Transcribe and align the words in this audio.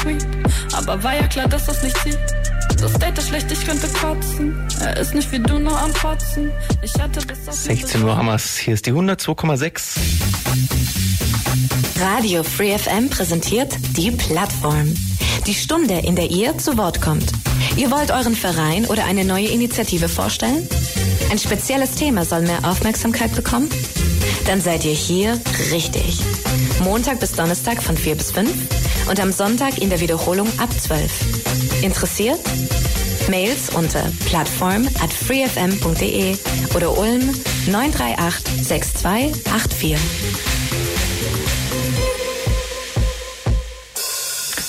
sweet. 0.00 0.26
Aber 0.74 1.02
war 1.02 1.14
ja 1.14 1.26
klar, 1.26 1.48
dass 1.48 1.66
das 1.66 1.82
nicht 1.82 1.96
zieht. 1.98 2.18
Das 2.80 2.92
Date 2.94 3.18
ist 3.18 3.28
schlecht, 3.28 3.50
ich 3.52 3.66
könnte 3.66 3.88
kotzen. 3.88 4.66
Er 4.80 4.96
ist 4.96 5.14
nicht 5.14 5.30
wie 5.32 5.38
du 5.38 5.58
nur 5.58 5.78
am 5.78 5.92
Kotzen. 5.92 6.50
Ich 6.82 6.94
hatte 7.00 7.24
bis 7.26 7.46
auf 7.46 7.54
16 7.54 8.02
Uhr 8.02 8.16
Hammers, 8.16 8.56
hier 8.56 8.74
ist 8.74 8.86
die 8.86 8.92
102,6. 8.92 9.98
Radio 12.00 12.42
Free 12.42 12.76
FM 12.78 13.10
präsentiert 13.10 13.76
die 13.96 14.10
Plattform. 14.10 14.94
Die 15.46 15.54
Stunde, 15.54 15.94
in 15.98 16.16
der 16.16 16.30
ihr 16.30 16.56
zu 16.56 16.78
Wort 16.78 17.02
kommt. 17.02 17.32
Ihr 17.76 17.90
wollt 17.90 18.10
euren 18.10 18.34
Verein 18.34 18.86
oder 18.86 19.04
eine 19.04 19.24
neue 19.24 19.48
Initiative 19.48 20.08
vorstellen? 20.08 20.66
Ein 21.30 21.38
spezielles 21.38 21.92
Thema 21.92 22.24
soll 22.24 22.42
mehr 22.42 22.64
Aufmerksamkeit 22.64 23.34
bekommen? 23.34 23.68
Dann 24.46 24.60
seid 24.60 24.84
ihr 24.84 24.92
hier 24.92 25.40
richtig. 25.70 26.20
Montag 26.82 27.20
bis 27.20 27.32
Donnerstag 27.32 27.82
von 27.82 27.96
4 27.96 28.14
bis 28.16 28.32
5 28.32 28.50
und 29.08 29.20
am 29.20 29.32
Sonntag 29.32 29.78
in 29.78 29.90
der 29.90 30.00
Wiederholung 30.00 30.48
ab 30.58 30.70
12. 30.72 31.82
Interessiert? 31.82 32.40
Mails 33.28 33.70
unter 33.70 34.10
plattform 34.26 34.88
at 35.02 35.12
freefm.de 35.12 36.36
oder 36.74 36.98
Ulm 36.98 37.30
938 37.66 38.64
6284. 38.64 39.96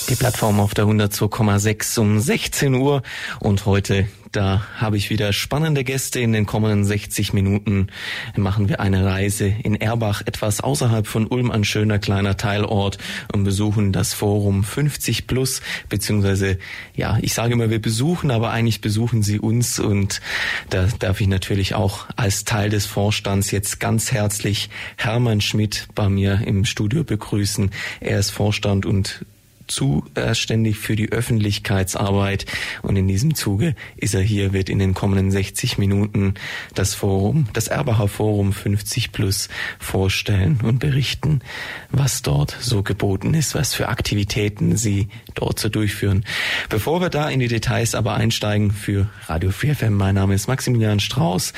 Die 0.09 0.15
Plattform 0.15 0.59
auf 0.59 0.73
der 0.73 0.85
102,6 0.85 1.99
um 1.99 2.19
16 2.19 2.75
Uhr 2.75 3.01
und 3.39 3.65
heute 3.65 4.07
da 4.31 4.65
habe 4.77 4.97
ich 4.97 5.09
wieder 5.09 5.33
spannende 5.33 5.83
Gäste. 5.83 6.19
In 6.19 6.33
den 6.33 6.45
kommenden 6.45 6.85
60 6.85 7.33
Minuten 7.33 7.87
machen 8.35 8.69
wir 8.69 8.79
eine 8.79 9.05
Reise 9.05 9.45
in 9.47 9.75
Erbach, 9.75 10.21
etwas 10.25 10.61
außerhalb 10.61 11.07
von 11.07 11.27
Ulm, 11.27 11.51
ein 11.51 11.63
schöner 11.63 11.99
kleiner 11.99 12.37
Teilort 12.37 12.97
und 13.33 13.43
besuchen 13.43 13.91
das 13.91 14.13
Forum 14.13 14.63
50 14.63 15.27
Plus, 15.27 15.61
beziehungsweise, 15.89 16.57
ja, 16.95 17.17
ich 17.21 17.33
sage 17.33 17.53
immer, 17.53 17.69
wir 17.69 17.81
besuchen, 17.81 18.31
aber 18.31 18.51
eigentlich 18.51 18.81
besuchen 18.81 19.23
sie 19.23 19.39
uns 19.39 19.79
und 19.79 20.21
da 20.69 20.87
darf 20.99 21.21
ich 21.21 21.27
natürlich 21.27 21.75
auch 21.75 22.05
als 22.15 22.45
Teil 22.45 22.69
des 22.69 22.85
Vorstands 22.85 23.51
jetzt 23.51 23.79
ganz 23.79 24.11
herzlich 24.11 24.69
Hermann 24.97 25.41
Schmidt 25.41 25.87
bei 25.95 26.09
mir 26.09 26.41
im 26.45 26.65
Studio 26.65 27.03
begrüßen. 27.03 27.71
Er 27.99 28.19
ist 28.19 28.31
Vorstand 28.31 28.85
und 28.85 29.25
zuständig 29.71 30.77
für 30.77 30.95
die 30.95 31.11
Öffentlichkeitsarbeit 31.11 32.45
und 32.81 32.95
in 32.95 33.07
diesem 33.07 33.35
Zuge 33.35 33.75
ist 33.97 34.13
er 34.13 34.21
hier, 34.21 34.53
wird 34.53 34.69
in 34.69 34.79
den 34.79 34.93
kommenden 34.93 35.31
60 35.31 35.77
Minuten 35.77 36.35
das 36.75 36.93
Forum, 36.93 37.47
das 37.53 37.67
Erbacher 37.67 38.07
Forum 38.07 38.53
50 38.53 39.11
Plus 39.11 39.49
vorstellen 39.79 40.59
und 40.63 40.79
berichten, 40.79 41.41
was 41.89 42.21
dort 42.21 42.55
so 42.59 42.83
geboten 42.83 43.33
ist, 43.33 43.55
was 43.55 43.73
für 43.73 43.87
Aktivitäten 43.87 44.77
sie 44.77 45.07
dort 45.33 45.59
so 45.59 45.69
durchführen. 45.69 46.25
Bevor 46.69 47.01
wir 47.01 47.09
da 47.09 47.29
in 47.29 47.39
die 47.39 47.47
Details 47.47 47.95
aber 47.95 48.15
einsteigen 48.15 48.71
für 48.71 49.09
Radio 49.27 49.51
4 49.51 49.75
FM, 49.75 49.93
mein 49.93 50.15
Name 50.15 50.35
ist 50.35 50.47
Maximilian 50.47 50.99
Strauß 50.99 51.53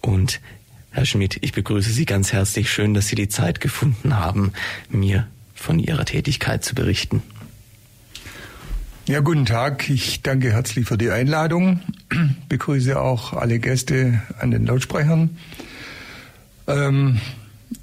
und 0.00 0.40
Herr 0.94 1.06
Schmidt, 1.06 1.38
ich 1.40 1.50
begrüße 1.50 1.90
Sie 1.90 2.04
ganz 2.04 2.32
herzlich. 2.32 2.70
Schön, 2.70 2.94
dass 2.94 3.08
Sie 3.08 3.16
die 3.16 3.28
Zeit 3.28 3.60
gefunden 3.60 4.16
haben, 4.16 4.52
mir 4.88 5.26
von 5.52 5.80
Ihrer 5.80 6.04
Tätigkeit 6.04 6.64
zu 6.64 6.76
berichten. 6.76 7.20
Ja, 9.06 9.20
guten 9.20 9.44
Tag. 9.44 9.90
Ich 9.90 10.22
danke 10.22 10.50
herzlich 10.50 10.86
für 10.86 10.96
die 10.96 11.10
Einladung. 11.10 11.80
Begrüße 12.48 12.98
auch 12.98 13.34
alle 13.34 13.58
Gäste 13.58 14.22
an 14.38 14.50
den 14.50 14.64
Lautsprechern. 14.64 15.36
Ähm, 16.66 17.20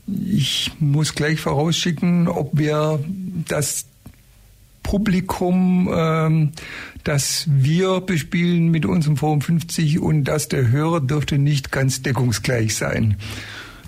ich 0.08 0.72
muss 0.80 1.14
gleich 1.14 1.40
vorausschicken, 1.40 2.28
ob 2.28 2.58
wir 2.58 3.00
das 3.48 3.86
Publikum, 4.82 5.92
ähm, 5.94 6.54
das 7.04 7.46
wir 7.48 8.02
bespielen 8.02 8.70
mit 8.70 8.88
unserem 8.88 9.16
Forum 9.16 9.42
50 9.42 10.00
und 10.00 10.24
das 10.24 10.48
der 10.48 10.72
Hörer 10.72 11.02
dürfte 11.02 11.38
nicht 11.38 11.72
ganz 11.72 12.02
deckungsgleich 12.02 12.76
sein. 12.76 13.18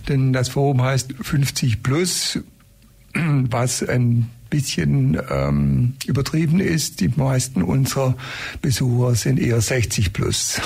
Denn 0.08 0.34
das 0.34 0.50
Forum 0.50 0.84
heißt 0.84 1.16
50 1.20 1.82
plus, 1.82 2.42
was 3.16 3.82
ein 3.82 4.30
bisschen 4.54 5.20
ähm, 5.32 5.94
übertrieben 6.06 6.60
ist. 6.60 7.00
Die 7.00 7.08
meisten 7.08 7.64
unserer 7.64 8.16
Besucher 8.62 9.16
sind 9.16 9.40
eher 9.40 9.60
60 9.60 10.14
plus. 10.14 10.62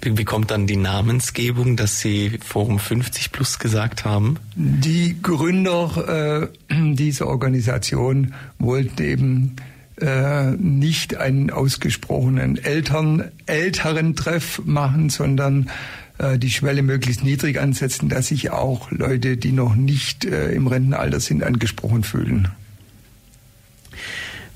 Wie 0.00 0.24
kommt 0.24 0.50
dann 0.50 0.66
die 0.66 0.76
Namensgebung, 0.76 1.76
dass 1.76 2.00
Sie 2.00 2.38
Forum 2.42 2.78
50 2.78 3.30
plus 3.30 3.58
gesagt 3.58 4.06
haben? 4.06 4.38
Die 4.54 5.16
Gründer 5.20 6.48
äh, 6.70 6.74
dieser 6.94 7.26
Organisation 7.26 8.32
wollten 8.58 9.02
eben 9.02 9.56
äh, 10.00 10.52
nicht 10.52 11.16
einen 11.16 11.50
ausgesprochenen 11.50 12.56
Eltern, 12.56 13.30
älteren 13.46 14.16
Treff 14.16 14.62
machen, 14.64 15.10
sondern 15.10 15.70
die 16.38 16.50
Schwelle 16.50 16.82
möglichst 16.82 17.24
niedrig 17.24 17.60
ansetzen, 17.60 18.08
dass 18.08 18.28
sich 18.28 18.50
auch 18.50 18.90
Leute, 18.90 19.36
die 19.36 19.52
noch 19.52 19.74
nicht 19.74 20.24
äh, 20.24 20.52
im 20.52 20.66
Rentenalter 20.66 21.20
sind, 21.20 21.42
angesprochen 21.42 22.04
fühlen. 22.04 22.48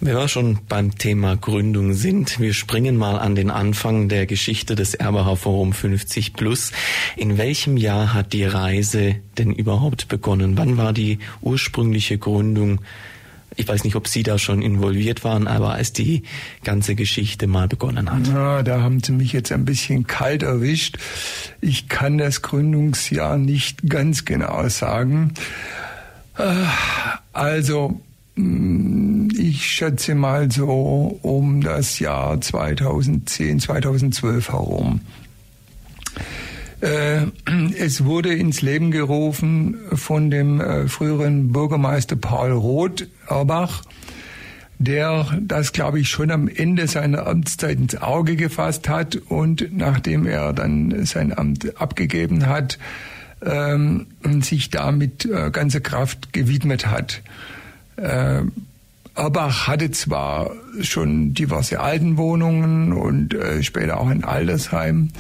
Wenn 0.01 0.15
wir 0.15 0.29
schon 0.29 0.61
beim 0.69 0.97
Thema 0.97 1.37
Gründung 1.37 1.93
sind, 1.93 2.39
wir 2.39 2.55
springen 2.55 2.97
mal 2.97 3.19
an 3.19 3.35
den 3.35 3.51
Anfang 3.51 4.09
der 4.09 4.27
Geschichte 4.27 4.77
des 4.77 4.95
Erbacher 4.95 5.35
Forum 5.35 5.73
50 5.73 6.35
Plus. 6.35 6.71
In 7.17 7.37
welchem 7.37 7.77
Jahr 7.77 8.15
hat 8.15 8.33
die 8.33 8.45
Reise 8.45 9.17
denn 9.39 9.53
überhaupt 9.53 10.07
begonnen? 10.07 10.57
Wann 10.57 10.77
war 10.77 10.93
die 10.93 11.19
ursprüngliche 11.41 12.17
Gründung 12.17 12.81
ich 13.59 13.67
weiß 13.67 13.83
nicht, 13.83 13.97
ob 13.97 14.07
Sie 14.07 14.23
da 14.23 14.39
schon 14.39 14.63
involviert 14.63 15.25
waren, 15.25 15.49
aber 15.49 15.73
als 15.73 15.93
die 15.93 16.23
ganze 16.63 16.95
Geschichte 16.95 17.49
mal 17.49 17.67
begonnen 17.67 18.11
hat. 18.11 18.29
Ja, 18.29 18.63
da 18.63 18.83
haben 18.83 19.03
Sie 19.03 19.13
mich 19.13 19.33
jetzt 19.33 19.51
ein 19.51 19.65
bisschen 19.65 20.07
kalt 20.07 20.45
erwischt. 20.45 20.97
Ich 21.61 21.89
kann 21.89 22.19
das 22.19 22.43
Gründungsjahr 22.43 23.37
nicht 23.37 23.89
ganz 23.89 24.25
genau 24.25 24.69
sagen. 24.69 25.35
Äh, 26.39 26.53
also, 27.33 28.01
mm, 28.37 29.31
ich 29.37 29.67
schätze 29.67 30.15
mal 30.15 30.53
so 30.53 31.19
um 31.23 31.61
das 31.61 31.99
Jahr 31.99 32.41
2010, 32.41 33.59
2012 33.59 34.53
herum. 34.53 35.01
Äh, 36.81 37.27
es 37.79 38.05
wurde 38.05 38.35
ins 38.35 38.63
Leben 38.63 38.91
gerufen 38.91 39.77
von 39.93 40.31
dem 40.31 40.61
äh, 40.61 40.89
früheren 40.89 41.53
Bürgermeister 41.53 42.17
Paul 42.17 42.53
Roth 42.53 43.09
Erbach, 43.29 43.83
der 44.79 45.27
das, 45.41 45.73
glaube 45.73 45.99
ich, 45.99 46.09
schon 46.09 46.31
am 46.31 46.47
Ende 46.47 46.87
seiner 46.87 47.27
Amtszeit 47.27 47.79
ins 47.79 48.01
Auge 48.01 48.37
gefasst 48.37 48.89
hat 48.89 49.17
und 49.17 49.77
nachdem 49.77 50.25
er 50.25 50.53
dann 50.53 51.05
sein 51.05 51.37
Amt 51.37 51.81
abgegeben 51.81 52.47
hat, 52.47 52.79
ähm, 53.45 54.07
sich 54.41 54.71
damit 54.71 55.25
äh, 55.25 55.51
ganze 55.51 55.81
Kraft 55.81 56.33
gewidmet 56.33 56.87
hat. 56.87 57.23
Erbach 59.17 59.67
hatte 59.67 59.91
zwar 59.91 60.53
schon 60.83 61.35
diverse 61.35 61.81
Altenwohnungen 61.81 62.93
und 62.93 63.35
später 63.63 63.99
auch 63.99 64.07
ein 64.07 64.23
Altersheim, 64.23 65.11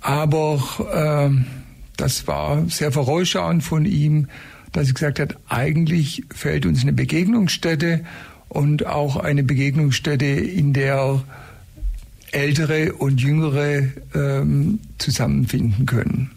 aber 0.00 0.62
äh, 0.92 1.30
das 1.96 2.26
war 2.26 2.68
sehr 2.68 2.92
vorausschauend 2.92 3.62
von 3.62 3.84
ihm, 3.84 4.28
dass 4.72 4.88
er 4.88 4.94
gesagt 4.94 5.18
hat, 5.20 5.36
eigentlich 5.48 6.24
fällt 6.34 6.66
uns 6.66 6.82
eine 6.82 6.92
Begegnungsstätte 6.92 8.04
und 8.48 8.86
auch 8.86 9.16
eine 9.16 9.42
Begegnungsstätte, 9.42 10.26
in 10.26 10.72
der 10.72 11.22
Ältere 12.32 12.92
und 12.92 13.20
Jüngere 13.20 13.84
ähm, 14.14 14.80
zusammenfinden 14.98 15.86
können. 15.86 16.30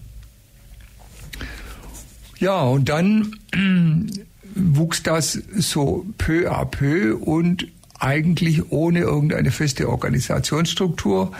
Ja, 2.40 2.62
und 2.62 2.88
dann 2.88 3.36
wuchs 4.56 5.04
das 5.04 5.34
so 5.58 6.06
peu 6.18 6.50
à 6.50 6.66
peu 6.66 7.18
und 7.18 7.68
eigentlich 8.00 8.72
ohne 8.72 9.00
irgendeine 9.00 9.52
feste 9.52 9.90
Organisationsstruktur. 9.90 11.34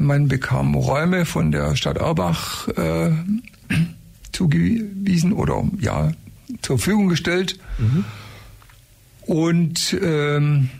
Man 0.00 0.28
bekam 0.28 0.74
Räume 0.74 1.26
von 1.26 1.52
der 1.52 1.76
Stadt 1.76 1.98
Erbach 1.98 2.68
äh, 2.68 3.10
zugewiesen 4.32 5.34
oder 5.34 5.62
ja 5.78 6.12
zur 6.62 6.78
Verfügung 6.78 7.08
gestellt. 7.08 7.58
Mhm. 7.78 8.06
Und 9.26 9.96
ähm, 10.02 10.70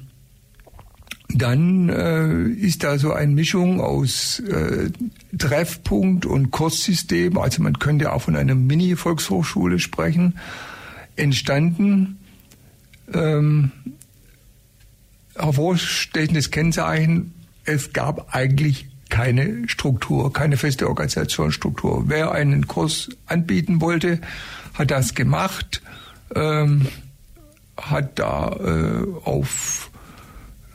dann 1.28 1.90
äh, 1.90 2.48
ist 2.48 2.82
da 2.82 2.98
so 2.98 3.12
eine 3.12 3.30
Mischung 3.32 3.82
aus 3.82 4.40
äh, 4.40 4.90
Treffpunkt 5.36 6.24
und 6.24 6.50
Kurssystem, 6.50 7.36
also 7.36 7.62
man 7.62 7.78
könnte 7.78 8.12
auch 8.12 8.22
von 8.22 8.36
einer 8.36 8.54
Mini-Volkshochschule 8.54 9.78
sprechen, 9.80 10.38
entstanden. 11.16 12.18
Ähm, 13.12 13.70
hervorstechendes 15.36 16.50
Kennzeichen, 16.50 17.34
es 17.64 17.92
gab 17.92 18.34
eigentlich 18.34 18.89
keine 19.10 19.68
Struktur, 19.68 20.32
keine 20.32 20.56
feste 20.56 20.88
Organisationsstruktur. 20.88 22.04
Wer 22.06 22.32
einen 22.32 22.66
Kurs 22.66 23.10
anbieten 23.26 23.80
wollte, 23.80 24.20
hat 24.74 24.90
das 24.90 25.14
gemacht. 25.14 25.82
Ähm, 26.34 26.86
hat 27.76 28.18
da 28.18 28.50
äh, 28.52 29.06
auf 29.24 29.90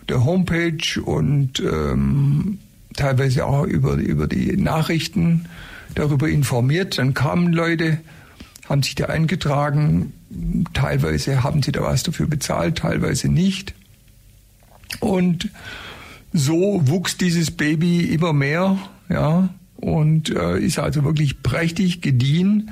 der 0.10 0.24
Homepage 0.24 1.02
und 1.04 1.60
ähm, 1.60 2.60
teilweise 2.96 3.46
auch 3.46 3.64
über, 3.64 3.94
über 3.94 4.28
die 4.28 4.56
Nachrichten 4.58 5.48
darüber 5.94 6.30
informiert. 6.30 6.98
Dann 6.98 7.14
kamen 7.14 7.54
Leute, 7.54 8.00
haben 8.68 8.84
sich 8.84 8.96
da 8.96 9.06
eingetragen. 9.06 10.14
Teilweise 10.74 11.44
haben 11.44 11.64
sie 11.64 11.72
da 11.72 11.82
was 11.82 12.04
dafür 12.04 12.28
bezahlt, 12.28 12.80
teilweise 12.80 13.30
nicht. 13.30 13.74
Und 15.00 15.50
so 16.36 16.82
wuchs 16.88 17.18
dieses 17.18 17.52
Baby 17.52 18.02
immer 18.02 18.34
mehr, 18.34 18.78
ja, 19.10 19.50
und 19.78 20.30
äh, 20.30 20.60
ist 20.60 20.80
also 20.80 21.04
wirklich 21.04 21.42
prächtig 21.42 22.02
gediehen, 22.02 22.72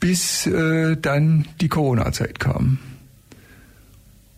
bis 0.00 0.46
äh, 0.46 0.96
dann 0.96 1.46
die 1.60 1.68
Corona-Zeit 1.68 2.40
kam. 2.40 2.78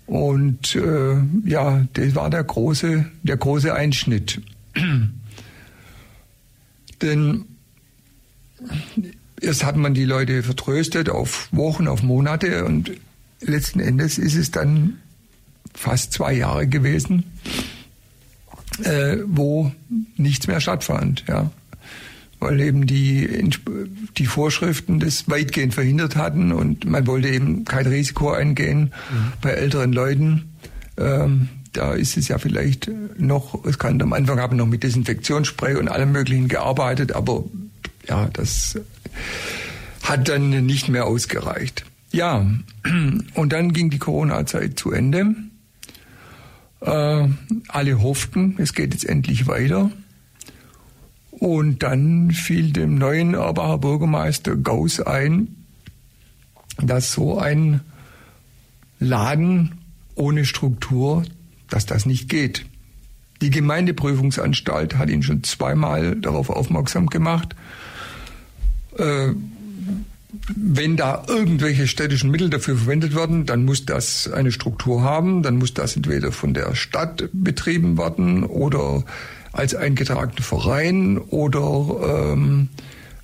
Und 0.07 0.77
äh, 0.77 1.17
ja, 1.45 1.87
das 1.95 2.15
war 2.15 2.29
der 2.29 2.45
große, 2.45 3.07
der 3.23 3.37
große 3.37 3.75
Einschnitt. 3.75 4.43
Denn 7.03 7.45
erst 9.41 9.65
hat 9.65 9.77
man 9.77 9.95
die 9.95 10.05
Leute 10.05 10.43
vertröstet 10.43 11.09
auf 11.09 11.49
Wochen, 11.53 11.89
auf 11.89 12.03
Monate 12.03 12.65
und 12.67 12.91
letzten 13.41 13.81
Endes 13.81 14.19
ist 14.19 14.37
es 14.37 14.51
dann 14.51 14.99
fast 15.75 16.13
zwei 16.13 16.35
Jahre 16.35 16.67
gewesen, 16.67 17.25
äh, 18.83 19.19
wo 19.27 19.73
nichts 20.17 20.47
mehr 20.47 20.61
stattfand, 20.61 21.25
ja. 21.29 21.51
Weil 22.41 22.61
eben 22.61 22.87
die, 22.87 23.49
die 24.19 24.27
Vorschriften 24.27 25.01
das 25.01 25.31
weitgehend 25.31 25.73
verhindert 25.73 26.17
hatten 26.17 26.53
und 26.53 26.85
man 26.85 27.07
wollte 27.07 27.29
eben 27.29 27.65
kein 27.65 27.87
Risiko 27.87 28.33
eingehen 28.33 28.93
mhm. 29.11 29.33
bei 29.41 29.51
älteren 29.51 29.93
Leuten. 29.93 30.51
Ähm, 30.99 31.49
da 31.73 31.93
ist 31.95 32.17
es 32.17 32.29
ja 32.29 32.39
vielleicht 32.39 32.91
noch, 33.19 33.65
es 33.65 33.79
kann 33.79 34.01
am 34.03 34.13
Anfang 34.13 34.41
haben 34.41 34.57
noch 34.57 34.67
mit 34.67 34.83
Desinfektionsspray 34.83 35.77
und 35.77 35.89
allem 35.89 36.13
Möglichen 36.13 36.49
gearbeitet, 36.49 37.13
aber 37.13 37.45
ja, 38.09 38.29
das 38.33 38.79
hat 40.03 40.29
dann 40.29 40.67
nicht 40.67 40.89
mehr 40.89 41.07
ausgereicht. 41.07 41.85
Ja, 42.13 42.47
und 43.35 43.53
dann 43.53 43.73
ging 43.73 43.91
die 43.91 43.99
Corona-Zeit 43.99 44.79
zu 44.79 44.93
Ende. 44.93 45.35
Äh, 46.85 47.29
alle 47.69 48.03
hofften, 48.03 48.57
es 48.59 48.75
geht 48.75 48.93
jetzt 48.93 49.09
endlich 49.09 49.47
weiter. 49.47 49.91
Und 51.31 51.83
dann 51.83 52.31
fiel 52.31 52.73
dem 52.73 52.97
neuen 52.97 53.35
Erbacher 53.35 53.79
Bürgermeister 53.79 54.55
Gauss 54.57 55.01
ein, 55.01 55.57
dass 56.77 57.13
so 57.13 57.39
ein 57.39 57.81
Laden 59.01 59.79
ohne 60.15 60.45
Struktur, 60.45 61.25
dass 61.69 61.87
das 61.87 62.07
nicht 62.07 62.29
geht. 62.29 62.67
Die 63.41 63.51
Gemeindeprüfungsanstalt 63.51 64.97
hat 64.97 65.11
ihn 65.11 65.23
schon 65.23 65.43
zweimal 65.43 66.17
darauf 66.17 66.51
aufmerksam 66.51 67.09
gemacht. 67.09 67.57
Äh, 68.97 69.33
wenn 70.57 70.97
da 70.97 71.25
irgendwelche 71.29 71.87
städtischen 71.87 72.31
Mittel 72.31 72.51
dafür 72.51 72.77
verwendet 72.77 73.15
werden, 73.15 73.47
dann 73.47 73.65
muss 73.65 73.87
das 73.87 74.31
eine 74.31 74.53
Struktur 74.53 75.03
haben, 75.03 75.43
dann 75.43 75.57
muss 75.57 75.75
das 75.75 75.97
entweder 75.97 76.33
von 76.33 76.55
der 76.55 76.75
Stadt 76.75 77.29
betrieben 77.33 77.99
werden 77.99 78.45
oder 78.45 79.05
als 79.53 79.75
eingetragener 79.75 80.43
Verein 80.43 81.19
oder 81.19 82.33
ähm, 82.33 82.69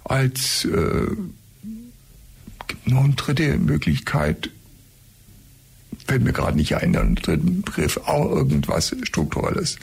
als 0.04 0.64
äh, 0.64 1.06
gibt 2.70 2.88
noch 2.88 3.04
eine 3.04 3.14
dritte 3.14 3.58
Möglichkeit, 3.58 4.50
fällt 6.06 6.22
mir 6.22 6.32
gerade 6.32 6.56
nicht 6.56 6.76
ein, 6.76 6.96
einen 6.96 7.16
dritten 7.16 7.62
Begriff, 7.62 7.98
auch 8.06 8.30
irgendwas 8.30 8.94
Strukturelles. 9.02 9.76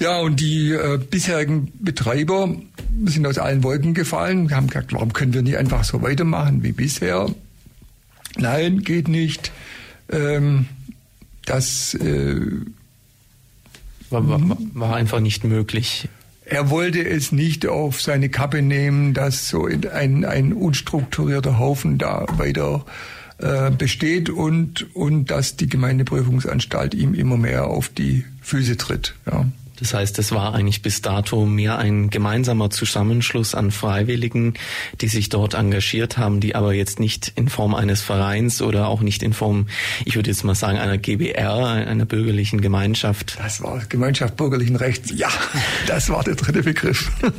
Ja, 0.00 0.18
und 0.20 0.40
die 0.40 0.72
äh, 0.72 0.98
bisherigen 0.98 1.70
Betreiber 1.78 2.56
sind 3.04 3.26
aus 3.26 3.36
allen 3.36 3.62
Wolken 3.62 3.92
gefallen. 3.92 4.48
Wir 4.48 4.56
haben 4.56 4.66
gesagt, 4.66 4.94
warum 4.94 5.12
können 5.12 5.34
wir 5.34 5.42
nicht 5.42 5.58
einfach 5.58 5.84
so 5.84 6.00
weitermachen 6.00 6.62
wie 6.62 6.72
bisher? 6.72 7.28
Nein, 8.38 8.80
geht 8.80 9.08
nicht. 9.08 9.52
Ähm, 10.10 10.66
das 11.44 11.92
äh, 11.94 12.40
war, 14.08 14.26
war, 14.26 14.40
war 14.72 14.96
einfach 14.96 15.20
nicht 15.20 15.44
möglich. 15.44 16.08
Er 16.46 16.70
wollte 16.70 17.06
es 17.06 17.30
nicht 17.30 17.66
auf 17.66 18.00
seine 18.00 18.30
Kappe 18.30 18.62
nehmen, 18.62 19.12
dass 19.12 19.48
so 19.48 19.66
ein, 19.66 20.24
ein 20.24 20.54
unstrukturierter 20.54 21.58
Haufen 21.58 21.98
da 21.98 22.24
weiter 22.38 22.86
äh, 23.36 23.70
besteht 23.70 24.30
und, 24.30 24.94
und 24.96 25.30
dass 25.30 25.56
die 25.56 25.68
Gemeindeprüfungsanstalt 25.68 26.94
ihm 26.94 27.12
immer 27.12 27.36
mehr 27.36 27.66
auf 27.66 27.90
die 27.90 28.24
Füße 28.40 28.78
tritt. 28.78 29.14
Ja. 29.30 29.44
Das 29.80 29.94
heißt, 29.94 30.18
es 30.18 30.32
war 30.32 30.54
eigentlich 30.54 30.82
bis 30.82 31.00
dato 31.02 31.46
mehr 31.46 31.78
ein 31.78 32.10
gemeinsamer 32.10 32.70
Zusammenschluss 32.70 33.54
an 33.54 33.70
Freiwilligen, 33.70 34.54
die 35.00 35.08
sich 35.08 35.30
dort 35.30 35.54
engagiert 35.54 36.18
haben, 36.18 36.40
die 36.40 36.54
aber 36.54 36.74
jetzt 36.74 37.00
nicht 37.00 37.32
in 37.34 37.48
Form 37.48 37.74
eines 37.74 38.02
Vereins 38.02 38.60
oder 38.62 38.88
auch 38.88 39.00
nicht 39.00 39.22
in 39.22 39.32
Form, 39.32 39.66
ich 40.04 40.16
würde 40.16 40.30
jetzt 40.30 40.44
mal 40.44 40.54
sagen, 40.54 40.78
einer 40.78 40.98
GBR, 40.98 41.66
einer 41.66 42.04
bürgerlichen 42.04 42.60
Gemeinschaft. 42.60 43.38
Das 43.38 43.62
war 43.62 43.80
Gemeinschaft 43.88 44.36
bürgerlichen 44.36 44.76
Rechts. 44.76 45.10
Ja, 45.14 45.30
das 45.86 46.10
war 46.10 46.24
der 46.24 46.34
dritte 46.34 46.62
Begriff. 46.62 47.10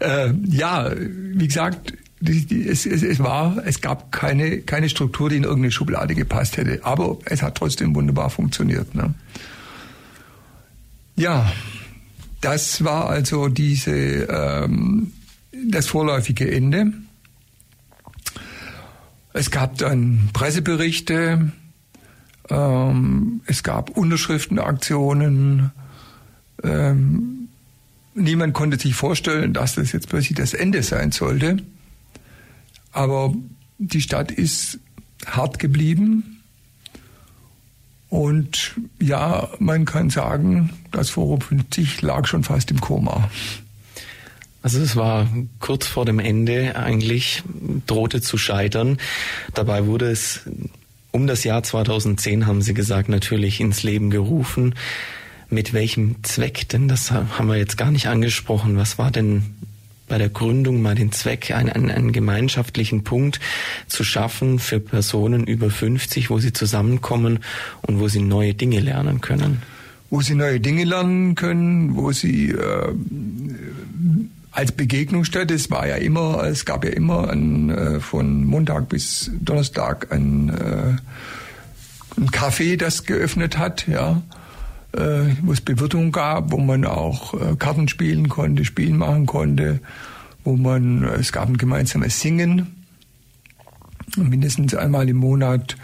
äh, 0.00 0.32
ja, 0.48 0.90
wie 0.96 1.46
gesagt, 1.46 1.92
es, 2.24 2.86
es, 2.86 3.02
es, 3.02 3.18
war, 3.20 3.62
es 3.64 3.80
gab 3.80 4.10
keine, 4.10 4.60
keine 4.60 4.88
Struktur, 4.88 5.30
die 5.30 5.36
in 5.36 5.44
irgendeine 5.44 5.70
Schublade 5.70 6.14
gepasst 6.14 6.56
hätte. 6.56 6.80
Aber 6.82 7.18
es 7.24 7.42
hat 7.42 7.56
trotzdem 7.56 7.94
wunderbar 7.94 8.30
funktioniert. 8.30 8.94
Ne? 8.94 9.14
Ja, 11.18 11.52
das 12.40 12.84
war 12.84 13.10
also 13.10 13.48
diese, 13.48 13.90
ähm, 13.90 15.12
das 15.68 15.88
vorläufige 15.88 16.48
Ende. 16.48 16.92
Es 19.32 19.50
gab 19.50 19.76
dann 19.78 20.30
Presseberichte, 20.32 21.50
ähm, 22.48 23.40
es 23.46 23.64
gab 23.64 23.90
Unterschriftenaktionen. 23.90 25.72
Ähm, 26.62 27.48
niemand 28.14 28.54
konnte 28.54 28.78
sich 28.78 28.94
vorstellen, 28.94 29.52
dass 29.52 29.74
das 29.74 29.90
jetzt 29.90 30.08
plötzlich 30.08 30.38
das 30.38 30.54
Ende 30.54 30.84
sein 30.84 31.10
sollte. 31.10 31.56
Aber 32.92 33.34
die 33.78 34.02
Stadt 34.02 34.30
ist 34.30 34.78
hart 35.26 35.58
geblieben. 35.58 36.37
Und 38.10 38.74
ja, 39.00 39.48
man 39.58 39.84
kann 39.84 40.10
sagen, 40.10 40.70
das 40.90 41.10
Forum 41.10 41.40
50 41.40 42.00
lag 42.02 42.26
schon 42.26 42.42
fast 42.42 42.70
im 42.70 42.80
Koma. 42.80 43.30
Also 44.62 44.80
es 44.80 44.96
war 44.96 45.28
kurz 45.60 45.86
vor 45.86 46.04
dem 46.04 46.18
Ende 46.18 46.76
eigentlich, 46.76 47.42
drohte 47.86 48.20
zu 48.20 48.38
scheitern. 48.38 48.98
Dabei 49.54 49.86
wurde 49.86 50.10
es 50.10 50.40
um 51.10 51.26
das 51.26 51.44
Jahr 51.44 51.62
2010, 51.62 52.46
haben 52.46 52.62
Sie 52.62 52.74
gesagt, 52.74 53.08
natürlich 53.08 53.60
ins 53.60 53.82
Leben 53.82 54.10
gerufen. 54.10 54.74
Mit 55.48 55.72
welchem 55.72 56.22
Zweck 56.24 56.68
denn? 56.68 56.88
Das 56.88 57.10
haben 57.10 57.48
wir 57.48 57.56
jetzt 57.56 57.78
gar 57.78 57.90
nicht 57.90 58.08
angesprochen. 58.08 58.76
Was 58.76 58.98
war 58.98 59.10
denn 59.10 59.54
bei 60.08 60.18
der 60.18 60.28
Gründung 60.28 60.82
mal 60.82 60.94
den 60.94 61.12
Zweck, 61.12 61.50
einen, 61.50 61.70
einen, 61.70 61.90
einen 61.90 62.12
gemeinschaftlichen 62.12 63.04
Punkt 63.04 63.40
zu 63.86 64.04
schaffen 64.04 64.58
für 64.58 64.80
Personen 64.80 65.44
über 65.44 65.70
50, 65.70 66.30
wo 66.30 66.38
sie 66.38 66.52
zusammenkommen 66.52 67.40
und 67.82 68.00
wo 68.00 68.08
sie 68.08 68.20
neue 68.20 68.54
Dinge 68.54 68.80
lernen 68.80 69.20
können. 69.20 69.62
Wo 70.10 70.22
sie 70.22 70.34
neue 70.34 70.58
Dinge 70.58 70.84
lernen 70.84 71.34
können, 71.34 71.94
wo 71.94 72.12
sie 72.12 72.50
äh, 72.50 72.94
als 74.52 74.72
Begegnungsstätte, 74.72 75.54
es 75.54 75.70
war 75.70 75.86
ja 75.86 75.96
immer, 75.96 76.42
es 76.44 76.64
gab 76.64 76.84
ja 76.84 76.90
immer 76.90 77.30
ein, 77.30 77.70
äh, 77.70 78.00
von 78.00 78.44
Montag 78.44 78.88
bis 78.88 79.30
Donnerstag 79.40 80.10
ein, 80.10 80.48
äh, 80.48 82.20
ein 82.20 82.30
Café, 82.30 82.76
das 82.76 83.04
geöffnet 83.04 83.58
hat, 83.58 83.86
ja 83.86 84.22
äh, 84.92 85.34
wo 85.42 85.52
es 85.52 85.60
Bewirtung 85.60 86.12
gab, 86.12 86.52
wo 86.52 86.58
man 86.58 86.84
auch 86.84 87.34
äh, 87.34 87.56
Karten 87.56 87.88
spielen 87.88 88.28
konnte, 88.28 88.64
Spielen 88.64 88.96
machen 88.96 89.26
konnte, 89.26 89.80
wo 90.44 90.56
man, 90.56 91.04
äh, 91.04 91.16
es 91.16 91.32
gab 91.32 91.48
ein 91.48 91.58
gemeinsames 91.58 92.20
Singen, 92.20 92.84
mindestens 94.16 94.74
einmal 94.74 95.08
im 95.08 95.18
Monat 95.18 95.76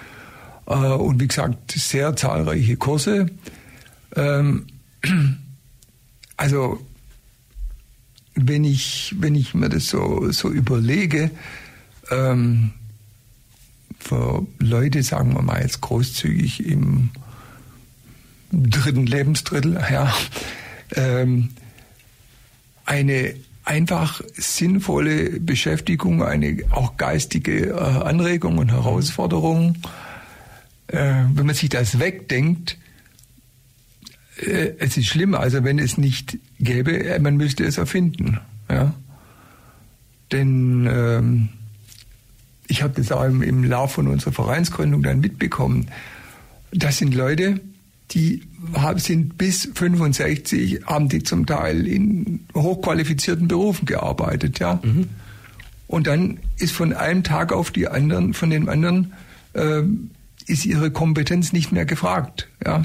äh, 0.67 0.75
und 0.75 1.21
wie 1.21 1.29
gesagt 1.29 1.73
sehr 1.73 2.17
zahlreiche 2.17 2.77
Kurse. 2.77 3.27
Ähm, 4.17 4.67
also 6.37 6.81
wenn 8.35 8.65
ich, 8.65 9.15
wenn 9.19 9.35
ich 9.35 9.55
mir 9.55 9.69
das 9.69 9.89
so, 9.89 10.31
so 10.33 10.51
überlege, 10.51 11.31
ähm, 12.11 12.73
für 13.99 14.47
Leute, 14.59 15.03
sagen 15.03 15.35
wir 15.35 15.43
mal 15.43 15.63
jetzt 15.63 15.81
großzügig 15.81 16.67
im 16.67 17.11
dritten 18.63 19.07
Lebensdrittel, 19.07 19.81
ja, 19.91 20.15
ähm, 20.95 21.51
eine 22.85 23.35
einfach 23.65 24.21
sinnvolle 24.35 25.41
Beschäftigung, 25.41 26.23
eine 26.23 26.59
auch 26.71 26.97
geistige 26.97 27.71
äh, 27.71 27.73
Anregung 27.73 28.59
und 28.59 28.71
Herausforderung. 28.71 29.77
Äh, 30.89 31.25
wenn 31.33 31.47
man 31.47 31.55
sich 31.55 31.71
das 31.71 31.99
wegdenkt, 31.99 32.79
äh, 34.37 34.73
es 34.79 34.97
ist 34.97 35.07
schlimm, 35.07 35.35
also 35.35 35.65
wenn 35.65 35.79
es 35.79 35.97
nicht 35.97 36.39
gäbe, 36.61 37.05
äh, 37.05 37.19
man 37.19 37.37
müsste 37.37 37.65
es 37.65 37.79
erfinden. 37.79 38.39
Ja? 38.71 38.95
Denn 40.31 40.87
ähm, 40.91 41.49
ich 42.67 42.83
habe 42.83 42.95
das 42.95 43.13
auch 43.13 43.25
im, 43.25 43.43
im 43.43 43.65
Lauf 43.65 43.93
von 43.93 44.09
unserer 44.09 44.33
Vereinsgründung 44.33 45.03
dann 45.03 45.21
mitbekommen. 45.21 45.89
Das 46.71 46.99
sind 46.99 47.15
Leute, 47.15 47.61
die 48.15 48.43
sind 48.97 49.37
bis 49.37 49.69
65, 49.75 50.83
haben 50.87 51.09
die 51.09 51.23
zum 51.23 51.47
Teil 51.47 51.87
in 51.87 52.41
hochqualifizierten 52.55 53.49
Berufen 53.49 53.87
gearbeitet, 53.87 54.59
ja. 54.59 54.81
Mhm. 54.83 55.09
Und 55.87 56.07
dann 56.07 56.39
ist 56.59 56.73
von 56.73 56.93
einem 56.93 57.23
Tag 57.23 57.53
auf 57.53 57.71
die 57.71 57.89
anderen, 57.89 58.33
von 58.33 58.51
den 58.51 58.69
anderen, 58.69 59.13
äh, 59.53 59.83
ist 60.47 60.65
ihre 60.65 60.91
Kompetenz 60.91 61.53
nicht 61.53 61.73
mehr 61.73 61.85
gefragt, 61.85 62.49
ja. 62.65 62.83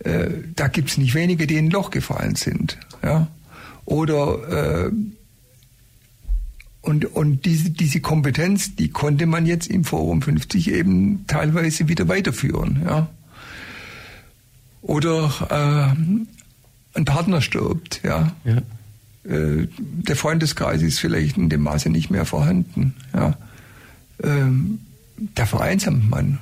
Äh, 0.00 0.30
da 0.56 0.66
gibt's 0.66 0.98
nicht 0.98 1.14
wenige, 1.14 1.46
die 1.46 1.56
in 1.56 1.66
ein 1.66 1.70
Loch 1.70 1.90
gefallen 1.90 2.34
sind, 2.34 2.78
ja. 3.02 3.28
Oder 3.84 4.86
äh, 4.88 4.92
und, 6.82 7.04
und 7.14 7.44
diese, 7.44 7.70
diese 7.70 8.00
Kompetenz, 8.00 8.74
die 8.74 8.88
konnte 8.88 9.26
man 9.26 9.46
jetzt 9.46 9.68
im 9.68 9.84
Forum 9.84 10.20
50 10.20 10.72
eben 10.72 11.24
teilweise 11.28 11.88
wieder 11.88 12.08
weiterführen. 12.08 12.82
Ja. 12.84 13.08
Oder 14.82 15.30
äh, 15.48 16.98
ein 16.98 17.04
Partner 17.04 17.40
stirbt. 17.40 18.00
Ja. 18.02 18.32
ja. 18.44 18.58
Äh, 19.24 19.68
der 19.78 20.16
Freundeskreis 20.16 20.82
ist 20.82 20.98
vielleicht 20.98 21.36
in 21.36 21.48
dem 21.48 21.62
Maße 21.62 21.88
nicht 21.88 22.10
mehr 22.10 22.26
vorhanden. 22.26 22.94
Ja. 23.14 23.36
Ähm, 24.22 24.80
da 25.34 25.46
vereinsamt 25.46 26.10
man. 26.10 26.38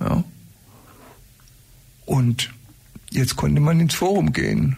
Ja. 0.00 0.24
Und 2.04 2.50
jetzt 3.10 3.36
konnte 3.36 3.60
man 3.60 3.80
ins 3.80 3.94
Forum 3.94 4.32
gehen. 4.32 4.76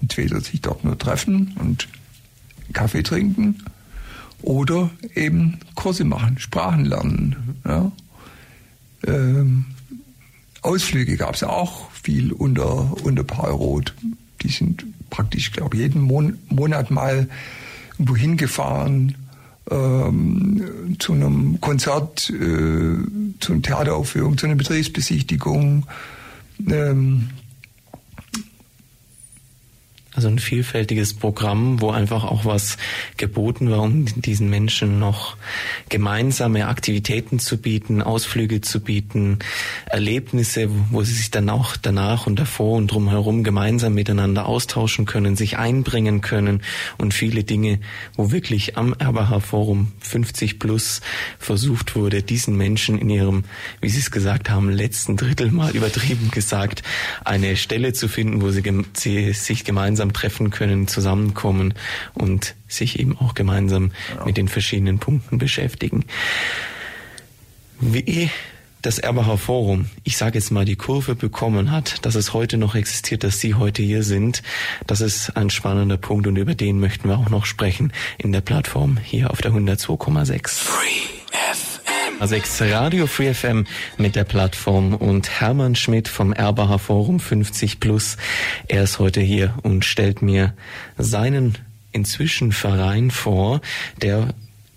Entweder 0.00 0.40
sich 0.40 0.60
dort 0.60 0.84
nur 0.84 0.98
treffen 0.98 1.56
und 1.60 1.88
Kaffee 2.72 3.02
trinken 3.02 3.62
oder 4.42 4.90
eben 5.14 5.60
Kurse 5.76 6.04
machen, 6.04 6.38
Sprachen 6.38 6.84
lernen. 6.84 7.56
Ja. 7.64 7.92
Ähm, 9.06 9.66
Ausflüge 10.62 11.16
gab 11.16 11.34
es 11.34 11.42
auch 11.42 11.90
viel 11.90 12.32
unter, 12.32 12.96
unter 13.04 13.24
Paulroth. 13.24 13.94
Die 14.42 14.48
sind 14.48 14.84
praktisch, 15.10 15.52
glaube 15.52 15.76
ich, 15.76 15.82
jeden 15.82 16.02
Mon 16.02 16.38
Monat 16.48 16.90
mal 16.90 17.28
irgendwo 17.92 18.16
hingefahren 18.16 19.14
ähm, 19.70 20.96
zu 20.98 21.12
einem 21.12 21.60
Konzert, 21.60 22.30
äh, 22.30 22.96
zu 23.40 23.52
einer 23.52 23.62
Theateraufführung, 23.62 24.38
zu 24.38 24.46
einer 24.46 24.56
Betriebsbesichtigung. 24.56 25.86
Ähm, 26.68 27.30
also 30.14 30.28
ein 30.28 30.38
vielfältiges 30.38 31.14
Programm, 31.14 31.80
wo 31.80 31.90
einfach 31.90 32.24
auch 32.24 32.44
was 32.44 32.76
geboten 33.16 33.70
war, 33.70 33.80
um 33.80 34.04
diesen 34.20 34.50
Menschen 34.50 34.98
noch 34.98 35.36
gemeinsame 35.88 36.68
Aktivitäten 36.68 37.38
zu 37.38 37.56
bieten, 37.56 38.02
Ausflüge 38.02 38.60
zu 38.60 38.80
bieten, 38.80 39.38
Erlebnisse, 39.86 40.68
wo 40.90 41.02
sie 41.02 41.14
sich 41.14 41.30
dann 41.30 41.48
auch 41.48 41.76
danach 41.76 42.26
und 42.26 42.38
davor 42.38 42.76
und 42.76 42.90
drumherum 42.90 43.42
gemeinsam 43.42 43.94
miteinander 43.94 44.46
austauschen 44.46 45.06
können, 45.06 45.34
sich 45.34 45.56
einbringen 45.56 46.20
können 46.20 46.60
und 46.98 47.14
viele 47.14 47.42
Dinge, 47.42 47.80
wo 48.14 48.30
wirklich 48.30 48.76
am 48.76 48.92
Erbacher 48.98 49.40
Forum 49.40 49.92
50 50.00 50.58
plus 50.58 51.00
versucht 51.38 51.96
wurde, 51.96 52.22
diesen 52.22 52.56
Menschen 52.58 52.98
in 52.98 53.08
ihrem, 53.08 53.44
wie 53.80 53.88
Sie 53.88 54.00
es 54.00 54.10
gesagt 54.10 54.50
haben, 54.50 54.70
letzten 54.70 55.16
Drittel 55.16 55.50
mal 55.50 55.74
übertrieben 55.74 56.30
gesagt, 56.30 56.82
eine 57.24 57.56
Stelle 57.56 57.94
zu 57.94 58.08
finden, 58.08 58.42
wo 58.42 58.50
sie, 58.50 58.62
sie 58.92 59.32
sich 59.32 59.64
gemeinsam 59.64 60.01
gemeinsam 60.02 60.12
treffen 60.12 60.50
können, 60.50 60.88
zusammenkommen 60.88 61.74
und 62.14 62.54
sich 62.68 62.98
eben 62.98 63.16
auch 63.18 63.34
gemeinsam 63.34 63.92
genau. 64.10 64.26
mit 64.26 64.36
den 64.36 64.48
verschiedenen 64.48 64.98
Punkten 64.98 65.38
beschäftigen. 65.38 66.04
Wie 67.80 68.30
das 68.80 68.98
Erbacher 68.98 69.38
Forum, 69.38 69.86
ich 70.02 70.16
sage 70.16 70.38
jetzt 70.38 70.50
mal, 70.50 70.64
die 70.64 70.74
Kurve 70.74 71.14
bekommen 71.14 71.70
hat, 71.70 72.04
dass 72.04 72.16
es 72.16 72.32
heute 72.32 72.56
noch 72.56 72.74
existiert, 72.74 73.22
dass 73.22 73.38
Sie 73.38 73.54
heute 73.54 73.82
hier 73.82 74.02
sind, 74.02 74.42
das 74.88 75.00
ist 75.00 75.36
ein 75.36 75.50
spannender 75.50 75.98
Punkt 75.98 76.26
und 76.26 76.36
über 76.36 76.54
den 76.54 76.80
möchten 76.80 77.08
wir 77.08 77.18
auch 77.18 77.30
noch 77.30 77.46
sprechen 77.46 77.92
in 78.18 78.32
der 78.32 78.40
Plattform 78.40 78.98
hier 78.98 79.30
auf 79.30 79.40
der 79.40 79.52
102,6. 79.52 81.21
6 82.26 82.62
Radio 82.62 83.08
Free 83.08 83.34
FM 83.34 83.66
mit 83.98 84.14
der 84.14 84.22
Plattform 84.22 84.94
und 84.94 85.40
Hermann 85.40 85.74
Schmidt 85.74 86.06
vom 86.06 86.32
Erbacher 86.32 86.78
Forum 86.78 87.18
50 87.18 87.80
Plus. 87.80 88.16
Er 88.68 88.84
ist 88.84 89.00
heute 89.00 89.20
hier 89.20 89.54
und 89.62 89.84
stellt 89.84 90.22
mir 90.22 90.54
seinen 90.96 91.58
inzwischen 91.90 92.52
Verein 92.52 93.10
vor, 93.10 93.60
der 94.00 94.28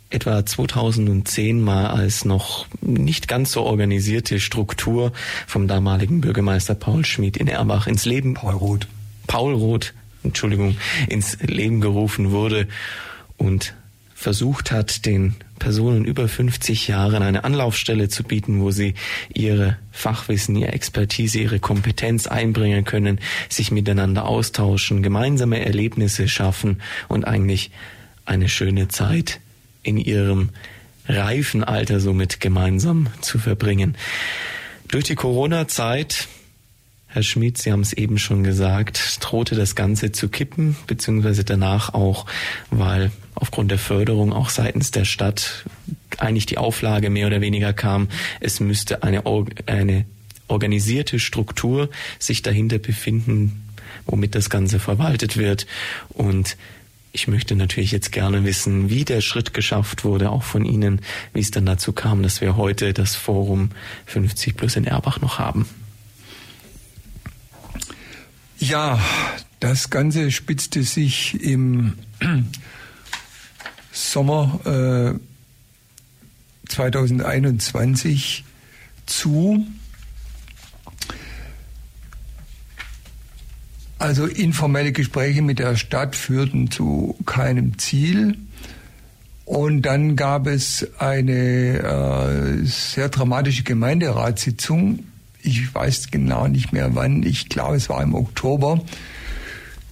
etwa 0.09 0.43
2010 0.43 1.61
mal 1.61 1.87
als 1.87 2.25
noch 2.25 2.65
nicht 2.81 3.27
ganz 3.27 3.51
so 3.51 3.61
organisierte 3.61 4.39
Struktur 4.39 5.11
vom 5.45 5.67
damaligen 5.67 6.21
Bürgermeister 6.21 6.73
Paul 6.73 7.05
Schmidt 7.05 7.37
in 7.37 7.47
Erbach 7.47 7.85
ins 7.85 8.05
Leben 8.05 8.33
Paul 8.33 8.55
Roth 8.55 8.87
Paul 9.27 9.53
Roth 9.53 9.93
Entschuldigung 10.23 10.77
ins 11.07 11.37
Leben 11.41 11.79
gerufen 11.79 12.31
wurde 12.31 12.67
und 13.37 13.75
versucht 14.15 14.71
hat, 14.71 15.05
den 15.05 15.35
Personen 15.59 16.05
über 16.05 16.27
50 16.27 16.87
Jahren 16.87 17.23
eine 17.23 17.43
Anlaufstelle 17.43 18.09
zu 18.09 18.23
bieten, 18.23 18.61
wo 18.61 18.71
sie 18.71 18.93
ihre 19.33 19.77
Fachwissen, 19.91 20.55
ihre 20.55 20.73
Expertise, 20.73 21.39
ihre 21.39 21.59
Kompetenz 21.59 22.27
einbringen 22.27 22.83
können, 22.83 23.19
sich 23.49 23.71
miteinander 23.71 24.25
austauschen, 24.25 25.03
gemeinsame 25.03 25.65
Erlebnisse 25.65 26.27
schaffen 26.27 26.81
und 27.07 27.25
eigentlich 27.25 27.71
eine 28.25 28.49
schöne 28.49 28.87
Zeit 28.87 29.39
in 29.83 29.97
ihrem 29.97 30.49
reifen 31.07 31.63
Alter 31.63 31.99
somit 31.99 32.39
gemeinsam 32.39 33.07
zu 33.21 33.37
verbringen. 33.37 33.95
Durch 34.87 35.05
die 35.05 35.15
Corona-Zeit 35.15 36.27
Herr 37.15 37.23
Schmid, 37.23 37.57
Sie 37.57 37.71
haben 37.71 37.79
es 37.79 37.93
eben 37.93 38.17
schon 38.17 38.43
gesagt, 38.43 39.19
drohte 39.21 39.55
das 39.55 39.73
Ganze 39.75 40.11
zu 40.11 40.27
kippen, 40.27 40.75
beziehungsweise 40.85 41.45
danach 41.45 41.93
auch, 41.93 42.25
weil 42.71 43.09
aufgrund 43.35 43.71
der 43.71 43.77
Förderung 43.77 44.33
auch 44.33 44.49
seitens 44.49 44.91
der 44.91 45.05
Stadt 45.05 45.63
eigentlich 46.17 46.45
die 46.45 46.57
Auflage 46.57 47.09
mehr 47.09 47.27
oder 47.27 47.39
weniger 47.39 47.71
kam, 47.71 48.09
es 48.41 48.59
müsste 48.59 49.01
eine, 49.03 49.23
eine 49.65 50.03
organisierte 50.49 51.17
Struktur 51.19 51.89
sich 52.19 52.41
dahinter 52.41 52.79
befinden, 52.79 53.63
womit 54.05 54.35
das 54.35 54.49
Ganze 54.49 54.79
verwaltet 54.79 55.37
wird. 55.37 55.67
Und 56.09 56.57
ich 57.13 57.29
möchte 57.29 57.55
natürlich 57.55 57.93
jetzt 57.93 58.11
gerne 58.11 58.43
wissen, 58.43 58.89
wie 58.89 59.05
der 59.05 59.21
Schritt 59.21 59.53
geschafft 59.53 60.03
wurde, 60.03 60.31
auch 60.31 60.43
von 60.43 60.65
Ihnen, 60.65 60.99
wie 61.31 61.39
es 61.39 61.51
dann 61.51 61.65
dazu 61.65 61.93
kam, 61.93 62.23
dass 62.23 62.41
wir 62.41 62.57
heute 62.57 62.91
das 62.91 63.15
Forum 63.15 63.69
50 64.05 64.57
plus 64.57 64.75
in 64.75 64.83
Erbach 64.83 65.21
noch 65.21 65.39
haben. 65.39 65.65
Ja, 68.59 68.99
das 69.59 69.89
Ganze 69.89 70.31
spitzte 70.31 70.83
sich 70.83 71.41
im 71.43 71.93
Sommer 73.91 75.15
äh, 75.15 75.19
2021 76.69 78.43
zu. 79.05 79.65
Also 83.97 84.25
informelle 84.25 84.91
Gespräche 84.91 85.41
mit 85.41 85.59
der 85.59 85.75
Stadt 85.75 86.15
führten 86.15 86.69
zu 86.69 87.17
keinem 87.25 87.77
Ziel. 87.77 88.37
Und 89.45 89.83
dann 89.83 90.15
gab 90.15 90.47
es 90.47 90.87
eine 90.99 91.79
äh, 92.63 92.65
sehr 92.65 93.09
dramatische 93.09 93.63
Gemeinderatssitzung 93.63 95.05
ich 95.45 95.73
weiß 95.73 96.11
genau 96.11 96.47
nicht 96.47 96.73
mehr 96.73 96.95
wann, 96.95 97.23
ich 97.23 97.49
glaube 97.49 97.75
es 97.75 97.89
war 97.89 98.01
im 98.01 98.15
Oktober, 98.15 98.81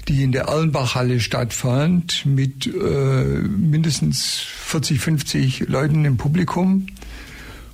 die 0.07 0.23
in 0.23 0.31
der 0.31 0.45
Erlenbachhalle 0.45 1.19
stattfand 1.19 2.25
mit 2.25 2.67
äh, 2.67 2.69
mindestens 2.69 4.39
40, 4.39 4.99
50 4.99 5.67
Leuten 5.67 6.03
im 6.05 6.17
Publikum. 6.17 6.87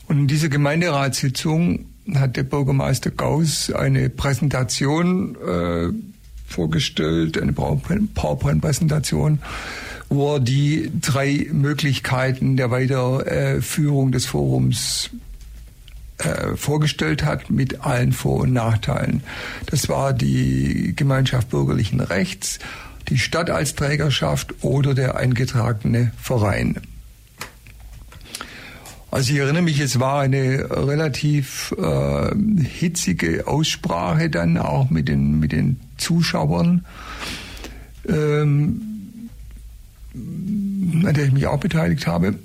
Und 0.07 0.19
in 0.19 0.27
dieser 0.27 0.49
Gemeinderatssitzung 0.49 1.85
hat 2.15 2.35
der 2.35 2.43
Bürgermeister 2.43 3.11
Gauss 3.11 3.71
eine 3.71 4.09
Präsentation 4.09 5.35
äh, 5.35 5.89
vorgestellt, 6.45 7.41
eine 7.41 7.53
PowerPoint-Präsentation, 7.53 9.39
wo 10.09 10.35
er 10.35 10.39
die 10.39 10.91
drei 10.99 11.47
Möglichkeiten 11.51 12.57
der 12.57 12.71
Weiterführung 12.71 14.11
des 14.11 14.25
Forums 14.25 15.11
äh, 16.19 16.55
vorgestellt 16.55 17.23
hat 17.23 17.49
mit 17.49 17.81
allen 17.81 18.11
Vor- 18.11 18.41
und 18.41 18.53
Nachteilen. 18.53 19.23
Das 19.67 19.89
war 19.89 20.13
die 20.13 20.93
Gemeinschaft 20.95 21.49
bürgerlichen 21.49 22.01
Rechts, 22.01 22.59
die 23.07 23.17
Stadt 23.17 23.49
als 23.49 23.75
Trägerschaft 23.75 24.53
oder 24.61 24.93
der 24.93 25.15
eingetragene 25.17 26.11
Verein. 26.21 26.81
Also 29.11 29.33
ich 29.33 29.39
erinnere 29.39 29.63
mich, 29.63 29.79
es 29.79 29.99
war 29.99 30.21
eine 30.21 30.69
relativ 30.69 31.73
äh, 31.77 32.35
hitzige 32.63 33.47
Aussprache 33.47 34.29
dann 34.29 34.57
auch 34.57 34.91
mit 34.91 35.07
den, 35.07 35.39
mit 35.39 35.51
den 35.51 35.79
Zuschauern, 35.97 36.85
ähm, 38.07 38.81
an 40.13 41.13
der 41.13 41.25
ich 41.25 41.31
mich 41.31 41.47
auch 41.47 41.59
beteiligt 41.59 42.05
habe. 42.05 42.35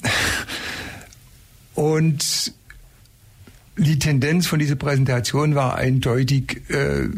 Und 1.75 2.55
die 3.77 3.99
Tendenz 3.99 4.47
von 4.47 4.59
dieser 4.59 4.77
Präsentation 4.77 5.55
war 5.55 5.77
eindeutig, 5.77 6.63
äh, 6.71 7.09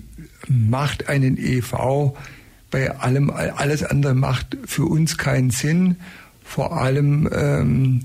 macht 0.48 1.08
einen 1.08 1.36
EV 1.36 2.14
bei 2.70 2.96
allem, 2.98 3.30
alles 3.30 3.82
andere 3.82 4.14
macht 4.14 4.56
für 4.64 4.84
uns 4.84 5.18
keinen 5.18 5.50
Sinn. 5.50 5.96
Vor 6.42 6.76
allem, 6.76 7.28
ähm, 7.32 8.02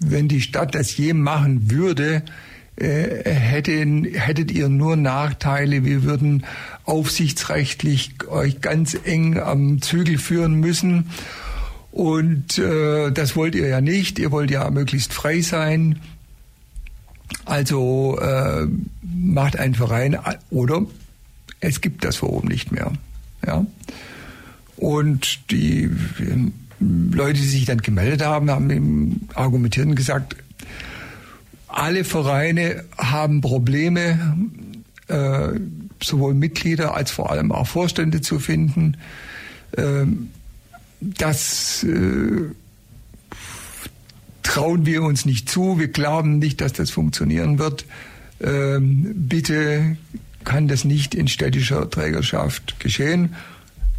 wenn 0.00 0.28
die 0.28 0.40
Stadt 0.40 0.74
das 0.74 0.96
je 0.96 1.12
machen 1.12 1.70
würde, 1.70 2.22
äh, 2.76 3.30
hätten, 3.30 4.04
hättet 4.04 4.50
ihr 4.50 4.68
nur 4.68 4.96
Nachteile. 4.96 5.84
Wir 5.84 6.02
würden 6.02 6.44
aufsichtsrechtlich 6.84 8.12
euch 8.28 8.60
ganz 8.60 8.96
eng 9.04 9.38
am 9.38 9.80
Zügel 9.80 10.18
führen 10.18 10.54
müssen. 10.60 11.10
Und 11.90 12.58
äh, 12.58 13.10
das 13.10 13.36
wollt 13.36 13.54
ihr 13.54 13.68
ja 13.68 13.80
nicht. 13.80 14.18
Ihr 14.18 14.30
wollt 14.30 14.50
ja 14.50 14.68
möglichst 14.70 15.14
frei 15.14 15.40
sein. 15.40 16.00
Also 17.44 18.18
äh, 18.20 18.66
macht 19.02 19.56
ein 19.58 19.74
Verein 19.74 20.18
oder 20.50 20.82
es 21.60 21.80
gibt 21.80 22.04
das 22.04 22.16
Forum 22.16 22.46
nicht 22.46 22.72
mehr. 22.72 22.92
Ja. 23.46 23.66
Und 24.76 25.50
die 25.50 25.90
Leute, 26.80 27.40
die 27.40 27.46
sich 27.46 27.64
dann 27.64 27.78
gemeldet 27.78 28.22
haben, 28.22 28.50
haben 28.50 29.28
argumentiert 29.34 29.86
und 29.86 29.94
gesagt, 29.94 30.36
alle 31.68 32.04
Vereine 32.04 32.84
haben 32.96 33.40
Probleme, 33.40 34.38
äh, 35.08 35.48
sowohl 36.02 36.34
Mitglieder 36.34 36.94
als 36.94 37.10
vor 37.10 37.30
allem 37.30 37.52
auch 37.52 37.66
Vorstände 37.66 38.20
zu 38.20 38.38
finden. 38.38 38.96
Ähm, 39.76 40.30
das 41.00 41.84
äh, 41.84 42.50
trauen 44.46 44.86
wir 44.86 45.02
uns 45.02 45.26
nicht 45.26 45.50
zu. 45.50 45.78
Wir 45.78 45.88
glauben 45.88 46.38
nicht, 46.38 46.60
dass 46.60 46.72
das 46.72 46.90
funktionieren 46.90 47.58
wird. 47.58 47.84
Ähm, 48.40 49.12
bitte 49.14 49.96
kann 50.44 50.68
das 50.68 50.84
nicht 50.84 51.14
in 51.14 51.26
städtischer 51.26 51.90
Trägerschaft 51.90 52.78
geschehen. 52.78 53.34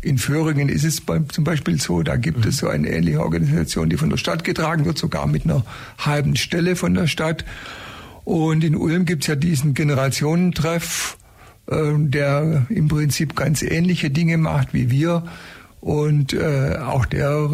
In 0.01 0.17
Föhringen 0.17 0.69
ist 0.69 0.85
es 0.85 1.01
zum 1.29 1.43
Beispiel 1.43 1.81
so, 1.81 2.01
da 2.01 2.15
gibt 2.15 2.45
es 2.45 2.57
so 2.57 2.69
eine 2.69 2.87
ähnliche 2.89 3.21
Organisation, 3.21 3.89
die 3.89 3.97
von 3.97 4.09
der 4.09 4.17
Stadt 4.17 4.45
getragen 4.45 4.85
wird, 4.85 4.97
sogar 4.97 5.27
mit 5.27 5.43
einer 5.43 5.65
halben 5.97 6.37
Stelle 6.37 6.77
von 6.77 6.93
der 6.93 7.07
Stadt. 7.07 7.43
Und 8.23 8.63
in 8.63 8.75
Ulm 8.75 9.05
gibt 9.05 9.23
es 9.23 9.27
ja 9.27 9.35
diesen 9.35 9.73
Generationentreff, 9.73 11.17
äh, 11.67 11.75
der 11.97 12.67
im 12.69 12.87
Prinzip 12.87 13.35
ganz 13.35 13.63
ähnliche 13.63 14.09
Dinge 14.09 14.37
macht 14.37 14.73
wie 14.73 14.89
wir. 14.89 15.23
Und 15.81 16.31
äh, 16.31 16.77
auch 16.77 17.05
der 17.05 17.49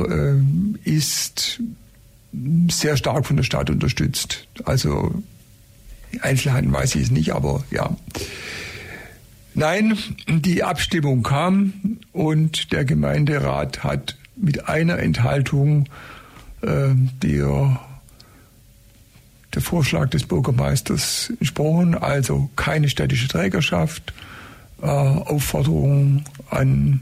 äh, 0.86 0.90
ist 0.90 1.60
sehr 2.70 2.98
stark 2.98 3.26
von 3.26 3.38
der 3.38 3.44
Stadt 3.44 3.70
unterstützt. 3.70 4.48
Also 4.66 5.24
Einzelheiten 6.22 6.72
weiß 6.72 6.96
ich 6.96 7.04
es 7.04 7.12
nicht, 7.12 7.32
aber 7.32 7.64
ja. 7.72 7.96
Nein, 9.56 9.98
die 10.28 10.64
Abstimmung 10.64 11.22
kam 11.22 12.00
und 12.12 12.72
der 12.72 12.86
Gemeinderat 12.86 13.84
hat 13.84 14.18
mit 14.36 14.68
einer 14.68 14.98
Enthaltung 14.98 15.86
äh, 16.62 16.90
der, 17.22 17.80
der 19.54 19.62
Vorschlag 19.62 20.10
des 20.10 20.24
Bürgermeisters 20.24 21.32
entsprochen, 21.40 21.96
also 21.96 22.50
keine 22.56 22.90
städtische 22.90 23.28
Trägerschaft, 23.28 24.14
äh, 24.82 24.86
Aufforderung 24.88 26.24
an 26.50 27.02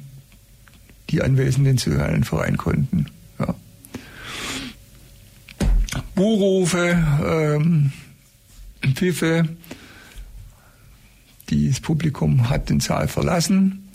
die 1.09 1.21
Anwesenden 1.21 1.77
zu 1.77 1.91
einen 2.03 2.23
Verein 2.23 2.57
gründen. 2.57 3.05
Ja. 3.39 3.55
Buhrufe, 6.21 7.03
ähm, 7.25 7.91
Pfiffe, 8.93 9.49
das 11.49 11.79
Publikum 11.79 12.47
hat 12.47 12.69
den 12.69 12.79
Saal 12.79 13.07
verlassen 13.07 13.89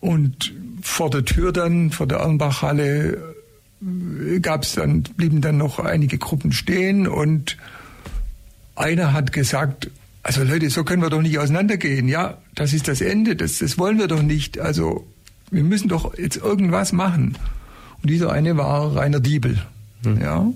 und 0.00 0.52
vor 0.82 1.08
der 1.08 1.24
Tür 1.24 1.52
dann, 1.52 1.92
vor 1.92 2.08
der 2.08 2.18
Erlenbachhalle, 2.18 3.36
äh, 3.80 4.40
gab's 4.40 4.74
dann, 4.74 5.04
blieben 5.04 5.40
dann 5.40 5.56
noch 5.56 5.78
einige 5.78 6.18
Gruppen 6.18 6.50
stehen 6.50 7.06
und 7.06 7.56
einer 8.74 9.12
hat 9.12 9.32
gesagt, 9.32 9.88
also 10.24 10.42
Leute, 10.42 10.68
so 10.68 10.82
können 10.82 11.02
wir 11.02 11.10
doch 11.10 11.22
nicht 11.22 11.38
auseinandergehen. 11.38 12.08
Ja, 12.08 12.38
das 12.56 12.72
ist 12.72 12.88
das 12.88 13.00
Ende, 13.00 13.36
das, 13.36 13.58
das 13.58 13.78
wollen 13.78 14.00
wir 14.00 14.08
doch 14.08 14.22
nicht. 14.22 14.58
Also 14.58 15.06
wir 15.52 15.62
müssen 15.62 15.88
doch 15.88 16.18
jetzt 16.18 16.38
irgendwas 16.38 16.90
machen. 16.90 17.38
Und 18.02 18.10
dieser 18.10 18.32
eine 18.32 18.56
war 18.56 18.96
Rainer 18.96 19.20
Diebel. 19.20 19.64
Hm. 20.04 20.20
Ja. 20.20 20.52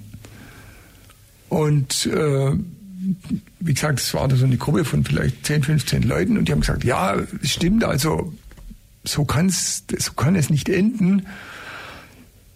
Und 1.49 2.07
äh, 2.07 2.53
wie 3.61 3.75
gesagt, 3.75 4.01
es 4.01 4.15
war 4.15 4.29
da 4.29 4.37
so 4.37 4.45
eine 4.45 4.57
Gruppe 4.57 4.85
von 4.85 5.05
vielleicht 5.05 5.47
10, 5.47 5.63
15 5.63 6.03
Leuten 6.03 6.39
und 6.39 6.49
die 6.49 6.53
haben 6.53 6.61
gesagt, 6.61 6.85
ja, 6.85 7.17
es 7.43 7.51
stimmt, 7.51 7.85
also 7.85 8.33
so, 9.05 9.25
kann's, 9.25 9.85
so 9.99 10.13
kann 10.13 10.37
es 10.37 10.51
nicht 10.51 10.69
enden. 10.69 11.27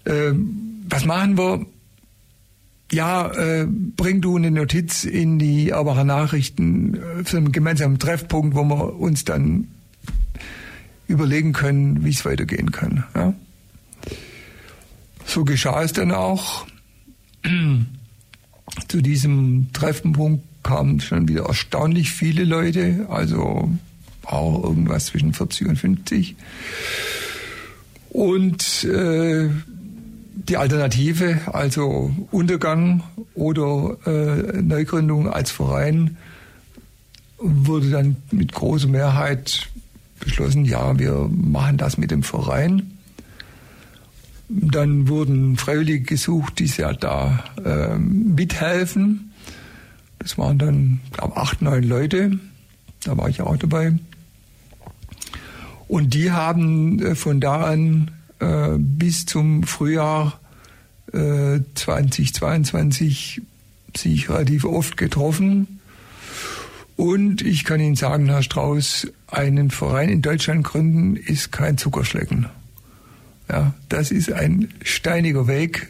Ähm, 0.06 0.84
was 0.88 1.04
machen 1.04 1.36
wir? 1.36 1.66
Ja, 2.90 3.30
äh, 3.32 3.66
bring 3.68 4.22
du 4.22 4.36
eine 4.36 4.50
Notiz 4.50 5.04
in 5.04 5.38
die 5.38 5.70
Erbacher 5.70 6.04
Nachrichten 6.04 6.94
äh, 6.94 7.24
für 7.24 7.36
einen 7.36 7.52
gemeinsamen 7.52 7.98
Treffpunkt, 7.98 8.54
wo 8.54 8.64
wir 8.64 8.98
uns 8.98 9.24
dann 9.26 9.68
überlegen 11.06 11.52
können, 11.52 12.04
wie 12.04 12.10
es 12.10 12.24
weitergehen 12.24 12.72
kann. 12.72 13.04
Ja? 13.14 13.34
So 15.26 15.44
geschah 15.44 15.82
es 15.82 15.92
dann 15.92 16.12
auch. 16.12 16.66
Zu 18.88 19.00
diesem 19.00 19.68
Treffpunkt 19.72 20.44
kamen 20.62 21.00
schon 21.00 21.28
wieder 21.28 21.44
erstaunlich 21.44 22.10
viele 22.10 22.44
Leute, 22.44 23.06
also 23.08 23.70
auch 24.24 24.62
irgendwas 24.62 25.06
zwischen 25.06 25.32
40 25.32 25.68
und 25.68 25.76
50. 25.76 26.36
Und 28.10 28.84
äh, 28.84 29.48
die 30.34 30.56
Alternative, 30.56 31.40
also 31.52 32.10
Untergang 32.30 33.02
oder 33.34 33.96
äh, 34.06 34.62
Neugründung 34.62 35.28
als 35.28 35.50
Verein, 35.50 36.16
wurde 37.38 37.90
dann 37.90 38.16
mit 38.30 38.52
großer 38.52 38.88
Mehrheit 38.88 39.68
beschlossen, 40.18 40.64
ja, 40.64 40.98
wir 40.98 41.30
machen 41.30 41.76
das 41.76 41.98
mit 41.98 42.10
dem 42.10 42.22
Verein. 42.22 42.97
Dann 44.48 45.08
wurden 45.08 45.56
Freiwillige 45.56 46.04
gesucht, 46.04 46.58
die 46.58 46.66
ja 46.76 46.92
da 46.92 47.44
äh, 47.64 47.98
mithelfen. 47.98 49.32
Das 50.18 50.38
waren 50.38 50.58
dann, 50.58 51.00
glaube 51.12 51.36
acht, 51.36 51.62
neun 51.62 51.84
Leute. 51.84 52.38
Da 53.04 53.16
war 53.16 53.28
ich 53.28 53.40
auch 53.42 53.56
dabei. 53.56 53.94
Und 55.86 56.14
die 56.14 56.30
haben 56.32 57.00
äh, 57.00 57.14
von 57.14 57.40
da 57.40 57.64
an 57.64 58.10
äh, 58.40 58.76
bis 58.78 59.26
zum 59.26 59.62
Frühjahr 59.64 60.38
äh, 61.12 61.60
2022 61.74 63.42
sich 63.96 64.28
relativ 64.28 64.64
oft 64.64 64.96
getroffen. 64.96 65.80
Und 66.96 67.42
ich 67.42 67.64
kann 67.64 67.80
Ihnen 67.80 67.96
sagen, 67.96 68.26
Herr 68.26 68.42
Strauß, 68.42 69.08
einen 69.28 69.70
Verein 69.70 70.08
in 70.08 70.22
Deutschland 70.22 70.64
gründen 70.64 71.16
ist 71.16 71.52
kein 71.52 71.78
Zuckerschlecken. 71.78 72.46
Ja, 73.50 73.74
das 73.88 74.10
ist 74.10 74.32
ein 74.32 74.68
steiniger 74.82 75.46
Weg. 75.46 75.88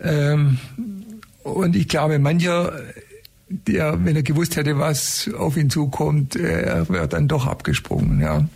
Ähm, 0.00 0.58
und 1.42 1.76
ich 1.76 1.88
glaube, 1.88 2.18
mancher, 2.18 2.72
der, 3.48 4.04
wenn 4.04 4.16
er 4.16 4.22
gewusst 4.22 4.56
hätte, 4.56 4.78
was 4.78 5.30
auf 5.36 5.56
ihn 5.56 5.70
zukommt, 5.70 6.36
er 6.36 6.88
wäre 6.88 7.08
dann 7.08 7.28
doch 7.28 7.46
abgesprungen. 7.46 8.20
Ja. 8.20 8.48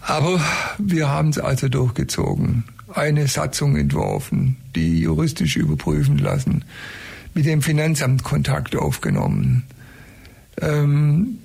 Aber 0.00 0.40
wir 0.78 1.08
haben 1.08 1.28
es 1.28 1.38
also 1.38 1.68
durchgezogen. 1.68 2.64
Eine 2.92 3.28
Satzung 3.28 3.76
entworfen, 3.76 4.56
die 4.74 5.00
juristisch 5.00 5.56
überprüfen 5.56 6.18
lassen, 6.18 6.64
mit 7.34 7.46
dem 7.46 7.62
Finanzamt 7.62 8.24
Kontakt 8.24 8.76
aufgenommen. 8.76 9.62
Ähm, 10.60 11.38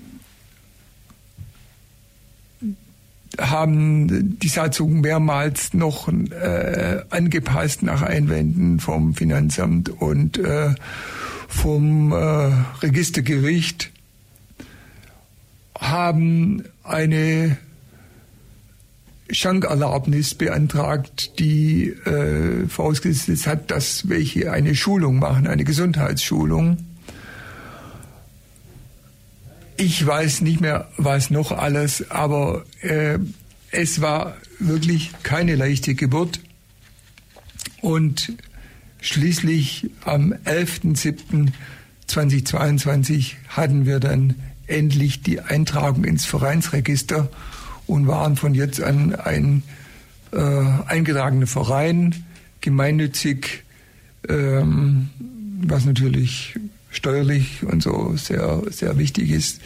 haben 3.39 4.39
die 4.39 4.47
Satzung 4.47 5.01
mehrmals 5.01 5.73
noch 5.73 6.07
äh, 6.07 7.01
angepasst 7.09 7.83
nach 7.83 8.01
Einwänden 8.01 8.79
vom 8.79 9.13
Finanzamt 9.13 9.89
und 9.89 10.37
äh, 10.37 10.73
vom 11.47 12.11
äh, 12.11 12.15
Registergericht, 12.81 13.91
haben 15.79 16.63
eine 16.83 17.57
Schankerlaubnis 19.29 20.33
beantragt, 20.35 21.37
die 21.39 21.89
äh, 21.89 22.67
vorausgesetzt 22.67 23.45
hat, 23.45 23.71
dass 23.71 24.09
welche 24.09 24.51
eine 24.51 24.73
Schulung 24.75 25.19
machen, 25.19 25.47
eine 25.47 25.63
Gesundheitsschulung. 25.63 26.77
Ich 29.77 30.05
weiß 30.05 30.41
nicht 30.41 30.59
mehr, 30.59 30.89
was 30.97 31.29
noch 31.29 31.51
alles, 31.51 32.09
aber 32.09 32.65
äh, 32.81 33.19
es 33.69 34.01
war 34.01 34.35
wirklich 34.57 35.11
keine 35.21 35.53
leichte 35.55 35.93
Geburt. 35.93 36.39
Und 37.81 38.33
schließlich 38.99 39.91
am 40.03 40.33
11.07.2022 40.45 43.33
hatten 43.49 43.85
wir 43.85 43.99
dann 43.99 44.33
endlich 44.65 45.21
die 45.21 45.41
Eintragung 45.41 46.05
ins 46.05 46.25
Vereinsregister 46.25 47.29
und 47.85 48.07
waren 48.07 48.35
von 48.35 48.55
jetzt 48.55 48.81
an 48.81 49.13
ein 49.13 49.61
äh, 50.31 50.65
eingetragener 50.87 51.45
Verein, 51.45 52.25
gemeinnützig, 52.61 53.63
ähm, 54.27 55.09
was 55.61 55.85
natürlich 55.85 56.57
steuerlich 56.89 57.63
und 57.63 57.83
so 57.83 58.15
sehr, 58.15 58.61
sehr 58.69 58.97
wichtig 58.97 59.31
ist. 59.31 59.61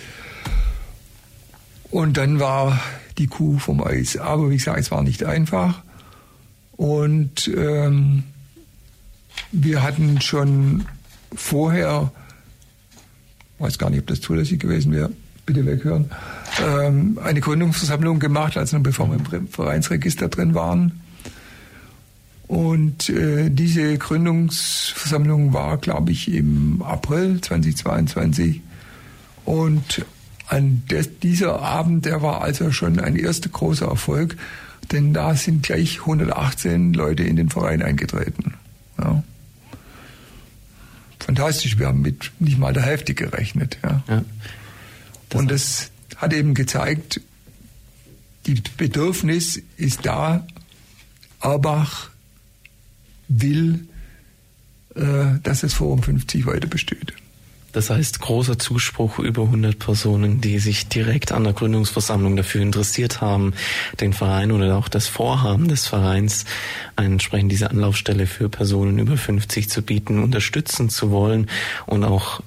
Und 1.89 2.17
dann 2.17 2.39
war 2.39 2.79
die 3.17 3.27
Kuh 3.27 3.59
vom 3.59 3.83
Eis. 3.83 4.17
Aber 4.17 4.49
wie 4.49 4.57
gesagt, 4.57 4.79
es 4.79 4.91
war 4.91 5.03
nicht 5.03 5.23
einfach. 5.23 5.83
Und 6.71 7.49
ähm, 7.55 8.23
wir 9.51 9.83
hatten 9.83 10.21
schon 10.21 10.85
vorher, 11.35 12.11
weiß 13.59 13.77
gar 13.77 13.89
nicht, 13.89 13.99
ob 13.99 14.07
das 14.07 14.21
zulässig 14.21 14.59
gewesen 14.59 14.91
wäre, 14.91 15.11
bitte 15.45 15.65
weghören, 15.65 16.09
ähm, 16.65 17.19
eine 17.23 17.41
Gründungsversammlung 17.41 18.19
gemacht, 18.19 18.57
also 18.57 18.77
noch 18.77 18.83
bevor 18.83 19.09
wir 19.09 19.37
im 19.37 19.47
Vereinsregister 19.47 20.29
drin 20.29 20.55
waren. 20.55 21.00
Und 22.51 23.07
äh, 23.07 23.49
diese 23.49 23.97
Gründungsversammlung 23.97 25.53
war, 25.53 25.77
glaube 25.77 26.11
ich, 26.11 26.29
im 26.29 26.81
April 26.81 27.39
2022. 27.39 28.59
Und 29.45 30.05
an 30.47 30.83
des, 30.91 31.19
dieser 31.19 31.61
Abend, 31.61 32.03
der 32.03 32.21
war 32.21 32.41
also 32.41 32.73
schon 32.73 32.99
ein 32.99 33.15
erster 33.15 33.47
großer 33.47 33.87
Erfolg, 33.87 34.35
denn 34.91 35.13
da 35.13 35.33
sind 35.35 35.63
gleich 35.63 36.01
118 36.01 36.91
Leute 36.91 37.23
in 37.23 37.37
den 37.37 37.49
Verein 37.49 37.81
eingetreten. 37.81 38.55
Ja. 38.99 39.23
Fantastisch, 41.19 41.79
wir 41.79 41.87
haben 41.87 42.01
mit 42.01 42.33
nicht 42.39 42.59
mal 42.59 42.73
der 42.73 42.83
Hälfte 42.83 43.13
gerechnet. 43.13 43.77
Ja. 43.81 44.03
ja 44.09 44.25
das 45.29 45.39
Und 45.39 45.51
das 45.51 45.91
hat 46.17 46.33
eben 46.33 46.53
gezeigt, 46.53 47.21
die 48.45 48.61
Bedürfnis 48.75 49.61
ist 49.77 50.05
da, 50.05 50.45
Erbach 51.39 52.10
will, 53.39 53.87
äh, 54.95 55.39
dass 55.43 55.61
das 55.61 55.73
Forum 55.73 56.03
50 56.03 56.45
weiter 56.45 56.67
besteht. 56.67 57.13
Das 57.71 57.89
heißt, 57.89 58.19
großer 58.19 58.59
Zuspruch 58.59 59.19
über 59.19 59.43
100 59.43 59.79
Personen, 59.79 60.41
die 60.41 60.59
sich 60.59 60.89
direkt 60.89 61.31
an 61.31 61.45
der 61.45 61.53
Gründungsversammlung 61.53 62.35
dafür 62.35 62.61
interessiert 62.61 63.21
haben, 63.21 63.53
den 64.01 64.11
Verein 64.11 64.51
oder 64.51 64.75
auch 64.75 64.89
das 64.89 65.07
Vorhaben 65.07 65.69
des 65.69 65.87
Vereins, 65.87 66.43
entsprechend 66.97 67.51
diese 67.51 67.71
Anlaufstelle 67.71 68.27
für 68.27 68.49
Personen 68.49 68.99
über 68.99 69.15
50 69.15 69.69
zu 69.69 69.81
bieten, 69.83 70.21
unterstützen 70.21 70.89
zu 70.89 71.11
wollen 71.11 71.47
und 71.85 72.03
auch 72.03 72.41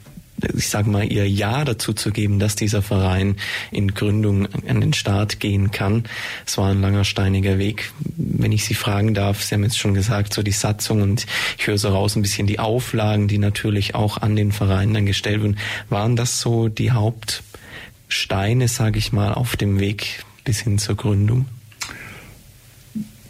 ich 0.55 0.69
sage 0.69 0.91
mal, 0.91 1.11
ihr 1.11 1.29
Ja 1.29 1.65
dazu 1.65 1.93
zu 1.93 2.11
geben, 2.11 2.39
dass 2.39 2.57
dieser 2.57 2.83
Verein 2.83 3.37
in 3.71 3.95
Gründung 3.95 4.49
an 4.69 4.81
den 4.81 4.93
Start 4.93 5.41
gehen 5.41 5.71
kann. 5.71 6.05
Es 6.47 6.59
war 6.59 6.71
ein 6.71 6.81
langer, 6.81 7.05
steiniger 7.05 7.59
Weg. 7.59 7.93
Wenn 8.17 8.53
ich 8.53 8.65
Sie 8.65 8.75
fragen 8.75 9.15
darf, 9.15 9.43
Sie 9.43 9.55
haben 9.55 9.63
jetzt 9.63 9.79
schon 9.79 9.95
gesagt, 9.95 10.35
so 10.35 10.43
die 10.43 10.53
Satzung 10.53 11.03
und 11.03 11.27
ich 11.59 11.67
höre 11.67 11.79
so 11.79 11.89
raus 11.89 12.17
ein 12.17 12.23
bisschen 12.23 12.47
die 12.47 12.59
Auflagen, 12.59 13.29
die 13.29 13.39
natürlich 13.39 13.95
auch 13.95 14.19
an 14.19 14.37
den 14.37 14.53
Verein 14.53 14.95
dann 14.95 15.07
gestellt 15.07 15.41
wurden. 15.41 15.59
Waren 15.89 16.17
das 16.17 16.41
so 16.41 16.69
die 16.69 16.93
Hauptsteine, 16.93 18.69
sage 18.69 18.99
ich 18.99 19.13
mal, 19.13 19.33
auf 19.33 19.57
dem 19.57 19.81
Weg 19.81 20.25
bis 20.45 20.61
hin 20.61 20.79
zur 20.79 20.97
Gründung? 20.97 21.47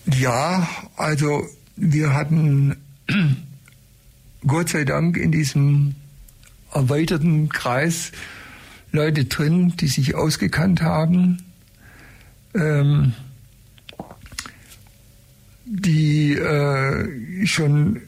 Ja, 0.07 0.68
also 0.96 1.46
wir 1.77 2.12
hatten 2.12 2.77
Gott 4.46 4.68
sei 4.68 4.85
Dank 4.85 5.16
in 5.16 5.33
diesem 5.33 5.94
erweiterten 6.74 7.48
Kreis 7.48 8.12
Leute 8.92 9.24
drin, 9.24 9.74
die 9.76 9.88
sich 9.88 10.14
ausgekannt 10.14 10.82
haben, 10.82 11.38
ähm, 12.54 13.12
die 15.64 16.34
äh, 16.34 17.46
schon 17.46 18.00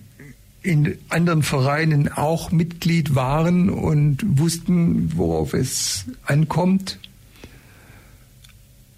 in 0.62 0.98
anderen 1.09 1.42
Vereinen 1.42 2.12
auch 2.12 2.50
Mitglied 2.50 3.14
waren 3.14 3.70
und 3.70 4.38
wussten, 4.38 5.16
worauf 5.16 5.55
es 5.55 6.07
ankommt. 6.24 6.98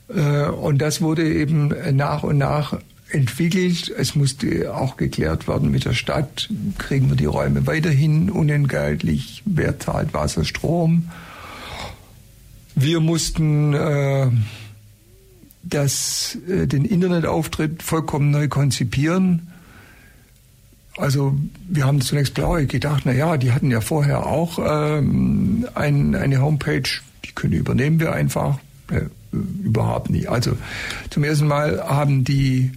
Äh, 0.08 0.46
und 0.48 0.78
das 0.78 1.00
wurde 1.00 1.30
eben 1.30 1.74
nach 1.96 2.22
und 2.22 2.38
nach 2.38 2.78
entwickelt. 3.10 3.92
Es 3.96 4.14
musste 4.14 4.74
auch 4.74 4.96
geklärt 4.96 5.48
werden 5.48 5.70
mit 5.70 5.84
der 5.84 5.94
Stadt, 5.94 6.48
kriegen 6.78 7.08
wir 7.08 7.16
die 7.16 7.24
Räume 7.24 7.66
weiterhin 7.66 8.30
unentgeltlich, 8.30 9.42
wer 9.44 9.78
zahlt 9.78 10.14
Wasser, 10.14 10.44
Strom. 10.44 11.10
Wir 12.74 13.00
mussten 13.00 13.74
äh, 13.74 14.30
das, 15.62 16.38
äh, 16.48 16.66
den 16.66 16.84
Internetauftritt 16.84 17.82
vollkommen 17.82 18.30
neu 18.30 18.48
konzipieren. 18.48 19.48
Also 20.96 21.36
wir 21.68 21.86
haben 21.86 22.00
zunächst 22.00 22.34
blau 22.34 22.54
gedacht, 22.66 23.02
na 23.04 23.12
ja, 23.12 23.36
die 23.36 23.52
hatten 23.52 23.70
ja 23.70 23.80
vorher 23.80 24.26
auch 24.26 24.58
ähm, 24.64 25.66
ein, 25.74 26.14
eine 26.14 26.40
Homepage, 26.40 26.88
die 27.24 27.32
können 27.32 27.52
übernehmen 27.52 28.00
wir 28.00 28.12
einfach. 28.12 28.58
Äh, 28.90 29.02
überhaupt 29.32 30.10
nicht. 30.10 30.28
Also 30.28 30.56
zum 31.10 31.24
ersten 31.24 31.46
Mal 31.46 31.80
haben 31.80 32.24
die 32.24 32.72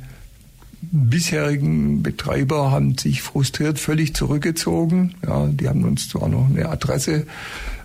bisherigen 0.91 2.03
Betreiber 2.03 2.71
haben 2.71 2.97
sich 2.97 3.21
frustriert 3.21 3.79
völlig 3.79 4.13
zurückgezogen. 4.13 5.15
Ja, 5.25 5.47
die 5.47 5.67
haben 5.67 5.85
uns 5.85 6.09
zwar 6.09 6.27
noch 6.27 6.49
eine 6.49 6.67
Adresse 6.69 7.25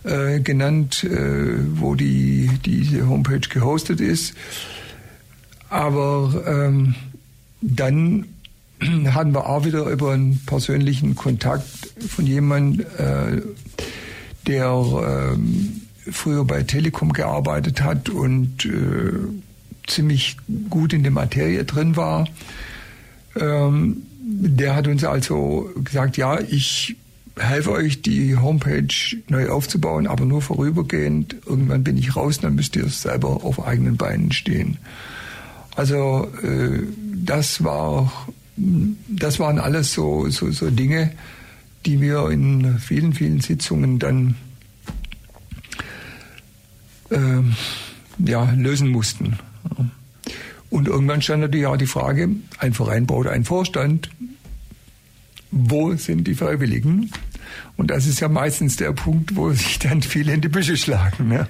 äh, 0.04 0.40
genannt, 0.40 1.04
äh, 1.04 1.56
wo 1.74 1.94
die, 1.94 2.50
diese 2.64 3.08
Homepage 3.08 3.48
gehostet 3.48 4.00
ist, 4.00 4.34
aber 5.70 6.44
ähm, 6.46 6.94
dann 7.60 8.26
hatten 9.06 9.32
wir 9.32 9.46
auch 9.46 9.64
wieder 9.64 9.86
über 9.86 10.12
einen 10.12 10.42
persönlichen 10.44 11.14
Kontakt 11.14 11.92
von 12.08 12.26
jemandem, 12.26 12.86
äh, 12.98 13.42
der 14.48 15.34
äh, 15.36 16.10
früher 16.10 16.44
bei 16.44 16.64
Telekom 16.64 17.12
gearbeitet 17.12 17.82
hat 17.82 18.08
und 18.08 18.64
äh, 18.64 19.12
ziemlich 19.86 20.36
gut 20.70 20.92
in 20.92 21.04
der 21.04 21.12
Materie 21.12 21.64
drin 21.64 21.96
war 21.96 22.26
ähm, 23.38 24.02
der 24.20 24.74
hat 24.74 24.88
uns 24.88 25.04
also 25.04 25.70
gesagt, 25.82 26.16
ja, 26.16 26.40
ich 26.40 26.96
helfe 27.38 27.70
euch, 27.72 28.02
die 28.02 28.36
Homepage 28.36 28.88
neu 29.28 29.50
aufzubauen, 29.50 30.06
aber 30.06 30.24
nur 30.24 30.42
vorübergehend. 30.42 31.36
Irgendwann 31.46 31.84
bin 31.84 31.98
ich 31.98 32.16
raus, 32.16 32.40
dann 32.40 32.54
müsst 32.54 32.76
ihr 32.76 32.88
selber 32.88 33.44
auf 33.44 33.64
eigenen 33.64 33.96
Beinen 33.96 34.32
stehen. 34.32 34.78
Also 35.76 36.28
äh, 36.42 36.82
das 37.14 37.62
war, 37.62 38.10
das 38.56 39.38
waren 39.38 39.58
alles 39.58 39.92
so, 39.92 40.28
so, 40.30 40.50
so 40.50 40.70
Dinge, 40.70 41.12
die 41.84 42.00
wir 42.00 42.30
in 42.30 42.78
vielen, 42.78 43.12
vielen 43.12 43.40
Sitzungen 43.40 43.98
dann 43.98 44.34
äh, 47.10 47.42
ja, 48.18 48.50
lösen 48.56 48.88
mussten. 48.88 49.38
Und 50.70 50.88
irgendwann 50.88 51.22
stand 51.22 51.42
natürlich 51.42 51.66
auch 51.66 51.76
die 51.76 51.86
Frage, 51.86 52.28
ein 52.58 52.74
Verein 52.74 53.06
braucht 53.06 53.28
einen 53.28 53.44
Vorstand. 53.44 54.10
Wo 55.50 55.94
sind 55.94 56.26
die 56.26 56.34
Freiwilligen? 56.34 57.10
Und 57.76 57.90
das 57.90 58.06
ist 58.06 58.20
ja 58.20 58.28
meistens 58.28 58.76
der 58.76 58.92
Punkt, 58.92 59.36
wo 59.36 59.50
sich 59.52 59.78
dann 59.78 60.02
viele 60.02 60.32
in 60.32 60.40
die 60.40 60.48
Büsche 60.48 60.76
schlagen. 60.76 61.28
Ne? 61.28 61.48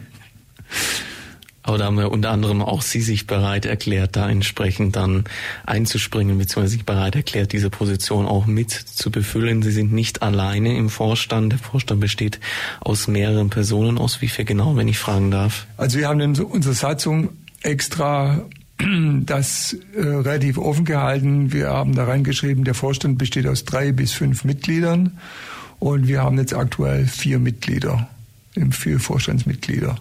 Aber 1.66 1.78
da 1.78 1.86
haben 1.86 1.96
wir 1.96 2.12
unter 2.12 2.30
anderem 2.30 2.62
auch 2.62 2.80
Sie 2.80 3.00
sich 3.00 3.26
bereit 3.26 3.66
erklärt, 3.66 4.14
da 4.14 4.30
entsprechend 4.30 4.94
dann 4.94 5.24
einzuspringen, 5.66 6.38
beziehungsweise 6.38 6.74
sich 6.74 6.86
bereit 6.86 7.16
erklärt, 7.16 7.52
diese 7.52 7.70
Position 7.70 8.24
auch 8.26 8.46
mit 8.46 8.70
zu 8.70 9.10
befüllen. 9.10 9.62
Sie 9.62 9.72
sind 9.72 9.92
nicht 9.92 10.22
alleine 10.22 10.76
im 10.76 10.88
Vorstand. 10.88 11.52
Der 11.52 11.58
Vorstand 11.58 12.00
besteht 12.00 12.38
aus 12.78 13.08
mehreren 13.08 13.50
Personen. 13.50 13.98
Aus 13.98 14.20
wie 14.22 14.28
viel 14.28 14.44
genau, 14.44 14.76
wenn 14.76 14.86
ich 14.86 14.98
fragen 14.98 15.32
darf? 15.32 15.66
Also 15.76 15.98
wir 15.98 16.06
haben 16.08 16.20
in 16.20 16.40
unserer 16.40 16.74
Satzung 16.74 17.30
extra 17.62 18.44
das 19.24 19.76
äh, 19.94 20.00
relativ 20.00 20.58
offen 20.58 20.84
gehalten. 20.84 21.52
Wir 21.52 21.68
haben 21.68 21.94
da 21.94 22.04
reingeschrieben, 22.04 22.64
der 22.64 22.74
Vorstand 22.74 23.18
besteht 23.18 23.46
aus 23.46 23.64
drei 23.64 23.92
bis 23.92 24.12
fünf 24.12 24.44
Mitgliedern 24.44 25.18
und 25.78 26.08
wir 26.08 26.22
haben 26.22 26.38
jetzt 26.38 26.54
aktuell 26.54 27.06
vier 27.06 27.38
Mitglieder, 27.38 28.08
vier 28.70 29.00
Vorstandsmitglieder. 29.00 29.96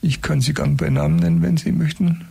Ich 0.00 0.20
kann 0.20 0.40
sie 0.40 0.52
gern 0.52 0.76
bei 0.76 0.90
Namen 0.90 1.16
nennen, 1.16 1.42
wenn 1.42 1.56
Sie 1.56 1.70
möchten. 1.70 2.26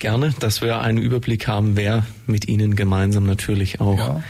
Gerne, 0.00 0.34
dass 0.40 0.60
wir 0.60 0.80
einen 0.80 0.98
Überblick 0.98 1.46
haben, 1.46 1.76
wer 1.76 2.04
mit 2.26 2.48
Ihnen 2.48 2.74
gemeinsam 2.74 3.24
natürlich 3.24 3.80
auch 3.80 3.98
ja. 3.98 4.22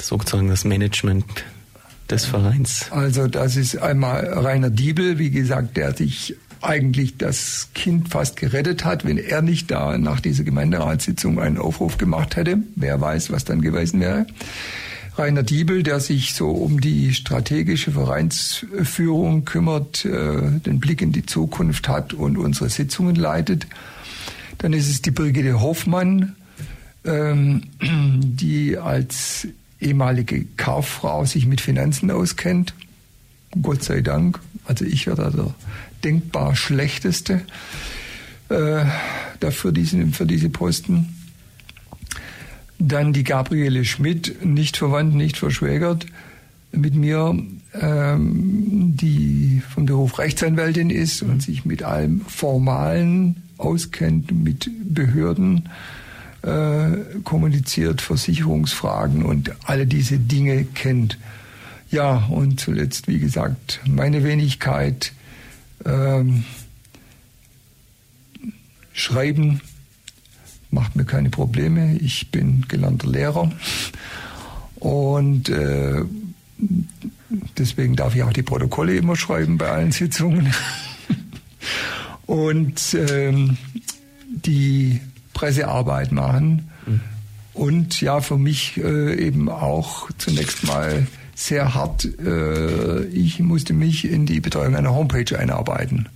sozusagen 0.00 0.48
das 0.48 0.64
Management 0.64 1.24
des 2.10 2.24
Vereins. 2.24 2.90
Also 2.90 3.26
das 3.26 3.56
ist 3.56 3.76
einmal 3.78 4.26
Rainer 4.26 4.70
Diebel, 4.70 5.18
wie 5.18 5.30
gesagt, 5.30 5.76
der 5.76 5.94
sich 5.94 6.34
eigentlich 6.60 7.16
das 7.16 7.68
Kind 7.74 8.08
fast 8.08 8.36
gerettet 8.36 8.84
hat, 8.84 9.04
wenn 9.04 9.18
er 9.18 9.42
nicht 9.42 9.70
da 9.70 9.98
nach 9.98 10.20
dieser 10.20 10.44
Gemeinderatssitzung 10.44 11.38
einen 11.38 11.58
Aufruf 11.58 11.98
gemacht 11.98 12.36
hätte. 12.36 12.58
Wer 12.74 13.00
weiß, 13.00 13.30
was 13.30 13.44
dann 13.44 13.60
gewesen 13.60 14.00
wäre. 14.00 14.26
Rainer 15.16 15.42
Diebel, 15.42 15.82
der 15.82 16.00
sich 16.00 16.34
so 16.34 16.50
um 16.50 16.80
die 16.80 17.14
strategische 17.14 17.92
Vereinsführung 17.92 19.46
kümmert, 19.46 20.04
äh, 20.04 20.60
den 20.60 20.78
Blick 20.78 21.00
in 21.00 21.12
die 21.12 21.24
Zukunft 21.24 21.88
hat 21.88 22.12
und 22.12 22.36
unsere 22.36 22.68
Sitzungen 22.68 23.16
leitet. 23.16 23.66
Dann 24.58 24.72
ist 24.72 24.88
es 24.88 25.00
die 25.00 25.10
Brigitte 25.10 25.60
Hoffmann, 25.60 26.36
ähm, 27.04 27.62
die 27.80 28.76
als 28.76 29.48
ehemalige 29.80 30.44
Kauffrau 30.56 31.24
sich 31.24 31.46
mit 31.46 31.60
Finanzen 31.60 32.10
auskennt. 32.10 32.74
Gott 33.62 33.82
sei 33.82 34.00
Dank. 34.02 34.40
Also 34.66 34.84
ich 34.84 35.06
werde 35.06 35.30
der 35.30 35.54
denkbar 36.04 36.56
schlechteste 36.56 37.42
äh, 38.48 38.84
dafür 39.40 39.72
diesen, 39.72 40.12
für 40.12 40.26
diese 40.26 40.50
Posten. 40.50 41.14
Dann 42.78 43.12
die 43.12 43.24
Gabriele 43.24 43.84
Schmidt, 43.84 44.44
nicht 44.44 44.76
verwandt, 44.76 45.14
nicht 45.14 45.36
verschwägert, 45.36 46.06
mit 46.72 46.94
mir, 46.94 47.36
ähm, 47.80 48.94
die 48.96 49.62
vom 49.68 49.86
Beruf 49.86 50.18
Rechtsanwältin 50.18 50.90
ist 50.90 51.22
und 51.22 51.42
sich 51.42 51.64
mit 51.64 51.82
allem 51.82 52.20
Formalen 52.22 53.42
auskennt, 53.58 54.32
mit 54.32 54.70
Behörden 54.84 55.68
äh, 56.42 56.98
kommuniziert, 57.24 58.02
Versicherungsfragen 58.02 59.22
und 59.22 59.52
alle 59.64 59.86
diese 59.86 60.18
Dinge 60.18 60.64
kennt. 60.64 61.18
Ja, 61.90 62.26
und 62.28 62.60
zuletzt, 62.60 63.08
wie 63.08 63.18
gesagt, 63.18 63.80
meine 63.86 64.22
Wenigkeit, 64.24 65.12
ähm, 65.86 66.44
Schreiben 68.92 69.60
macht 70.70 70.96
mir 70.96 71.04
keine 71.04 71.30
Probleme. 71.30 71.96
Ich 71.98 72.30
bin 72.30 72.66
gelernter 72.68 73.08
Lehrer 73.08 73.52
und 74.76 75.48
äh, 75.48 76.02
deswegen 77.58 77.96
darf 77.96 78.14
ich 78.14 78.22
auch 78.22 78.32
die 78.32 78.42
Protokolle 78.42 78.96
immer 78.96 79.16
schreiben 79.16 79.58
bei 79.58 79.68
allen 79.68 79.92
Sitzungen. 79.92 80.52
und 82.26 82.94
ähm, 82.94 83.56
die 84.28 85.00
Pressearbeit 85.32 86.12
machen. 86.12 86.70
Mhm. 86.86 87.00
Und 87.52 88.00
ja, 88.00 88.20
für 88.20 88.38
mich 88.38 88.76
äh, 88.76 89.14
eben 89.14 89.48
auch 89.48 90.10
zunächst 90.18 90.64
mal 90.64 91.06
sehr 91.36 91.74
hart. 91.74 92.04
Äh, 92.18 93.04
ich 93.04 93.38
musste 93.38 93.74
mich 93.74 94.08
in 94.08 94.26
die 94.26 94.40
Betreuung 94.40 94.74
einer 94.74 94.94
Homepage 94.94 95.38
einarbeiten. 95.38 96.08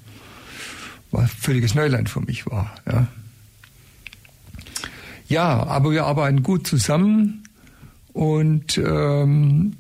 Was 1.13 1.31
völliges 1.31 1.75
Neuland 1.75 2.09
für 2.09 2.21
mich 2.21 2.47
war. 2.47 2.75
Ja. 2.87 3.07
ja, 5.29 5.63
aber 5.65 5.93
wir 5.93 6.07
arbeiten 6.07 6.43
gut 6.43 6.67
zusammen 6.67 7.45
und 8.13 8.79
ähm, 8.79 9.77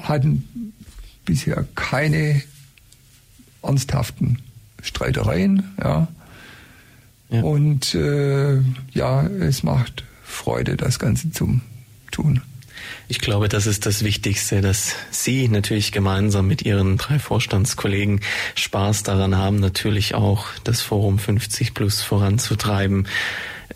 hatten 0.00 0.72
bisher 1.24 1.66
keine 1.74 2.42
ernsthaften 3.62 4.38
Streitereien. 4.80 5.64
Ja. 5.78 6.08
ja. 7.28 7.42
Und 7.42 7.94
äh, 7.94 8.60
ja, 8.92 9.22
es 9.26 9.62
macht 9.62 10.04
Freude, 10.22 10.76
das 10.76 10.98
Ganze 10.98 11.30
zu 11.30 11.60
tun. 12.10 12.40
Ich 13.08 13.20
glaube, 13.20 13.48
das 13.48 13.66
ist 13.66 13.86
das 13.86 14.04
Wichtigste, 14.04 14.60
dass 14.60 14.94
Sie 15.10 15.48
natürlich 15.48 15.92
gemeinsam 15.92 16.46
mit 16.46 16.62
Ihren 16.62 16.96
drei 16.96 17.18
Vorstandskollegen 17.18 18.20
Spaß 18.54 19.02
daran 19.02 19.36
haben, 19.36 19.56
natürlich 19.56 20.14
auch 20.14 20.46
das 20.64 20.80
Forum 20.80 21.18
50 21.18 21.74
Plus 21.74 22.02
voranzutreiben, 22.02 23.06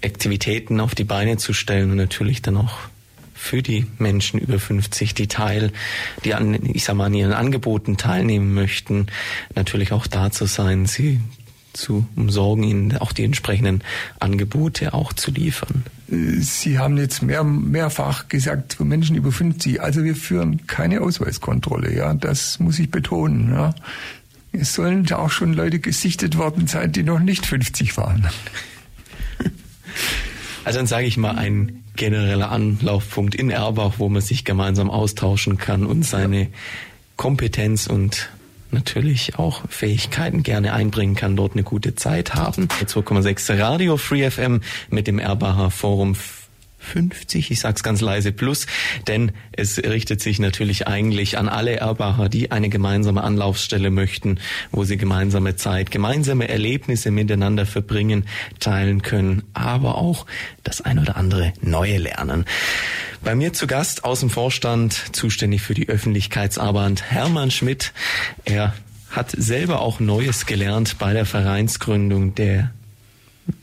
Aktivitäten 0.05 0.81
auf 0.81 0.95
die 0.95 1.05
Beine 1.05 1.37
zu 1.37 1.53
stellen 1.53 1.91
und 1.91 1.97
natürlich 1.97 2.43
dann 2.43 2.57
auch 2.57 2.79
für 3.35 3.63
die 3.63 3.87
Menschen 3.99 4.41
über 4.41 4.59
50, 4.59 5.15
die 5.15 5.29
Teil, 5.29 5.73
die 6.25 6.35
an, 6.35 6.59
ich 6.73 6.85
sag 6.85 6.97
mal, 6.97 7.07
an 7.07 7.15
ihren 7.15 7.33
Angeboten 7.33 7.97
teilnehmen 7.97 8.55
möchten, 8.55 9.07
natürlich 9.55 9.93
auch 9.93 10.07
da 10.07 10.31
zu 10.31 10.47
sein, 10.47 10.87
sie 10.87 11.21
zu 11.75 12.07
umsorgen, 12.17 12.65
ihnen 12.65 12.97
auch 12.99 13.13
die 13.13 13.25
entsprechenden 13.25 13.83
Angebote 14.21 14.95
auch 14.95 15.13
zu 15.13 15.31
liefern. 15.31 15.85
Sie 16.09 16.79
haben 16.79 16.97
jetzt 16.97 17.23
mehr, 17.23 17.45
mehrfach 17.45 18.29
gesagt, 18.29 18.75
für 18.75 18.85
Menschen 18.85 19.17
über 19.17 19.33
50, 19.33 19.81
also 19.81 20.05
wir 20.05 20.17
führen 20.17 20.67
keine 20.67 21.01
Ausweiskontrolle, 21.01 21.95
ja, 21.95 22.15
das 22.15 22.61
muss 22.61 22.79
ich 22.79 22.91
betonen, 22.91 23.53
ja. 23.53 23.75
Es 24.53 24.75
sollen 24.75 25.11
auch 25.13 25.31
schon 25.31 25.53
Leute 25.53 25.81
gesichtet 25.81 26.39
worden 26.39 26.69
sein, 26.69 26.93
die 26.93 27.03
noch 27.03 27.19
nicht 27.19 27.45
50 27.45 27.97
waren. 27.97 28.29
Also 30.65 30.79
dann 30.79 30.87
sage 30.87 31.07
ich 31.07 31.19
mal 31.19 31.37
ein 31.37 31.85
genereller 31.95 32.51
Anlaufpunkt 32.51 33.35
in 33.35 33.51
Erbach, 33.51 33.95
wo 33.99 34.09
man 34.09 34.23
sich 34.23 34.47
gemeinsam 34.47 34.91
austauschen 34.91 35.59
kann 35.59 35.85
und 35.85 36.05
seine 36.05 36.49
Kompetenz 37.17 37.87
und 37.87 38.31
natürlich 38.75 39.39
auch 39.39 39.63
Fähigkeiten 39.69 40.43
gerne 40.43 40.75
einbringen 40.75 41.15
kann, 41.15 41.37
dort 41.37 41.53
eine 41.53 41.63
gute 41.63 41.95
Zeit 41.95 42.35
haben. 42.35 42.69
2,6 42.69 43.59
Radio 43.59 43.97
Free 43.97 44.31
FM 44.31 44.61
mit 44.91 45.07
dem 45.07 45.19
Erbacher 45.19 45.71
Forum 45.71 46.15
50, 46.85 47.51
ich 47.51 47.61
sag's 47.61 47.83
ganz 47.83 48.01
leise, 48.01 48.31
plus, 48.31 48.67
denn 49.09 49.33
es 49.53 49.79
richtet 49.79 50.21
sich 50.21 50.39
natürlich 50.39 50.87
eigentlich 50.87 51.39
an 51.39 51.49
alle 51.49 51.77
Erbacher, 51.77 52.29
die 52.29 52.51
eine 52.51 52.69
gemeinsame 52.69 53.25
Anlaufstelle 53.25 53.91
möchten, 53.91 54.39
wo 54.71 54.85
sie 54.85 54.97
gemeinsame 54.97 55.57
Zeit, 55.57 55.91
gemeinsame 55.91 56.49
Erlebnisse 56.49 57.11
miteinander 57.11 57.67
verbringen, 57.67 58.27
teilen 58.61 59.03
können, 59.03 59.43
aber 59.55 59.97
auch 59.97 60.27
das 60.63 60.83
ein 60.83 60.99
oder 60.99 61.17
andere 61.17 61.53
Neue 61.63 61.99
lernen. 61.99 62.45
Bei 63.25 63.35
mir 63.35 63.53
zu 63.55 63.67
Gast 63.67 64.05
aus 64.05 64.21
dem 64.21 64.29
Vorstand, 64.29 65.17
zuständig 65.17 65.63
für 65.63 65.73
die 65.73 65.89
Öffentlichkeitsarbeit, 65.89 67.11
Hermann 67.11 67.51
Schmidt. 67.51 67.95
Er 68.45 68.75
hat 69.11 69.31
selber 69.31 69.81
auch 69.81 69.99
Neues 69.99 70.45
gelernt 70.45 70.99
bei 70.99 71.15
der 71.15 71.25
Vereinsgründung, 71.25 72.35
der 72.35 72.71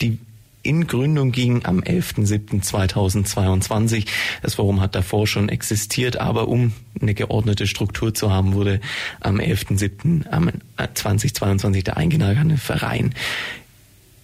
die 0.02 0.18
in 0.64 0.88
Gründung 0.88 1.32
ging 1.32 1.64
am 1.64 1.82
11.07.2022. 1.82 4.08
Das 4.42 4.56
Forum 4.56 4.82
hat 4.82 4.96
davor 4.96 5.28
schon 5.28 5.48
existiert, 5.48 6.18
aber 6.18 6.48
um 6.48 6.74
eine 7.00 7.14
geordnete 7.14 7.68
Struktur 7.68 8.16
zu 8.16 8.32
haben, 8.32 8.54
wurde 8.54 8.82
am 9.20 9.40
11.07.2022 9.40 11.84
der 11.84 11.98
eingenagene 11.98 12.58
Verein 12.58 13.14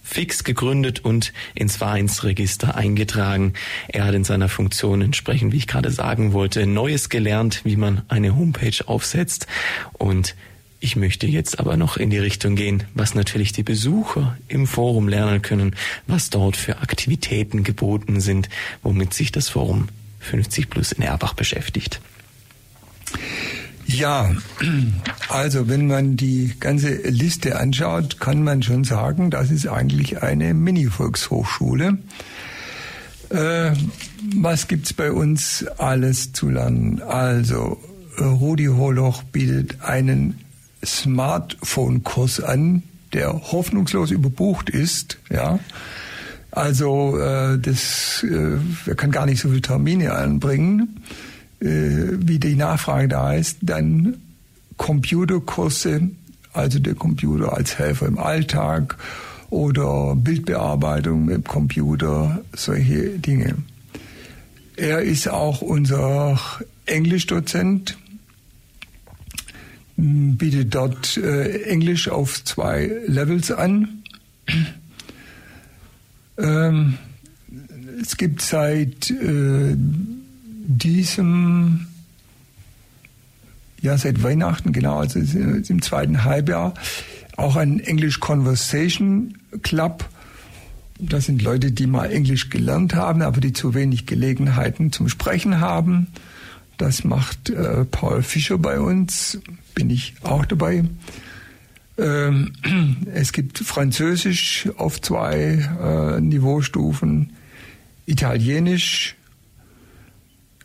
fix 0.08 0.42
gegründet 0.42 1.00
und 1.00 1.32
ins 1.54 1.76
Vereinsregister 1.76 2.74
eingetragen. 2.74 3.52
Er 3.88 4.06
hat 4.06 4.14
in 4.14 4.24
seiner 4.24 4.48
Funktion 4.48 5.02
entsprechend, 5.02 5.52
wie 5.52 5.58
ich 5.58 5.66
gerade 5.66 5.90
sagen 5.90 6.32
wollte, 6.32 6.66
Neues 6.66 7.10
gelernt, 7.10 7.60
wie 7.64 7.76
man 7.76 8.02
eine 8.08 8.34
Homepage 8.34 8.86
aufsetzt 8.86 9.46
und 9.92 10.34
ich 10.80 10.94
möchte 10.94 11.26
jetzt 11.26 11.58
aber 11.58 11.76
noch 11.76 11.96
in 11.96 12.08
die 12.08 12.18
Richtung 12.18 12.54
gehen, 12.54 12.84
was 12.94 13.16
natürlich 13.16 13.52
die 13.52 13.64
Besucher 13.64 14.38
im 14.46 14.66
Forum 14.68 15.08
lernen 15.08 15.42
können, 15.42 15.74
was 16.06 16.30
dort 16.30 16.56
für 16.56 16.78
Aktivitäten 16.78 17.64
geboten 17.64 18.20
sind, 18.20 18.48
womit 18.84 19.12
sich 19.12 19.32
das 19.32 19.48
Forum 19.48 19.88
50 20.20 20.70
Plus 20.70 20.92
in 20.92 21.02
Erbach 21.02 21.34
beschäftigt. 21.34 22.00
Ja, 23.90 24.30
also 25.30 25.66
wenn 25.68 25.86
man 25.86 26.16
die 26.16 26.52
ganze 26.60 26.90
Liste 26.90 27.58
anschaut, 27.58 28.20
kann 28.20 28.44
man 28.44 28.62
schon 28.62 28.84
sagen, 28.84 29.30
das 29.30 29.50
ist 29.50 29.66
eigentlich 29.66 30.22
eine 30.22 30.52
Mini-Volkshochschule. 30.52 31.96
Äh, 33.30 33.72
was 34.36 34.68
gibt's 34.68 34.92
bei 34.92 35.10
uns 35.10 35.66
alles 35.78 36.34
zu 36.34 36.50
lernen? 36.50 37.00
Also 37.00 37.78
Rudi 38.20 38.66
Holoch 38.66 39.22
bietet 39.22 39.80
einen 39.82 40.38
Smartphone-Kurs 40.84 42.40
an, 42.40 42.82
der 43.14 43.32
hoffnungslos 43.32 44.10
überbucht 44.10 44.68
ist. 44.68 45.18
Ja, 45.30 45.60
also 46.50 47.18
äh, 47.18 47.58
das, 47.58 48.22
äh, 48.28 48.58
er 48.86 48.94
kann 48.96 49.12
gar 49.12 49.24
nicht 49.24 49.40
so 49.40 49.48
viele 49.48 49.62
Termine 49.62 50.12
anbringen, 50.12 51.00
wie 51.60 52.38
die 52.38 52.56
Nachfrage 52.56 53.08
da 53.08 53.34
ist. 53.34 53.58
Dann 53.62 54.18
Computerkurse, 54.76 56.10
also 56.52 56.78
der 56.78 56.94
Computer 56.94 57.52
als 57.52 57.78
Helfer 57.78 58.06
im 58.06 58.18
Alltag 58.18 58.96
oder 59.50 60.14
Bildbearbeitung 60.14 61.24
mit 61.24 61.46
Computer, 61.46 62.42
solche 62.54 63.18
Dinge. 63.18 63.56
Er 64.76 65.00
ist 65.02 65.28
auch 65.28 65.62
unser 65.62 66.38
Englischdozent 66.86 67.98
bietet 69.98 70.76
dort 70.76 71.16
äh, 71.16 71.64
Englisch 71.64 72.08
auf 72.08 72.44
zwei 72.44 72.90
Levels 73.06 73.50
an. 73.50 74.04
Ähm, 76.38 76.98
es 78.00 78.16
gibt 78.16 78.42
seit 78.42 79.10
äh, 79.10 79.76
diesem, 80.68 81.86
ja, 83.80 83.96
seit 83.96 84.22
Weihnachten, 84.22 84.72
genau, 84.72 84.98
also 84.98 85.18
im 85.18 85.82
zweiten 85.82 86.24
Halbjahr, 86.24 86.74
auch 87.36 87.56
einen 87.56 87.80
English 87.80 88.20
Conversation 88.20 89.38
Club. 89.62 90.08
Das 91.00 91.26
sind 91.26 91.42
Leute, 91.42 91.72
die 91.72 91.86
mal 91.86 92.10
Englisch 92.12 92.50
gelernt 92.50 92.94
haben, 92.94 93.22
aber 93.22 93.40
die 93.40 93.52
zu 93.52 93.72
wenig 93.72 94.06
Gelegenheiten 94.06 94.92
zum 94.92 95.08
Sprechen 95.08 95.60
haben. 95.60 96.08
Das 96.76 97.02
macht 97.02 97.50
äh, 97.50 97.84
Paul 97.84 98.22
Fischer 98.22 98.58
bei 98.58 98.78
uns, 98.78 99.38
bin 99.74 99.88
ich 99.90 100.14
auch 100.22 100.44
dabei. 100.44 100.84
Ähm, 101.96 102.52
es 103.14 103.32
gibt 103.32 103.58
Französisch 103.58 104.68
auf 104.76 105.00
zwei 105.00 105.68
äh, 105.80 106.20
Niveaustufen, 106.20 107.32
Italienisch, 108.06 109.16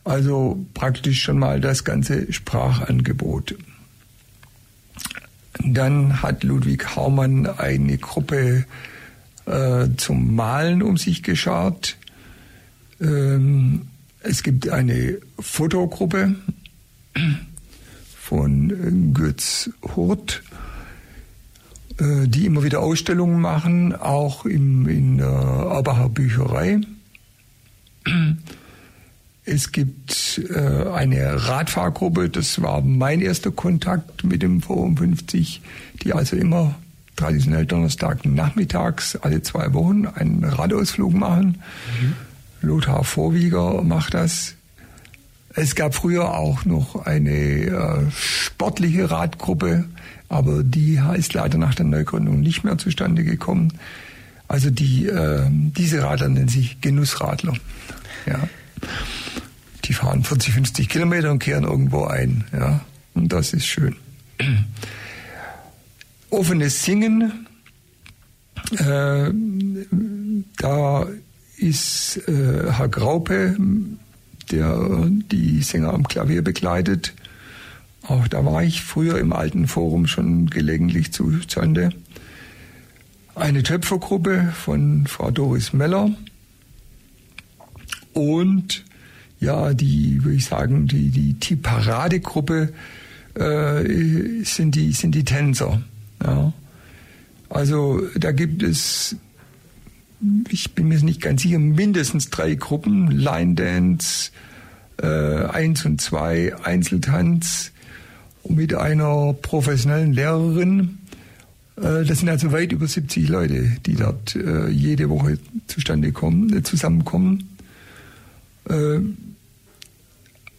also 0.03 0.65
praktisch 0.73 1.21
schon 1.21 1.39
mal 1.39 1.61
das 1.61 1.83
ganze 1.83 2.31
Sprachangebot. 2.31 3.55
Dann 5.63 6.21
hat 6.21 6.43
Ludwig 6.43 6.95
Haumann 6.95 7.45
eine 7.47 7.97
Gruppe 7.97 8.65
äh, 9.45 9.87
zum 9.97 10.35
Malen 10.35 10.81
um 10.81 10.97
sich 10.97 11.23
geschart. 11.23 11.97
Ähm, 12.99 13.87
es 14.21 14.43
gibt 14.43 14.69
eine 14.69 15.19
Fotogruppe 15.39 16.35
von 18.17 19.13
Götz 19.13 19.69
Hurt, 19.95 20.43
äh, 21.99 22.27
die 22.27 22.45
immer 22.45 22.63
wieder 22.63 22.79
Ausstellungen 22.79 23.39
machen, 23.39 23.93
auch 23.95 24.45
im, 24.45 24.87
in 24.87 25.17
der 25.17 25.27
Abacher 25.27 26.09
Bücherei. 26.09 26.79
Es 29.45 29.71
gibt 29.71 30.41
äh, 30.49 30.89
eine 30.89 31.47
Radfahrgruppe, 31.47 32.29
das 32.29 32.61
war 32.61 32.81
mein 32.81 33.19
erster 33.19 33.51
Kontakt 33.51 34.23
mit 34.23 34.41
dem 34.41 34.61
Forum 34.61 34.95
50, 34.95 35.61
die 36.01 36.13
also 36.13 36.35
immer 36.37 36.75
traditionell 37.15 37.65
Donnerstag 37.65 38.25
nachmittags 38.25 39.17
alle 39.17 39.41
zwei 39.41 39.73
Wochen 39.73 40.07
einen 40.07 40.43
Radausflug 40.43 41.13
machen. 41.13 41.61
Mhm. 42.01 42.13
Lothar 42.61 43.03
Vorwieger 43.03 43.83
macht 43.83 44.13
das. 44.13 44.55
Es 45.55 45.75
gab 45.75 45.93
früher 45.93 46.33
auch 46.33 46.65
noch 46.65 47.05
eine 47.05 47.31
äh, 47.31 48.11
sportliche 48.11 49.11
Radgruppe, 49.11 49.85
aber 50.29 50.63
die 50.63 50.99
ist 51.15 51.33
leider 51.33 51.57
nach 51.57 51.75
der 51.75 51.85
Neugründung 51.85 52.39
nicht 52.39 52.63
mehr 52.63 52.77
zustande 52.77 53.23
gekommen. 53.23 53.73
Also 54.47 54.71
die, 54.71 55.05
äh, 55.07 55.45
diese 55.49 56.01
Radler 56.01 56.29
nennen 56.29 56.47
sich 56.47 56.81
Genussradler. 56.81 57.53
Ja. 58.25 58.39
Die 59.85 59.93
fahren 59.93 60.23
40, 60.23 60.53
50 60.53 60.89
Kilometer 60.89 61.31
und 61.31 61.39
kehren 61.39 61.63
irgendwo 61.63 62.05
ein. 62.05 62.45
Ja. 62.53 62.81
Und 63.13 63.33
das 63.33 63.53
ist 63.53 63.65
schön. 63.65 63.95
Offenes 66.29 66.83
Singen, 66.83 67.47
äh, 68.77 69.31
da 70.57 71.07
ist 71.57 72.17
äh, 72.27 72.71
Herr 72.71 72.87
Graupe, 72.87 73.55
der 74.51 75.07
die 75.31 75.61
Sänger 75.61 75.93
am 75.93 76.07
Klavier 76.07 76.41
begleitet. 76.41 77.13
Auch 78.07 78.27
da 78.27 78.43
war 78.45 78.63
ich 78.63 78.81
früher 78.81 79.19
im 79.19 79.31
alten 79.31 79.67
Forum 79.67 80.07
schon 80.07 80.49
gelegentlich 80.49 81.13
zustande. 81.13 81.91
Eine 83.35 83.63
Töpfergruppe 83.63 84.53
von 84.53 85.07
Frau 85.07 85.31
Doris 85.31 85.73
Meller 85.73 86.11
und 88.13 88.83
ja, 89.43 89.73
die, 89.73 90.23
würde 90.23 90.37
ich 90.37 90.45
sagen, 90.45 90.87
die, 90.87 91.09
die, 91.09 91.33
die 91.33 91.55
Paradegruppe 91.55 92.73
äh, 93.35 94.43
sind, 94.43 94.75
die, 94.75 94.91
sind 94.93 95.15
die 95.15 95.25
Tänzer. 95.25 95.81
Ja. 96.23 96.53
Also 97.49 98.01
da 98.17 98.31
gibt 98.31 98.63
es, 98.63 99.15
ich 100.49 100.73
bin 100.73 100.87
mir 100.87 100.99
nicht 101.03 101.21
ganz 101.21 101.43
sicher, 101.43 101.59
mindestens 101.59 102.29
drei 102.29 102.55
Gruppen. 102.55 103.11
Line 103.11 103.55
Dance, 103.55 104.31
äh, 105.01 105.07
1 105.07 105.85
und 105.85 106.01
2, 106.01 106.63
Einzeltanz 106.63 107.71
mit 108.47 108.73
einer 108.73 109.33
professionellen 109.33 110.13
Lehrerin. 110.13 110.97
Äh, 111.77 112.05
das 112.05 112.19
sind 112.19 112.29
also 112.29 112.51
weit 112.51 112.71
über 112.71 112.87
70 112.87 113.27
Leute, 113.29 113.77
die 113.85 113.95
dort 113.95 114.35
äh, 114.35 114.69
jede 114.69 115.09
Woche 115.09 115.37
zustande 115.67 116.11
kommen, 116.11 116.55
äh, 116.57 116.63
zusammenkommen. 116.63 117.49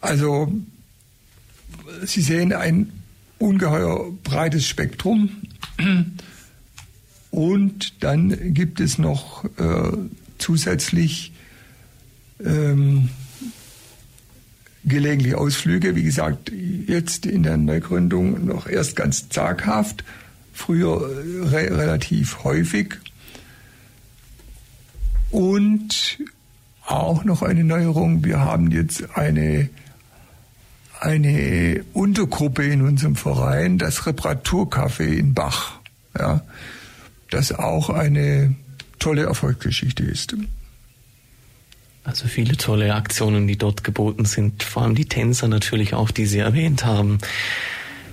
Also 0.05 0.51
Sie 2.03 2.21
sehen 2.21 2.53
ein 2.53 2.91
ungeheuer 3.39 4.11
breites 4.23 4.67
Spektrum. 4.67 5.29
Und 7.31 8.03
dann 8.03 8.53
gibt 8.53 8.79
es 8.79 8.97
noch 8.97 9.43
äh, 9.57 9.91
zusätzlich 10.37 11.33
ähm, 12.43 13.09
gelegentlich 14.85 15.35
Ausflüge. 15.35 15.95
Wie 15.95 16.03
gesagt, 16.03 16.51
jetzt 16.51 17.25
in 17.25 17.43
der 17.43 17.57
Neugründung 17.57 18.45
noch 18.45 18.67
erst 18.67 18.95
ganz 18.95 19.27
zaghaft, 19.29 20.03
früher 20.53 21.01
äh, 21.01 21.47
re 21.47 21.77
relativ 21.77 22.43
häufig. 22.43 22.95
Und 25.31 26.19
auch 26.85 27.23
noch 27.25 27.41
eine 27.41 27.63
Neuerung, 27.63 28.23
wir 28.23 28.39
haben 28.39 28.71
jetzt 28.71 29.17
eine 29.17 29.69
eine 30.99 31.83
Untergruppe 31.93 32.65
in 32.65 32.81
unserem 32.81 33.15
Verein, 33.15 33.77
das 33.77 34.05
Reparaturcafé 34.05 35.05
in 35.05 35.33
Bach, 35.33 35.79
ja, 36.17 36.41
das 37.29 37.51
auch 37.51 37.89
eine 37.89 38.55
tolle 38.99 39.23
Erfolgsgeschichte 39.23 40.03
ist. 40.03 40.35
Also 42.03 42.27
viele 42.27 42.55
tolle 42.55 42.93
Aktionen, 42.93 43.47
die 43.47 43.57
dort 43.57 43.83
geboten 43.83 44.25
sind, 44.25 44.63
vor 44.63 44.83
allem 44.83 44.95
die 44.95 45.05
Tänzer 45.05 45.47
natürlich 45.47 45.93
auch, 45.93 46.11
die 46.11 46.27
Sie 46.27 46.39
erwähnt 46.39 46.85
haben, 46.85 47.17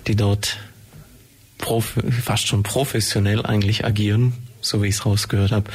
die 0.07 0.17
dort 0.17 0.59
fast 2.25 2.49
schon 2.49 2.63
professionell 2.63 3.47
eigentlich 3.47 3.85
agieren, 3.85 4.33
so 4.61 4.83
wie 4.83 4.89
ich 4.89 4.97
es 4.97 5.07
rausgehört 5.07 5.53
habe 5.53 5.71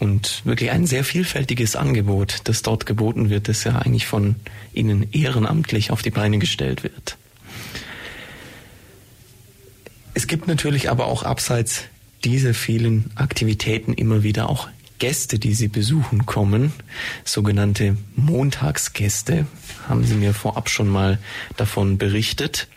und 0.00 0.42
wirklich 0.44 0.70
ein 0.70 0.86
sehr 0.86 1.04
vielfältiges 1.04 1.76
Angebot, 1.76 2.40
das 2.44 2.62
dort 2.62 2.86
geboten 2.86 3.30
wird, 3.30 3.48
das 3.48 3.62
ja 3.64 3.76
eigentlich 3.76 4.06
von 4.06 4.36
Ihnen 4.72 5.06
ehrenamtlich 5.12 5.90
auf 5.90 6.02
die 6.02 6.10
Beine 6.10 6.38
gestellt 6.38 6.82
wird. 6.82 7.16
Es 10.14 10.26
gibt 10.26 10.48
natürlich 10.48 10.90
aber 10.90 11.06
auch 11.06 11.22
abseits 11.22 11.84
dieser 12.24 12.54
vielen 12.54 13.10
Aktivitäten 13.14 13.92
immer 13.92 14.22
wieder 14.22 14.48
auch 14.48 14.68
Gäste, 14.98 15.38
die 15.38 15.54
Sie 15.54 15.68
besuchen 15.68 16.26
kommen, 16.26 16.72
sogenannte 17.24 17.96
Montagsgäste, 18.16 19.46
haben 19.88 20.04
Sie 20.04 20.14
mir 20.14 20.34
vorab 20.34 20.68
schon 20.68 20.88
mal 20.88 21.18
davon 21.56 21.98
berichtet. 21.98 22.68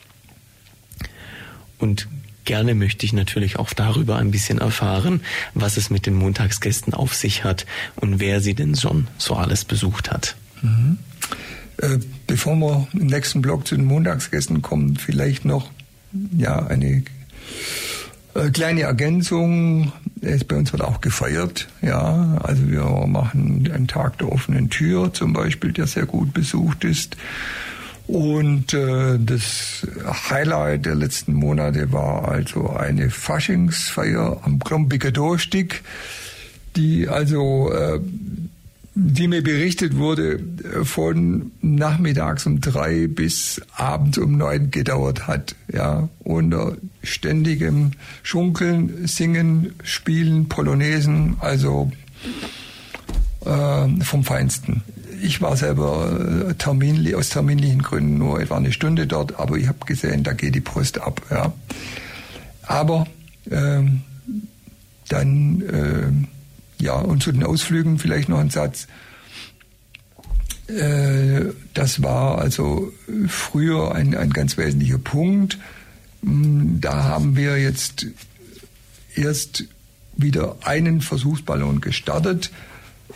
Und 1.80 2.08
Gerne 2.46 2.76
möchte 2.76 3.06
ich 3.06 3.14
natürlich 3.14 3.58
auch 3.58 3.74
darüber 3.74 4.18
ein 4.18 4.32
bisschen 4.32 4.60
erfahren, 4.60 5.22
was 5.54 5.78
es 5.78 5.90
mit 5.90 6.06
den 6.06 6.14
Montagsgästen 6.14 6.94
auf 6.94 7.14
sich 7.14 7.44
hat 7.44 7.66
und 7.96 8.20
wer 8.20 8.42
sie 8.42 8.54
denn 8.54 8.76
schon 8.76 9.08
so 9.18 9.36
alles 9.36 9.66
besucht 9.66 10.12
hat. 10.12 10.36
Mhm. 10.62 10.98
Äh, 11.78 12.00
bevor 12.28 12.56
wir 12.56 12.88
im 12.94 13.08
nächsten 13.08 13.42
Blog 13.42 13.68
zu 13.68 13.76
den 13.76 13.86
Montagsgästen 13.86 14.62
kommen, 14.62 14.98
vielleicht 14.98 15.46
noch 15.46 15.72
ja 16.38 16.68
eine 16.68 17.04
äh, 18.36 18.50
kleine 18.50 18.82
Ergänzung. 18.82 19.92
Bei 20.48 20.56
uns 20.56 20.72
wird 20.72 20.82
auch 20.82 21.02
gefeiert. 21.02 21.68
Ja, 21.82 22.38
also 22.44 22.70
wir 22.70 22.84
machen 23.08 23.70
einen 23.74 23.88
Tag 23.88 24.18
der 24.20 24.32
offenen 24.32 24.70
Tür 24.70 25.14
zum 25.14 25.34
Beispiel, 25.34 25.74
der 25.74 25.88
sehr 25.88 26.06
gut 26.06 26.34
besucht 26.34 26.84
ist. 26.84 27.18
Und 28.14 28.76
äh, 28.76 29.18
das 29.18 29.88
Highlight 30.30 30.86
der 30.86 30.94
letzten 30.94 31.34
Monate 31.34 31.92
war 31.92 32.28
also 32.28 32.70
eine 32.70 33.10
Faschingsfeier 33.10 34.40
am 34.44 34.60
Klombiger 34.60 35.12
Durchstieg, 35.12 35.82
die 36.76 37.08
also, 37.08 37.72
äh, 37.74 38.00
die 38.94 39.28
mir 39.28 39.42
berichtet 39.42 39.98
wurde, 39.98 40.40
von 40.84 41.54
nachmittags 41.64 42.46
um 42.46 42.62
drei 42.62 43.08
bis 43.08 43.60
abends 43.76 44.20
um 44.20 44.38
neun 44.38 44.70
gedauert 44.70 45.26
hat. 45.26 45.56
Ja, 45.74 46.08
unter 46.20 46.78
ständigem 47.02 47.94
Schunkeln, 48.22 49.08
Singen, 49.08 49.74
Spielen, 49.84 50.50
Polonesen, 50.50 51.38
also 51.40 51.92
äh, 53.44 53.88
vom 54.04 54.24
Feinsten 54.24 54.84
ich 55.24 55.42
war 55.42 55.56
selber 55.56 56.50
äh, 56.50 56.54
terminli 56.56 57.16
aus 57.16 57.30
terminlichen 57.30 57.82
Gründen 57.82 58.18
nur 58.18 58.42
etwa 58.42 58.58
eine 58.58 58.72
Stunde 58.72 59.08
dort, 59.08 59.40
aber 59.40 59.58
ich 59.58 59.68
habe 59.68 59.86
gesehen, 59.86 60.24
da 60.24 60.34
geht 60.34 60.56
die 60.56 60.62
Post 60.62 61.00
ab. 61.00 61.22
Ja. 61.32 61.54
Aber 62.64 63.08
ähm, 63.50 64.02
dann, 65.10 65.62
äh, 65.62 66.84
ja, 66.84 66.96
und 66.96 67.24
zu 67.24 67.32
den 67.32 67.44
Ausflügen 67.44 68.00
vielleicht 68.00 68.30
noch 68.30 68.40
ein 68.40 68.50
Satz. 68.50 68.88
Äh, 70.68 71.46
das 71.74 72.04
war 72.04 72.40
also 72.40 72.92
früher 73.28 73.96
ein, 73.96 74.16
ein 74.16 74.32
ganz 74.32 74.58
wesentlicher 74.58 74.98
Punkt. 74.98 75.58
Mm, 76.22 76.80
da 76.80 77.04
haben 77.04 77.36
wir 77.36 77.58
jetzt 77.58 78.08
erst 79.16 79.66
wieder 80.16 80.58
einen 80.64 81.02
Versuchsballon 81.02 81.82
gestartet. 81.82 82.52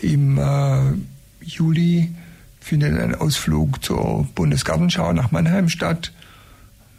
Im 0.02 0.38
äh, 0.38 0.94
Juli 1.48 2.14
findet 2.60 3.00
ein 3.00 3.16
Ausflug 3.16 3.84
zur 3.84 4.28
Bundesgartenschau 4.36 5.14
nach 5.14 5.32
Mannheim 5.32 5.70
statt 5.70 6.12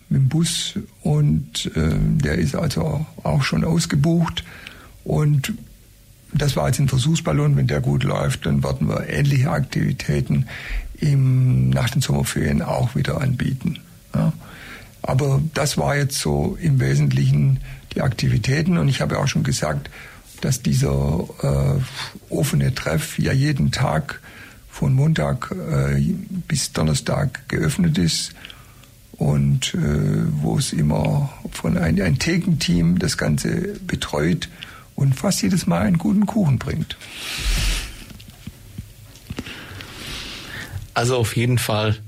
mit 0.09 0.22
dem 0.22 0.28
Bus 0.28 0.78
und 1.03 1.70
äh, 1.76 1.90
der 1.99 2.36
ist 2.36 2.55
also 2.55 3.05
auch 3.22 3.42
schon 3.42 3.64
ausgebucht 3.64 4.44
und 5.05 5.53
das 6.32 6.57
war 6.57 6.66
jetzt 6.66 6.78
ein 6.78 6.88
Versuchsballon. 6.88 7.57
Wenn 7.57 7.66
der 7.66 7.80
gut 7.80 8.05
läuft, 8.05 8.46
dann 8.46 8.62
werden 8.62 8.88
wir 8.88 9.09
ähnliche 9.09 9.51
Aktivitäten 9.51 10.46
im, 10.99 11.70
nach 11.70 11.90
den 11.90 12.03
Sommerferien 12.03 12.61
auch 12.61 12.94
wieder 12.94 13.20
anbieten. 13.20 13.78
Ja. 14.14 14.32
Aber 15.01 15.40
das 15.55 15.78
war 15.78 15.96
jetzt 15.96 16.18
so 16.18 16.59
im 16.61 16.80
Wesentlichen 16.80 17.61
die 17.94 18.03
Aktivitäten. 18.03 18.76
Und 18.76 18.88
ich 18.88 19.01
habe 19.01 19.18
auch 19.18 19.26
schon 19.26 19.42
gesagt, 19.42 19.88
dass 20.42 20.61
dieser 20.61 21.26
äh, 21.42 22.32
offene 22.32 22.74
Treff 22.74 23.18
ja 23.18 23.32
jeden 23.32 23.70
Tag 23.70 24.20
von 24.79 24.95
Montag 24.95 25.51
äh, 25.51 26.01
bis 26.47 26.70
Donnerstag 26.70 27.49
geöffnet 27.49 27.99
ist 27.99 28.33
und 29.11 29.74
äh, 29.74 29.79
wo 30.41 30.57
es 30.57 30.72
immer 30.72 31.31
von 31.51 31.76
ein, 31.76 32.01
ein 32.01 32.20
Thekenteam 32.20 33.01
das 33.01 33.18
Ganze 33.18 33.74
betreut 33.89 34.49
und 34.95 35.16
fast 35.16 35.43
jedes 35.43 35.66
Mal 35.66 35.81
einen 35.81 35.99
guten 35.99 36.26
Kuchen 36.26 36.61
bringt. 36.61 36.97
Also 40.95 41.16
auf 41.16 41.37
jeden 41.37 41.59
Fall 41.59 41.99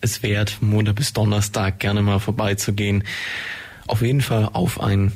es 0.00 0.22
wert, 0.22 0.58
Montag 0.60 0.94
bis 0.94 1.12
Donnerstag 1.12 1.80
gerne 1.80 2.00
mal 2.00 2.20
vorbeizugehen. 2.20 3.02
Auf 3.88 4.02
jeden 4.02 4.20
Fall 4.20 4.48
auf 4.52 4.80
ein 4.80 5.10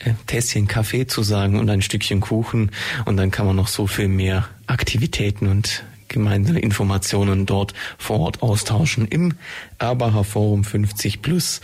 äh, 0.00 0.14
Tässchen 0.26 0.66
Kaffee 0.66 1.06
zu 1.06 1.22
sagen 1.22 1.60
und 1.60 1.70
ein 1.70 1.82
Stückchen 1.82 2.20
Kuchen 2.20 2.72
und 3.04 3.16
dann 3.16 3.30
kann 3.30 3.46
man 3.46 3.54
noch 3.54 3.68
so 3.68 3.86
viel 3.86 4.08
mehr 4.08 4.48
Aktivitäten 4.66 5.46
und 5.46 5.84
gemeinsame 6.12 6.60
Informationen 6.60 7.46
dort 7.46 7.74
vor 7.98 8.20
Ort 8.20 8.42
austauschen 8.42 9.08
im 9.08 9.34
Erbacher 9.78 10.24
Forum 10.24 10.62
50 10.62 11.22
Plus. 11.22 11.60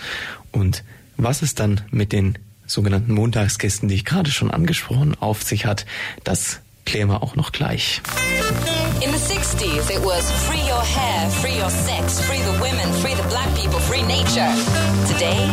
Und 0.51 0.82
was 1.16 1.42
es 1.42 1.55
dann 1.55 1.82
mit 1.90 2.12
den 2.12 2.38
sogenannten 2.66 3.12
Montagsgästen, 3.12 3.88
die 3.88 3.96
ich 3.96 4.05
gerade 4.05 4.30
schon 4.30 4.51
angesprochen, 4.51 5.16
auf 5.20 5.42
sich 5.42 5.66
hat, 5.66 5.86
das 6.24 6.61
klären 6.84 7.09
wir 7.09 7.22
auch 7.22 7.36
noch 7.36 7.53
gleich. 7.53 8.01
In 9.01 9.12
the 9.12 9.18
60s 9.18 9.90
it 9.90 10.05
was 10.05 10.30
free 10.46 10.62
your 10.68 10.82
hair, 10.82 11.30
free 11.40 11.61
your 11.61 11.70
sex, 11.70 12.20
free 12.20 12.38
the 12.38 12.59
women, 12.59 12.92
free 13.01 13.14
the 13.14 13.28
black 13.28 13.55
people, 13.55 13.78
free 13.80 14.03
nature. 14.03 14.49
Today 15.09 15.49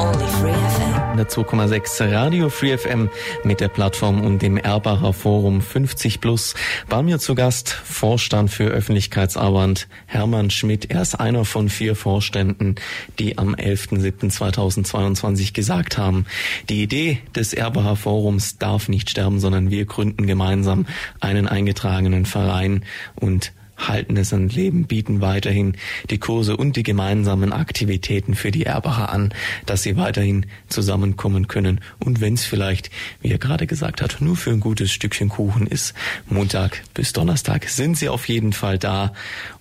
only 0.00 0.26
free 0.40 0.52
FM. 0.52 0.88
2,6 1.18 2.10
Radio 2.12 2.48
Free 2.48 2.78
FM 2.78 3.10
mit 3.44 3.60
der 3.60 3.68
Plattform 3.68 4.22
und 4.22 4.40
dem 4.40 4.56
Erbacher 4.56 5.12
Forum 5.12 5.60
50 5.60 6.20
Plus. 6.20 6.54
Bei 6.88 7.02
mir 7.02 7.18
zu 7.18 7.34
Gast 7.34 7.68
Vorstand 7.68 8.50
für 8.50 8.64
Öffentlichkeitsarbeit 8.64 9.88
Hermann 10.06 10.50
Schmidt. 10.50 10.90
Er 10.90 11.02
ist 11.02 11.16
einer 11.16 11.44
von 11.44 11.68
vier 11.68 11.96
Vorständen, 11.96 12.76
die 13.18 13.36
am 13.36 13.54
11.07.2022 13.54 15.52
gesagt 15.52 15.98
haben, 15.98 16.24
die 16.70 16.82
Idee 16.82 17.18
des 17.34 17.52
Erbacher 17.52 17.96
Forums 17.96 18.56
darf 18.56 18.88
nicht 18.88 19.10
sterben, 19.10 19.38
sondern 19.38 19.70
wir 19.70 19.84
gründen 19.84 20.26
gemeinsam 20.26 20.86
einen 21.20 21.46
eingetragenen 21.46 22.24
Verein 22.24 22.84
und 23.16 23.52
halten 23.78 24.16
es 24.16 24.32
an 24.32 24.48
Leben, 24.48 24.84
bieten 24.84 25.20
weiterhin 25.20 25.76
die 26.10 26.18
Kurse 26.18 26.56
und 26.56 26.76
die 26.76 26.82
gemeinsamen 26.82 27.52
Aktivitäten 27.52 28.34
für 28.34 28.50
die 28.50 28.64
Erbacher 28.64 29.10
an, 29.10 29.32
dass 29.66 29.82
sie 29.82 29.96
weiterhin 29.96 30.46
zusammenkommen 30.68 31.48
können. 31.48 31.80
Und 31.98 32.20
wenn 32.20 32.34
es 32.34 32.44
vielleicht, 32.44 32.90
wie 33.20 33.30
er 33.30 33.38
gerade 33.38 33.66
gesagt 33.66 34.02
hat, 34.02 34.20
nur 34.20 34.36
für 34.36 34.50
ein 34.50 34.60
gutes 34.60 34.90
Stückchen 34.92 35.28
Kuchen 35.28 35.66
ist, 35.66 35.94
Montag 36.28 36.82
bis 36.94 37.12
Donnerstag 37.12 37.68
sind 37.68 37.96
sie 37.96 38.08
auf 38.08 38.28
jeden 38.28 38.52
Fall 38.52 38.78
da. 38.78 39.12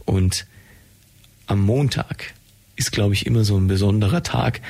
Und 0.05 0.47
am 1.45 1.61
Montag 1.61 2.33
ist, 2.75 2.91
glaube 2.91 3.13
ich, 3.13 3.25
immer 3.25 3.43
so 3.43 3.57
ein 3.57 3.67
besonderer 3.67 4.23
Tag, 4.23 4.61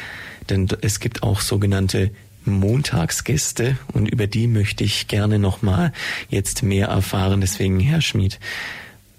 denn 0.49 0.67
es 0.81 0.99
gibt 0.99 1.23
auch 1.23 1.41
sogenannte 1.41 2.11
Montagsgäste 2.45 3.77
und 3.91 4.07
über 4.07 4.25
die 4.27 4.47
möchte 4.47 4.83
ich 4.83 5.07
gerne 5.07 5.37
nochmal 5.37 5.91
jetzt 6.29 6.63
mehr 6.63 6.87
erfahren. 6.87 7.41
Deswegen, 7.41 7.79
Herr 7.79 8.01
Schmid, 8.01 8.39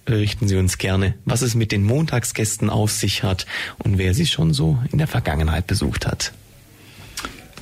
berichten 0.08 0.48
Sie 0.48 0.56
uns 0.56 0.78
gerne, 0.78 1.14
was 1.26 1.42
es 1.42 1.54
mit 1.54 1.70
den 1.70 1.84
Montagsgästen 1.84 2.70
auf 2.70 2.90
sich 2.90 3.22
hat 3.22 3.44
und 3.76 3.98
wer 3.98 4.14
sie 4.14 4.24
schon 4.24 4.54
so 4.54 4.78
in 4.90 4.96
der 4.96 5.06
Vergangenheit 5.06 5.66
besucht 5.66 6.06
hat. 6.06 6.32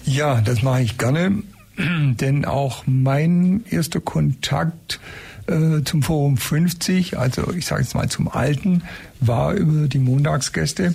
Ja, 0.05 0.41
das 0.41 0.63
mache 0.63 0.83
ich 0.83 0.97
gerne, 0.97 1.43
denn 1.77 2.45
auch 2.45 2.85
mein 2.87 3.65
erster 3.69 4.01
Kontakt 4.01 5.01
äh, 5.49 5.83
zum 5.83 6.05
Forum 6.05 6.37
50, 6.37 7.19
also 7.19 7.53
ich 7.53 7.67
sage 7.67 7.83
jetzt 7.83 7.97
mal 7.97 8.09
zum 8.09 8.29
Alten, 8.29 8.85
war 9.19 9.55
über 9.55 9.89
die 9.89 9.99
Montagsgäste. 9.99 10.95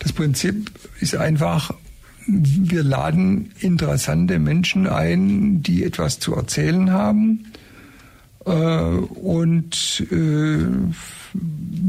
Das 0.00 0.12
Prinzip 0.12 0.72
ist 0.98 1.14
einfach, 1.14 1.74
wir 2.26 2.82
laden 2.82 3.52
interessante 3.60 4.40
Menschen 4.40 4.88
ein, 4.88 5.62
die 5.62 5.84
etwas 5.84 6.18
zu 6.18 6.34
erzählen 6.34 6.90
haben 6.90 7.52
und 8.50 10.06
äh, 10.10 10.66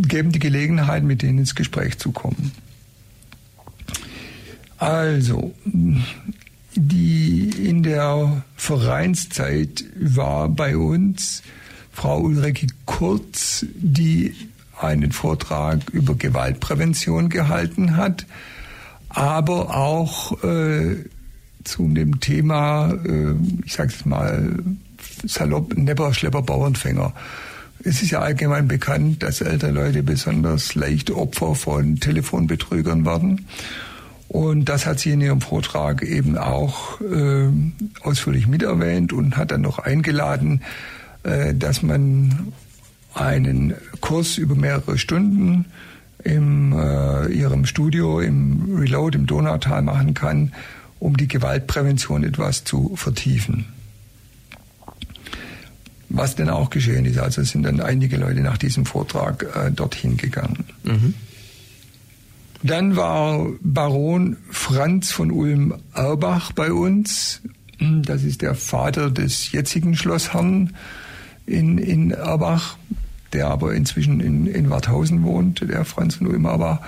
geben 0.07 0.31
die 0.31 0.39
Gelegenheit, 0.39 1.03
mit 1.03 1.21
denen 1.21 1.39
ins 1.39 1.55
Gespräch 1.55 1.97
zu 1.97 2.11
kommen. 2.11 2.51
Also, 4.77 5.53
die 6.75 7.49
in 7.49 7.83
der 7.83 8.43
Vereinszeit 8.55 9.85
war 9.95 10.49
bei 10.49 10.75
uns 10.75 11.41
Frau 11.91 12.19
Ulrike 12.19 12.67
Kurz, 12.85 13.65
die 13.75 14.35
einen 14.79 15.11
Vortrag 15.11 15.89
über 15.91 16.15
Gewaltprävention 16.15 17.29
gehalten 17.29 17.95
hat, 17.95 18.25
aber 19.09 19.75
auch 19.75 20.43
äh, 20.43 20.97
zu 21.63 21.87
dem 21.87 22.19
Thema, 22.19 22.91
äh, 23.05 23.35
ich 23.63 23.73
sage 23.73 23.93
es 23.93 24.05
mal, 24.05 24.55
salopp 25.25 25.75
Nepper, 25.77 26.13
Schlepper, 26.13 26.41
Bauernfänger. 26.41 27.13
Es 27.83 28.01
ist 28.01 28.11
ja 28.11 28.19
allgemein 28.19 28.67
bekannt, 28.67 29.23
dass 29.23 29.41
ältere 29.41 29.71
Leute 29.71 30.03
besonders 30.03 30.73
leicht 30.75 31.11
Opfer 31.11 31.55
von 31.55 31.99
Telefonbetrügern 31.99 33.05
werden. 33.05 33.45
Und 34.29 34.65
das 34.65 34.85
hat 34.85 34.99
sie 34.99 35.11
in 35.11 35.21
ihrem 35.21 35.41
Vortrag 35.41 36.01
eben 36.01 36.37
auch 36.37 37.01
äh, 37.01 37.49
ausführlich 38.01 38.47
miterwähnt 38.47 39.13
und 39.13 39.37
hat 39.37 39.51
dann 39.51 39.61
noch 39.61 39.79
eingeladen, 39.79 40.61
äh, 41.23 41.53
dass 41.53 41.83
man 41.83 42.53
einen 43.13 43.75
Kurs 43.99 44.37
über 44.37 44.55
mehrere 44.55 44.97
Stunden 44.97 45.65
in 46.23 46.71
äh, 46.71 47.27
ihrem 47.27 47.65
Studio 47.65 48.21
im 48.21 48.75
Reload 48.77 49.17
im 49.17 49.27
Donautal 49.27 49.81
machen 49.81 50.13
kann, 50.13 50.53
um 50.99 51.17
die 51.17 51.27
Gewaltprävention 51.27 52.23
etwas 52.23 52.63
zu 52.63 52.95
vertiefen 52.95 53.72
was 56.13 56.35
denn 56.35 56.49
auch 56.49 56.69
geschehen 56.69 57.05
ist. 57.05 57.17
Also 57.17 57.43
sind 57.43 57.63
dann 57.63 57.81
einige 57.81 58.17
Leute 58.17 58.41
nach 58.41 58.57
diesem 58.57 58.85
Vortrag 58.85 59.45
äh, 59.55 59.71
dorthin 59.71 60.15
gegangen. 60.15 60.63
Mhm. 60.83 61.15
Dann 62.61 62.95
war 62.95 63.47
Baron 63.61 64.37
Franz 64.49 65.11
von 65.11 65.31
Ulm-Erbach 65.31 66.53
bei 66.53 66.71
uns. 66.71 67.41
Das 67.79 68.23
ist 68.23 68.41
der 68.41 68.55
Vater 68.55 69.11
des 69.11 69.51
jetzigen 69.51 69.97
Schlossherrn 69.97 70.73
in, 71.45 71.77
in 71.77 72.11
Erbach, 72.11 72.77
der 73.33 73.47
aber 73.47 73.73
inzwischen 73.73 74.21
in, 74.21 74.45
in 74.45 74.69
Warthausen 74.69 75.23
wohnt, 75.23 75.67
der 75.67 75.83
Franz 75.83 76.15
von 76.15 76.27
Ulm-Erbach. 76.27 76.79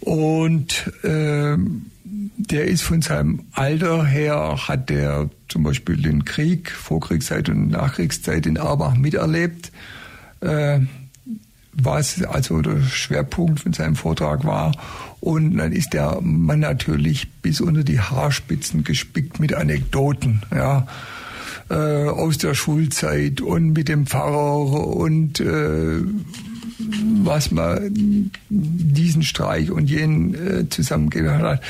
Und 0.00 0.92
äh, 1.02 1.56
der 2.04 2.64
ist 2.64 2.82
von 2.82 3.02
seinem 3.02 3.44
Alter 3.52 4.04
her, 4.04 4.56
hat 4.68 4.88
der 4.90 5.30
zum 5.48 5.62
Beispiel 5.62 5.96
den 5.96 6.24
Krieg, 6.24 6.70
Vorkriegszeit 6.70 7.48
und 7.48 7.68
Nachkriegszeit 7.68 8.46
in 8.46 8.56
Erbach 8.56 8.96
miterlebt. 8.96 9.70
Äh, 10.40 10.80
was 11.72 12.22
also 12.22 12.60
der 12.62 12.82
Schwerpunkt 12.82 13.60
von 13.60 13.72
seinem 13.72 13.96
Vortrag 13.96 14.44
war. 14.44 14.72
Und 15.20 15.56
dann 15.58 15.72
ist 15.72 15.92
der 15.92 16.20
Mann 16.20 16.60
natürlich 16.60 17.30
bis 17.42 17.60
unter 17.60 17.84
die 17.84 18.00
Haarspitzen 18.00 18.84
gespickt 18.84 19.38
mit 19.38 19.54
Anekdoten, 19.54 20.42
ja, 20.50 20.86
äh, 21.68 21.74
aus 21.74 22.38
der 22.38 22.54
Schulzeit 22.54 23.40
und 23.40 23.72
mit 23.72 23.88
dem 23.88 24.06
Pfarrer 24.06 24.86
und 24.86 25.40
äh, 25.40 26.00
was 27.24 27.50
man 27.50 28.30
diesen 28.48 29.22
Streich 29.22 29.70
und 29.70 29.88
jenen 29.88 30.34
äh, 30.34 30.68
zusammengehört 30.68 31.42
hat. 31.42 31.62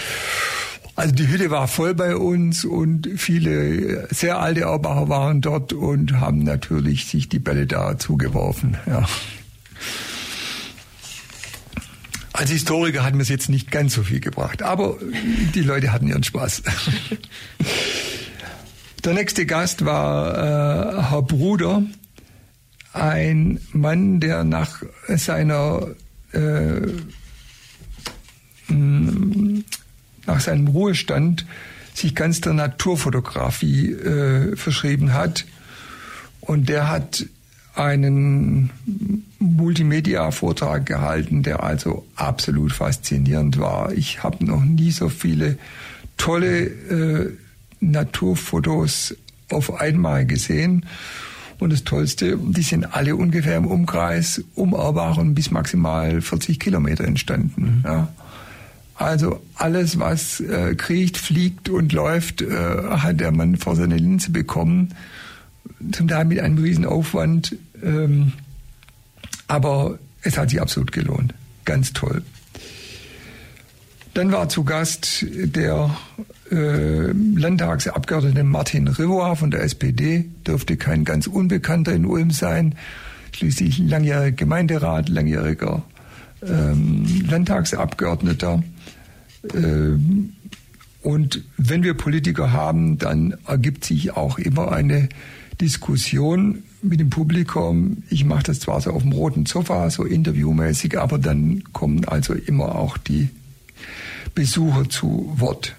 Also 0.97 1.15
die 1.15 1.29
Hütte 1.29 1.51
war 1.51 1.67
voll 1.67 1.95
bei 1.95 2.17
uns 2.17 2.65
und 2.65 3.09
viele 3.17 4.07
sehr 4.11 4.39
alte 4.39 4.69
Aubacher 4.69 5.09
waren 5.09 5.41
dort 5.41 5.73
und 5.73 6.21
haben 6.21 6.43
natürlich 6.43 7.07
sich 7.07 7.29
die 7.29 7.39
Bälle 7.39 7.67
da 7.67 7.99
zugeworfen. 7.99 8.77
Ja. 8.87 9.07
Als 12.33 12.51
Historiker 12.51 13.03
hat 13.03 13.15
mir 13.15 13.23
es 13.23 13.29
jetzt 13.29 13.49
nicht 13.49 13.71
ganz 13.71 13.95
so 13.95 14.03
viel 14.03 14.21
gebracht, 14.21 14.63
aber 14.63 14.97
die 15.55 15.63
Leute 15.63 15.93
hatten 15.93 16.09
ihren 16.09 16.23
Spaß. 16.23 16.63
Der 19.05 19.15
nächste 19.15 19.47
Gast 19.47 19.85
war 19.87 20.35
äh, 20.35 21.03
Herr 21.11 21.23
Bruder, 21.23 21.83
ein 22.93 23.61
Mann, 23.73 24.21
der 24.21 24.45
nach 24.45 24.83
seiner 25.09 25.89
äh, 26.33 26.81
nach 30.27 30.41
seinem 30.41 30.69
Ruhestand 30.69 31.47
sich 31.95 32.15
ganz 32.15 32.41
der 32.41 32.53
Naturfotografie 32.53 33.93
äh, 33.93 34.57
verschrieben 34.57 35.13
hat. 35.13 35.45
Und 36.41 36.69
der 36.69 36.89
hat 36.89 37.27
einen 37.75 38.71
Multimedia-Vortrag 39.39 40.87
gehalten, 40.87 41.43
der 41.43 41.63
also 41.63 42.07
absolut 42.17 42.73
faszinierend 42.73 43.59
war. 43.59 43.93
Ich 43.93 44.23
habe 44.23 44.45
noch 44.45 44.63
nie 44.63 44.91
so 44.91 45.09
viele 45.09 45.59
tolle 46.17 46.65
äh, 46.65 47.31
Naturfotos 47.81 49.17
auf 49.49 49.81
einmal 49.81 50.27
gesehen. 50.27 50.87
Und 51.61 51.73
das 51.73 51.85
Tollste, 51.85 52.39
die 52.39 52.63
sind 52.63 52.95
alle 52.95 53.15
ungefähr 53.15 53.57
im 53.57 53.67
Umkreis 53.67 54.43
um 54.55 54.73
Erwachen 54.73 55.35
bis 55.35 55.51
maximal 55.51 56.23
40 56.23 56.59
Kilometer 56.59 57.05
entstanden. 57.05 57.83
Mhm. 57.83 57.85
Ja. 57.85 58.09
Also 58.95 59.41
alles, 59.55 59.99
was 59.99 60.41
äh, 60.41 60.75
kriecht, 60.75 61.17
fliegt 61.17 61.69
und 61.69 61.93
läuft, 61.93 62.43
äh, 62.43 62.49
hat 62.51 63.21
der 63.21 63.31
Mann 63.31 63.57
vor 63.57 63.77
seine 63.77 63.97
Linse 63.97 64.31
bekommen. 64.31 64.95
Zum 65.93 66.09
Teil 66.09 66.25
mit 66.25 66.41
einem 66.41 66.59
riesen 66.59 66.85
Aufwand. 66.85 67.57
Ähm, 67.83 68.33
aber 69.49 69.99
es 70.23 70.39
hat 70.39 70.51
sich 70.51 70.61
absolut 70.61 70.93
gelohnt. 70.93 71.35
Ganz 71.65 71.93
toll. 71.93 72.23
Dann 74.15 74.33
war 74.33 74.49
zu 74.49 74.65
Gast 74.65 75.25
der 75.31 75.97
äh, 76.51 77.13
Landtagsabgeordnete 77.13 78.45
Martin 78.45 78.89
Rivoa 78.89 79.35
von 79.35 79.51
der 79.51 79.63
SPD. 79.63 80.27
Dürfte 80.47 80.77
kein 80.77 81.05
ganz 81.05 81.27
Unbekannter 81.27 81.93
in 81.93 82.07
Ulm 82.07 82.31
sein. 82.31 82.75
Schließlich 83.33 83.79
langjähriger 83.79 84.33
Gemeinderat, 84.33 85.09
langjähriger 85.09 85.83
ähm, 86.43 87.07
Landtagsabgeordneter. 87.29 88.63
Ähm, 89.55 90.35
und 91.03 91.45
wenn 91.57 91.83
wir 91.83 91.95
Politiker 91.95 92.53
haben, 92.53 92.99
dann 92.99 93.35
ergibt 93.47 93.85
sich 93.85 94.17
auch 94.17 94.39
immer 94.39 94.73
eine 94.73 95.09
Diskussion 95.61 96.63
mit 96.83 97.01
dem 97.01 97.11
Publikum. 97.11 98.03
Ich 98.11 98.25
mache 98.25 98.45
das 98.45 98.61
zwar 98.61 98.81
so 98.81 98.91
auf 98.91 99.03
dem 99.03 99.13
roten 99.13 99.47
Sofa, 99.47 99.91
so 99.91 100.05
interviewmäßig, 100.05 100.99
aber 100.99 101.19
dann 101.19 101.65
kommen 101.73 102.05
also 102.07 102.35
immer 102.35 102.75
auch 102.75 102.99
die 102.99 103.29
Besucher 104.35 104.89
zu 104.89 105.33
Wort. 105.37 105.75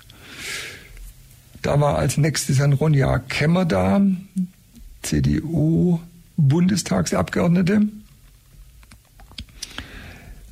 Da 1.62 1.80
war 1.80 1.98
als 1.98 2.18
nächstes 2.18 2.60
ein 2.62 2.74
Ronja 2.74 3.20
Kemmer 3.20 3.66
da, 3.66 4.02
CDU-Bundestagsabgeordnete. 5.04 7.82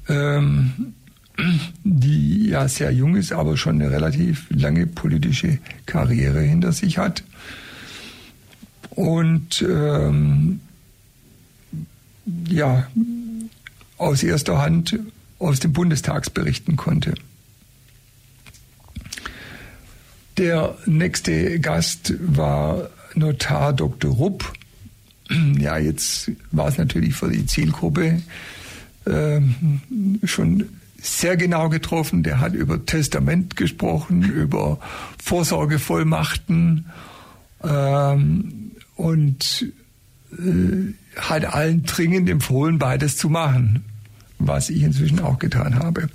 Ähm, 0.07 0.93
die 1.83 2.49
ja 2.49 2.67
sehr 2.67 2.91
jung 2.91 3.15
ist, 3.15 3.31
aber 3.31 3.57
schon 3.57 3.81
eine 3.81 3.89
relativ 3.91 4.47
lange 4.49 4.85
politische 4.87 5.59
Karriere 5.85 6.41
hinter 6.41 6.73
sich 6.73 6.97
hat. 6.97 7.23
Und 8.89 9.61
ähm, 9.61 10.59
ja, 12.47 12.87
aus 13.97 14.23
erster 14.23 14.61
Hand 14.61 14.99
aus 15.39 15.59
dem 15.59 15.73
Bundestags 15.73 16.29
berichten 16.29 16.75
konnte. 16.75 17.15
Der 20.39 20.77
nächste 20.85 21.59
Gast 21.59 22.13
war 22.17 22.89
Notar 23.13 23.73
Dr. 23.73 24.11
Rupp. 24.11 24.53
Ja, 25.59 25.77
jetzt 25.77 26.31
war 26.51 26.69
es 26.69 26.79
natürlich 26.79 27.13
für 27.13 27.29
die 27.29 27.45
Zielgruppe 27.45 28.23
äh, 29.05 29.41
schon 30.23 30.69
sehr 30.99 31.37
genau 31.37 31.69
getroffen. 31.69 32.23
Der 32.23 32.39
hat 32.39 32.55
über 32.55 32.83
Testament 32.83 33.55
gesprochen, 33.55 34.23
über 34.23 34.79
Vorsorgevollmachten 35.21 36.85
ähm, 37.63 38.71
und 38.95 39.71
äh, 40.31 40.93
hat 41.15 41.45
allen 41.45 41.83
dringend 41.83 42.27
empfohlen, 42.27 42.79
beides 42.79 43.17
zu 43.17 43.29
machen, 43.29 43.83
was 44.39 44.71
ich 44.71 44.81
inzwischen 44.81 45.19
auch 45.19 45.37
getan 45.37 45.75
habe. 45.75 46.09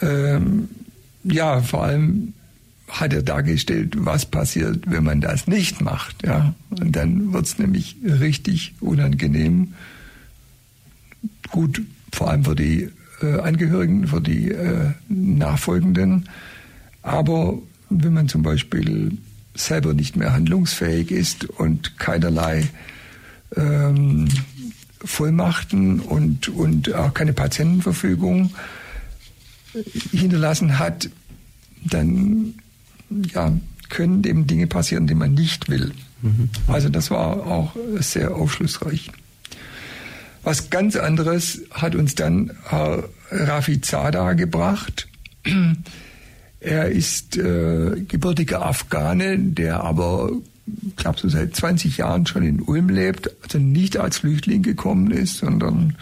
Ähm, 0.00 0.68
ja, 1.24 1.60
vor 1.60 1.82
allem 1.82 2.34
hat 2.90 3.12
er 3.12 3.22
dargestellt, 3.22 3.94
was 3.96 4.26
passiert, 4.26 4.90
wenn 4.90 5.04
man 5.04 5.20
das 5.20 5.46
nicht 5.46 5.80
macht. 5.80 6.24
Ja? 6.24 6.54
Und 6.70 6.96
dann 6.96 7.32
wird 7.32 7.46
es 7.46 7.58
nämlich 7.58 7.96
richtig 8.04 8.74
unangenehm. 8.80 9.74
Gut, 11.50 11.82
vor 12.12 12.30
allem 12.30 12.44
für 12.44 12.56
die 12.56 12.88
äh, 13.22 13.40
Angehörigen, 13.40 14.08
für 14.08 14.20
die 14.20 14.50
äh, 14.50 14.90
Nachfolgenden. 15.08 16.28
Aber 17.02 17.58
wenn 17.88 18.12
man 18.12 18.28
zum 18.28 18.42
Beispiel 18.42 19.18
selber 19.54 19.94
nicht 19.94 20.16
mehr 20.16 20.32
handlungsfähig 20.32 21.10
ist 21.10 21.44
und 21.44 21.98
keinerlei 21.98 22.68
ähm, 23.56 24.28
Vollmachten 25.04 26.00
und, 26.00 26.48
und 26.48 26.94
auch 26.94 27.14
keine 27.14 27.32
Patientenverfügung 27.32 28.54
hinterlassen 30.12 30.78
hat, 30.78 31.10
dann 31.82 32.54
ja, 33.32 33.52
können 33.88 34.24
eben 34.24 34.46
Dinge 34.46 34.66
passieren, 34.66 35.06
die 35.06 35.14
man 35.14 35.34
nicht 35.34 35.68
will. 35.68 35.92
Mhm. 36.22 36.50
Also 36.66 36.88
das 36.88 37.10
war 37.10 37.46
auch 37.46 37.74
sehr 37.98 38.34
aufschlussreich. 38.34 39.10
Was 40.42 40.70
ganz 40.70 40.96
anderes 40.96 41.62
hat 41.70 41.94
uns 41.94 42.14
dann 42.14 42.52
Herr 42.64 43.04
Rafizada 43.30 44.32
gebracht. 44.32 45.08
Er 46.60 46.90
ist 46.90 47.36
äh, 47.36 48.02
gebürtiger 48.06 48.64
Afghane, 48.64 49.38
der 49.38 49.82
aber, 49.82 50.30
ich 50.66 50.96
glaube, 50.96 51.18
so 51.18 51.28
seit 51.28 51.56
20 51.56 51.98
Jahren 51.98 52.26
schon 52.26 52.42
in 52.42 52.60
Ulm 52.60 52.88
lebt, 52.88 53.30
also 53.42 53.58
nicht 53.58 53.96
als 53.96 54.18
Flüchtling 54.18 54.62
gekommen 54.62 55.10
ist, 55.10 55.38
sondern 55.38 55.96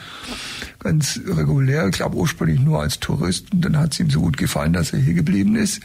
ganz 0.81 1.21
regulär, 1.27 1.87
ich 1.87 1.97
glaube 1.97 2.17
ursprünglich 2.17 2.61
nur 2.61 2.81
als 2.81 2.99
Tourist. 2.99 3.53
Und 3.53 3.65
dann 3.65 3.77
hat 3.77 3.93
es 3.93 4.01
ihm 4.01 4.11
so 4.11 4.21
gut 4.21 4.37
gefallen, 4.37 4.73
dass 4.73 4.93
er 4.93 4.99
hier 4.99 5.15
geblieben 5.15 5.57
ist. 5.57 5.81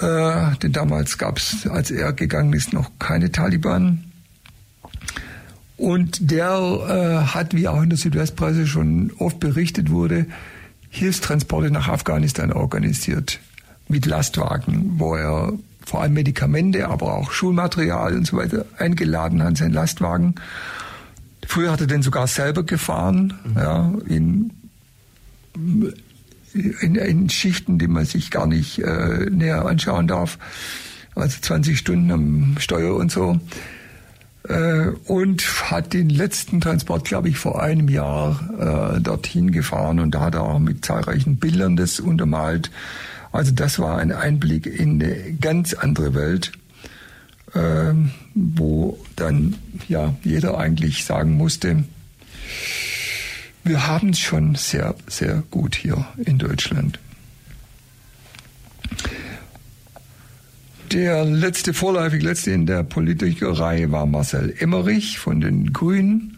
Äh, 0.00 0.56
denn 0.62 0.72
damals 0.72 1.18
gab 1.18 1.38
es, 1.38 1.66
als 1.66 1.90
er 1.90 2.12
gegangen 2.12 2.52
ist, 2.52 2.72
noch 2.72 2.90
keine 2.98 3.30
Taliban. 3.30 4.04
Und 5.76 6.30
der 6.30 6.50
äh, 6.88 7.26
hat, 7.34 7.54
wie 7.54 7.68
auch 7.68 7.82
in 7.82 7.90
der 7.90 7.98
Südwestpresse 7.98 8.66
schon 8.66 9.12
oft 9.18 9.40
berichtet 9.40 9.90
wurde, 9.90 10.26
Hilfstransporte 10.88 11.70
nach 11.70 11.88
Afghanistan 11.88 12.52
organisiert 12.52 13.40
mit 13.88 14.06
Lastwagen, 14.06 14.94
wo 14.98 15.16
er 15.16 15.52
vor 15.84 16.02
allem 16.02 16.14
Medikamente, 16.14 16.88
aber 16.88 17.14
auch 17.14 17.32
Schulmaterial 17.32 18.14
und 18.16 18.26
so 18.26 18.36
weiter 18.36 18.64
eingeladen 18.78 19.42
hat, 19.42 19.56
seinen 19.56 19.74
Lastwagen. 19.74 20.36
Früher 21.46 21.72
hat 21.72 21.80
er 21.80 21.86
den 21.86 22.02
sogar 22.02 22.26
selber 22.26 22.62
gefahren, 22.62 23.34
mhm. 23.44 23.56
ja, 23.56 23.92
in, 24.06 24.50
in, 26.54 26.94
in, 26.94 27.28
Schichten, 27.28 27.78
die 27.78 27.88
man 27.88 28.04
sich 28.04 28.30
gar 28.30 28.46
nicht 28.46 28.78
äh, 28.78 29.28
näher 29.30 29.66
anschauen 29.66 30.06
darf. 30.06 30.38
Also 31.14 31.38
20 31.40 31.78
Stunden 31.78 32.10
am 32.10 32.56
Steuer 32.58 32.96
und 32.96 33.10
so. 33.10 33.38
Äh, 34.48 34.88
und 35.06 35.70
hat 35.70 35.92
den 35.92 36.10
letzten 36.10 36.60
Transport, 36.60 37.04
glaube 37.04 37.28
ich, 37.28 37.38
vor 37.38 37.62
einem 37.62 37.88
Jahr 37.88 38.96
äh, 38.96 39.00
dorthin 39.00 39.52
gefahren 39.52 40.00
und 40.00 40.14
da 40.14 40.20
hat 40.20 40.34
er 40.34 40.42
auch 40.42 40.58
mit 40.58 40.84
zahlreichen 40.84 41.36
Bildern 41.36 41.76
das 41.76 41.98
untermalt. 41.98 42.70
Also 43.32 43.52
das 43.52 43.78
war 43.78 43.98
ein 43.98 44.12
Einblick 44.12 44.66
in 44.66 45.02
eine 45.02 45.32
ganz 45.40 45.72
andere 45.72 46.14
Welt, 46.14 46.52
äh, 47.54 47.94
wo 48.34 48.98
dann 49.16 49.56
ja 49.88 50.14
jeder 50.22 50.58
eigentlich 50.58 51.04
sagen 51.04 51.36
musste, 51.36 51.84
wir 53.64 53.86
haben 53.86 54.10
es 54.10 54.18
schon 54.18 54.54
sehr, 54.54 54.94
sehr 55.06 55.42
gut 55.50 55.74
hier 55.74 56.06
in 56.24 56.38
Deutschland. 56.38 56.98
Der 60.92 61.24
letzte, 61.24 61.74
vorläufig 61.74 62.22
letzte 62.22 62.52
in 62.52 62.66
der 62.66 62.82
Politikerreihe 62.84 63.90
war 63.90 64.06
Marcel 64.06 64.54
Emmerich 64.58 65.18
von 65.18 65.40
den 65.40 65.72
Grünen, 65.72 66.36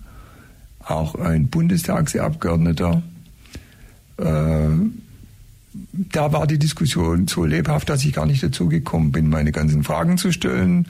auch 0.81 1.16
ein 1.16 1.49
Bundestagsabgeordneter. 1.49 3.03
Äh, 4.18 4.68
da 5.93 6.33
war 6.33 6.47
die 6.47 6.59
Diskussion 6.59 7.29
so 7.29 7.45
lebhaft, 7.45 7.91
dass 7.91 8.05
ich 8.05 8.14
gar 8.14 8.24
nicht 8.24 8.43
dazu 8.43 8.68
gekommen 8.68 9.12
bin, 9.12 9.29
meine 9.29 9.53
ganzen 9.53 9.85
Fragen 9.85 10.16
zu 10.16 10.33
stellen. 10.33 10.87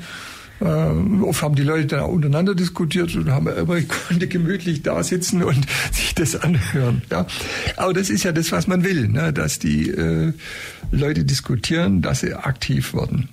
Äh, 0.60 0.64
oft 0.64 1.42
haben 1.42 1.54
die 1.54 1.62
Leute 1.62 1.86
da 1.86 2.02
untereinander 2.02 2.54
diskutiert 2.54 3.14
und 3.14 3.30
haben 3.30 3.48
immer 3.48 3.80
konnte 4.08 4.26
gemütlich 4.26 4.82
da 4.82 5.02
sitzen 5.02 5.42
und 5.42 5.66
sich 5.92 6.14
das 6.14 6.36
anhören. 6.36 7.02
Ja. 7.10 7.26
Aber 7.76 7.92
das 7.92 8.10
ist 8.10 8.24
ja 8.24 8.32
das, 8.32 8.52
was 8.52 8.66
man 8.66 8.84
will, 8.84 9.08
ne? 9.08 9.32
dass 9.32 9.58
die 9.58 9.90
äh, 9.90 10.32
Leute 10.90 11.24
diskutieren, 11.24 12.02
dass 12.02 12.20
sie 12.20 12.34
aktiv 12.34 12.94
werden. 12.94 13.28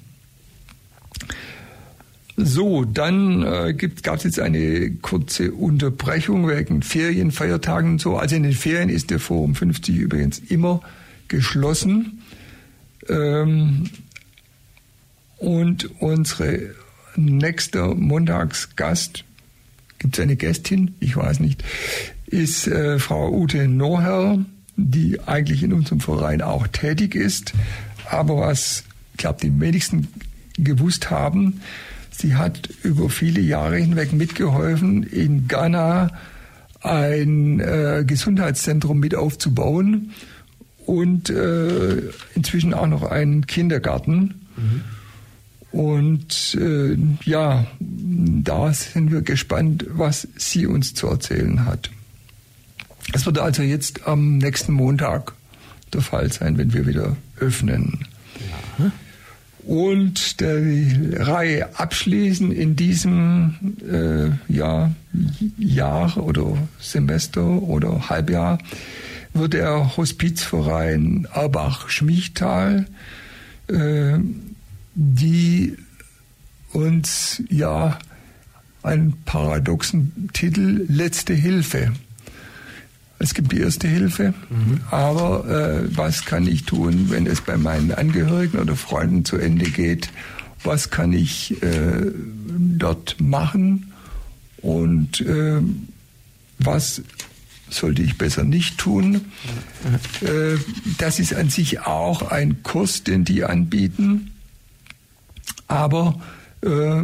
So, 2.35 2.83
dann 2.83 3.43
äh, 3.43 3.73
gab 3.73 4.17
es 4.17 4.23
jetzt 4.23 4.39
eine 4.39 4.89
kurze 5.01 5.51
Unterbrechung 5.51 6.47
wegen 6.47 6.81
Ferien, 6.81 7.31
Feiertagen 7.31 7.91
und 7.91 8.01
so. 8.01 8.17
Also 8.17 8.35
in 8.35 8.43
den 8.43 8.53
Ferien 8.53 8.89
ist 8.89 9.11
der 9.11 9.19
Forum 9.19 9.53
50 9.53 9.95
übrigens 9.95 10.39
immer 10.39 10.81
geschlossen. 11.27 12.23
Ähm, 13.07 13.83
und 15.37 15.89
unsere 16.01 16.73
nächster 17.15 17.95
Montagsgast, 17.95 19.23
gibt 19.99 20.17
es 20.17 20.23
eine 20.23 20.35
Gästin, 20.35 20.95
ich 20.99 21.15
weiß 21.15 21.39
nicht, 21.39 21.63
ist 22.25 22.67
äh, 22.67 22.99
Frau 22.99 23.31
Ute 23.31 23.67
Noher, 23.67 24.43
die 24.75 25.19
eigentlich 25.21 25.63
in 25.63 25.73
unserem 25.73 25.99
Verein 25.99 26.41
auch 26.41 26.67
tätig 26.67 27.15
ist. 27.15 27.53
Aber 28.09 28.37
was, 28.37 28.83
ich 29.13 29.17
glaube, 29.17 29.39
die 29.41 29.59
wenigsten 29.59 30.07
gewusst 30.57 31.09
haben, 31.09 31.61
Sie 32.15 32.35
hat 32.35 32.69
über 32.83 33.09
viele 33.09 33.41
Jahre 33.41 33.77
hinweg 33.77 34.13
mitgeholfen, 34.13 35.03
in 35.03 35.47
Ghana 35.47 36.11
ein 36.81 37.59
äh, 37.59 38.03
Gesundheitszentrum 38.05 38.99
mit 38.99 39.15
aufzubauen 39.15 40.11
und 40.85 41.29
äh, 41.29 42.01
inzwischen 42.35 42.73
auch 42.73 42.87
noch 42.87 43.03
einen 43.03 43.47
Kindergarten. 43.47 44.45
Mhm. 44.55 44.81
Und 45.73 46.57
äh, 46.57 46.95
ja, 47.25 47.65
da 47.79 48.73
sind 48.73 49.11
wir 49.11 49.21
gespannt, 49.21 49.85
was 49.89 50.27
sie 50.37 50.65
uns 50.65 50.93
zu 50.93 51.07
erzählen 51.07 51.65
hat. 51.65 51.89
Es 53.11 53.25
wird 53.25 53.39
also 53.39 53.63
jetzt 53.63 54.07
am 54.07 54.37
nächsten 54.37 54.71
Montag 54.71 55.33
der 55.91 56.01
Fall 56.01 56.31
sein, 56.31 56.57
wenn 56.57 56.73
wir 56.73 56.87
wieder 56.87 57.17
öffnen. 57.39 58.05
Ja 58.79 58.91
und 59.65 60.41
die 60.41 61.15
Reihe 61.15 61.79
abschließen 61.79 62.51
in 62.51 62.75
diesem 62.75 63.77
äh, 63.89 64.53
ja, 64.53 64.91
Jahr 65.57 66.17
oder 66.17 66.57
Semester 66.79 67.45
oder 67.45 68.09
Halbjahr 68.09 68.57
wird 69.33 69.53
der 69.53 69.97
Hospizverein 69.97 71.27
Erbach-Schmichtal, 71.33 72.85
äh, 73.67 74.17
die 74.95 75.77
uns 76.71 77.41
ja 77.49 77.99
einen 78.81 79.13
paradoxen 79.25 80.29
Titel 80.33 80.85
Letzte 80.87 81.33
Hilfe 81.33 81.93
es 83.23 83.33
gibt 83.33 83.53
die 83.53 83.61
erste 83.61 83.87
Hilfe, 83.87 84.33
mhm. 84.49 84.81
aber 84.91 85.47
äh, 85.47 85.95
was 85.95 86.25
kann 86.25 86.45
ich 86.45 86.65
tun, 86.65 87.05
wenn 87.09 87.25
es 87.25 87.39
bei 87.39 87.55
meinen 87.55 87.93
Angehörigen 87.93 88.59
oder 88.59 88.75
Freunden 88.75 89.23
zu 89.23 89.37
Ende 89.37 89.65
geht? 89.65 90.09
Was 90.63 90.89
kann 90.89 91.13
ich 91.13 91.61
äh, 91.63 92.11
dort 92.77 93.15
machen 93.21 93.93
und 94.57 95.21
äh, 95.21 95.61
was 96.59 97.01
sollte 97.69 98.01
ich 98.01 98.17
besser 98.17 98.43
nicht 98.43 98.77
tun? 98.77 99.11
Mhm. 99.13 100.59
Das 100.97 101.19
ist 101.19 101.33
an 101.33 101.49
sich 101.49 101.79
auch 101.79 102.23
ein 102.29 102.61
Kurs, 102.61 103.03
den 103.03 103.23
die 103.23 103.45
anbieten, 103.45 104.32
aber 105.67 106.19
äh, 106.61 107.03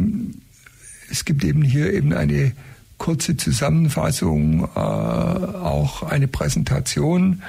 es 1.10 1.24
gibt 1.24 1.44
eben 1.44 1.62
hier 1.62 1.92
eben 1.92 2.12
eine 2.12 2.52
kurze 2.98 3.36
Zusammenfassung, 3.36 4.64
äh, 4.76 4.78
auch 4.78 6.02
eine 6.02 6.28
Präsentation, 6.28 7.42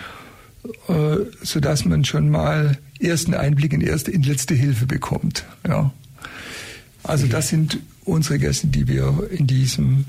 äh, 0.88 1.18
so 1.42 1.60
dass 1.60 1.86
man 1.86 2.06
schon 2.06 2.30
mal 2.30 2.78
ersten 3.00 3.34
Einblick 3.34 3.74
in 3.74 3.82
erste, 3.82 4.12
in 4.12 4.24
letzte 4.24 4.54
Hilfe 4.54 4.86
bekommt. 4.86 5.46
Ja. 5.68 5.92
Also 7.04 7.28
das 7.28 7.50
sind 7.50 7.80
unsere 8.06 8.40
Gäste, 8.40 8.68
die 8.68 8.88
wir 8.88 9.28
in 9.32 9.48
diesem 9.48 10.06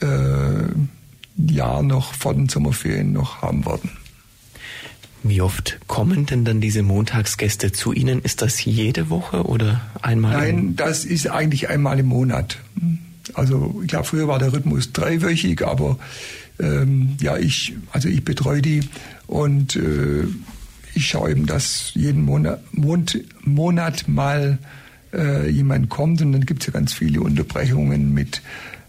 äh, 0.00 1.52
Jahr 1.52 1.82
noch 1.82 2.14
vor 2.14 2.34
den 2.34 2.48
Sommerferien 2.48 3.12
noch 3.12 3.42
haben 3.42 3.64
werden. 3.64 3.90
Wie 5.24 5.40
oft 5.40 5.78
kommen 5.86 6.26
denn 6.26 6.44
dann 6.44 6.60
diese 6.60 6.82
Montagsgäste 6.82 7.70
zu 7.70 7.92
Ihnen? 7.92 8.22
Ist 8.22 8.42
das 8.42 8.64
jede 8.64 9.08
Woche 9.08 9.44
oder 9.44 9.80
einmal? 10.00 10.36
Nein, 10.36 10.76
das 10.76 11.04
ist 11.04 11.28
eigentlich 11.28 11.68
einmal 11.68 11.98
im 12.00 12.06
Monat. 12.06 12.58
Also 13.34 13.80
ich 13.82 13.88
glaube, 13.88 14.04
früher 14.04 14.26
war 14.26 14.40
der 14.40 14.52
Rhythmus 14.52 14.92
dreiwöchig, 14.92 15.64
aber 15.64 15.98
ähm, 16.58 17.16
ja, 17.20 17.36
ich, 17.36 17.74
also 17.92 18.08
ich 18.08 18.24
betreue 18.24 18.62
die 18.62 18.80
und 19.28 19.76
äh, 19.76 20.24
ich 20.94 21.06
schaue 21.06 21.30
eben, 21.30 21.46
dass 21.46 21.92
jeden 21.94 22.22
Monat, 22.22 22.60
Monat, 22.72 23.16
Monat 23.44 24.08
mal 24.08 24.58
äh, 25.12 25.48
jemand 25.48 25.88
kommt 25.88 26.20
und 26.20 26.32
dann 26.32 26.46
gibt 26.46 26.62
es 26.62 26.66
ja 26.66 26.72
ganz 26.72 26.92
viele 26.92 27.20
Unterbrechungen 27.20 28.12
mit, 28.12 28.42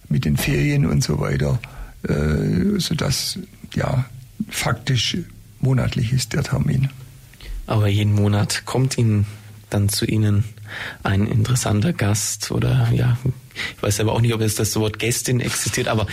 mit 0.10 0.26
den 0.26 0.38
Ferien 0.38 0.86
und 0.86 1.04
so 1.04 1.20
weiter, 1.20 1.60
äh, 2.08 2.80
sodass 2.80 3.40
ja 3.76 4.06
faktisch 4.50 5.18
monatlich 5.64 6.12
ist 6.14 6.34
der 6.34 6.44
Termin. 6.44 6.90
Aber 7.66 7.88
jeden 7.88 8.14
Monat 8.14 8.66
kommt 8.66 8.98
Ihnen 8.98 9.26
dann 9.70 9.90
zu 9.90 10.06
Ihnen 10.06 10.44
ein 11.02 11.28
interessanter 11.28 11.94
Gast 11.94 12.52
oder 12.52 12.90
ja, 12.94 13.18
ich 13.76 13.84
weiß 13.84 14.00
aber 14.00 14.14
auch 14.14 14.22
nicht, 14.22 14.34
ob 14.34 14.42
jetzt 14.42 14.60
das 14.60 14.76
Wort 14.76 15.00
Gästin 15.00 15.40
existiert, 15.40 15.88
aber 15.88 16.08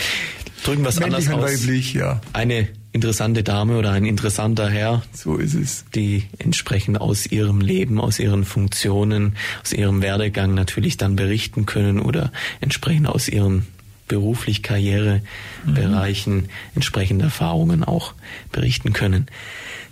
drücken 0.64 0.82
wir 0.82 0.90
es 0.90 1.00
anders 1.00 1.28
aus. 1.28 1.42
Weiblich, 1.42 1.94
ja. 1.94 2.20
Eine 2.32 2.68
interessante 2.92 3.42
Dame 3.42 3.78
oder 3.78 3.92
ein 3.92 4.04
interessanter 4.04 4.68
Herr. 4.68 5.02
So 5.12 5.36
ist 5.36 5.54
es. 5.54 5.84
Die 5.94 6.24
entsprechend 6.38 7.00
aus 7.00 7.26
ihrem 7.26 7.60
Leben, 7.60 8.00
aus 8.00 8.18
ihren 8.18 8.44
Funktionen, 8.44 9.36
aus 9.62 9.72
ihrem 9.72 10.02
Werdegang 10.02 10.54
natürlich 10.54 10.96
dann 10.96 11.16
berichten 11.16 11.66
können 11.66 12.00
oder 12.00 12.32
entsprechend 12.60 13.06
aus 13.06 13.28
ihren 13.28 13.66
beruflich 14.10 14.64
Karrierebereichen 14.64 16.36
mhm. 16.36 16.48
entsprechende 16.74 17.26
Erfahrungen 17.26 17.84
auch 17.84 18.14
berichten 18.50 18.92
können. 18.92 19.26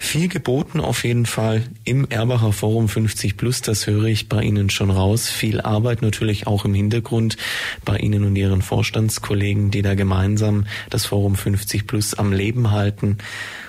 Viel 0.00 0.28
geboten 0.28 0.80
auf 0.80 1.04
jeden 1.04 1.24
Fall 1.24 1.62
im 1.84 2.08
Erbacher 2.08 2.52
Forum 2.52 2.88
50 2.88 3.36
Plus, 3.36 3.62
das 3.62 3.86
höre 3.86 4.04
ich 4.04 4.28
bei 4.28 4.42
Ihnen 4.42 4.70
schon 4.70 4.90
raus. 4.90 5.28
Viel 5.28 5.60
Arbeit 5.60 6.02
natürlich 6.02 6.46
auch 6.46 6.64
im 6.64 6.74
Hintergrund 6.74 7.36
bei 7.84 7.96
Ihnen 7.96 8.24
und 8.24 8.36
Ihren 8.36 8.62
Vorstandskollegen, 8.62 9.70
die 9.70 9.82
da 9.82 9.94
gemeinsam 9.94 10.66
das 10.90 11.06
Forum 11.06 11.36
50 11.36 11.86
Plus 11.86 12.14
am 12.14 12.32
Leben 12.32 12.70
halten 12.72 13.18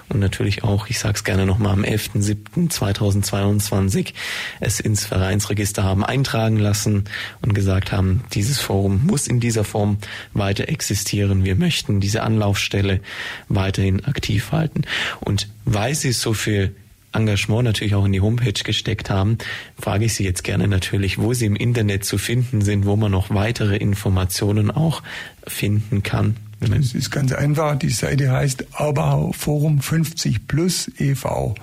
und 0.10 0.20
natürlich 0.20 0.64
auch, 0.64 0.88
ich 0.88 1.00
sage 1.00 1.16
es 1.16 1.24
gerne 1.24 1.46
nochmal, 1.46 1.72
am 1.74 1.84
11.07.2022 1.84 4.14
es 4.60 4.80
ins 4.80 5.06
Vereinsregister 5.06 5.84
haben 5.84 6.04
eintragen 6.04 6.58
lassen 6.58 7.04
und 7.42 7.54
gesagt 7.54 7.92
haben, 7.92 8.24
dieses 8.34 8.60
Forum 8.60 9.06
muss 9.06 9.28
in 9.28 9.40
dieser 9.40 9.64
Form 9.64 10.00
weiter 10.34 10.68
existieren. 10.68 11.46
Wir 11.46 11.56
möchten 11.56 12.00
diese 12.00 12.24
Anlaufstelle 12.24 13.02
weiterhin 13.48 14.04
aktiv 14.06 14.52
halten. 14.52 14.82
Und 15.20 15.48
weil 15.66 15.94
sie 15.96 16.12
so 16.12 16.34
viel 16.34 16.76
Engagement 17.12 17.64
natürlich 17.64 17.96
auch 17.96 18.06
in 18.06 18.14
die 18.14 18.22
Homepage 18.22 18.52
gesteckt 18.52 19.10
haben, 19.10 19.40
frage 19.80 20.06
ich 20.06 20.14
Sie 20.14 20.24
jetzt 20.24 20.44
gerne 20.44 20.68
natürlich, 20.68 21.18
wo 21.18 21.34
Sie 21.34 21.46
im 21.46 21.56
Internet 21.56 22.06
zu 22.06 22.20
finden 22.20 22.62
sind, 22.62 22.86
wo 22.86 22.96
man 22.96 23.12
noch 23.12 23.32
weitere 23.32 23.78
Informationen 23.78 24.70
auch 24.70 25.02
finden 25.48 26.04
kann. 26.04 26.36
Es 26.62 26.94
ist 26.94 27.12
ganz 27.12 27.32
einfach. 27.32 27.78
Die 27.78 27.90
Seite 27.90 28.32
heißt 28.32 28.80
Aubauer 28.80 29.34
Forum 29.34 29.82
50 29.82 30.48
Plus 30.48 30.92
e.V. 31.00 31.56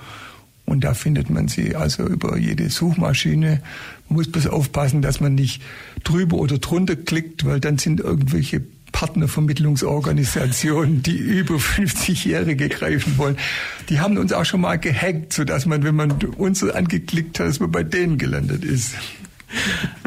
Und 0.65 0.83
da 0.83 0.93
findet 0.93 1.29
man 1.29 1.47
sie 1.47 1.75
also 1.75 2.05
über 2.05 2.37
jede 2.37 2.69
Suchmaschine. 2.69 3.61
Man 4.09 4.17
muss 4.17 4.31
bloß 4.31 4.47
aufpassen, 4.47 5.01
dass 5.01 5.21
man 5.21 5.35
nicht 5.35 5.61
drüber 6.03 6.37
oder 6.37 6.57
drunter 6.57 6.95
klickt, 6.95 7.45
weil 7.45 7.59
dann 7.59 7.77
sind 7.77 8.01
irgendwelche 8.01 8.61
Partnervermittlungsorganisationen, 8.91 11.03
die 11.03 11.17
über 11.17 11.55
50-Jährige 11.55 12.67
greifen 12.67 13.17
wollen. 13.17 13.37
Die 13.89 13.99
haben 13.99 14.17
uns 14.17 14.33
auch 14.33 14.45
schon 14.45 14.61
mal 14.61 14.77
gehackt, 14.77 15.33
sodass 15.33 15.67
man, 15.67 15.83
wenn 15.83 15.95
man 15.95 16.11
uns 16.37 16.63
angeklickt 16.63 17.39
hat, 17.39 17.47
dass 17.47 17.59
man 17.59 17.71
bei 17.71 17.83
denen 17.83 18.17
gelandet 18.17 18.65
ist. 18.65 18.95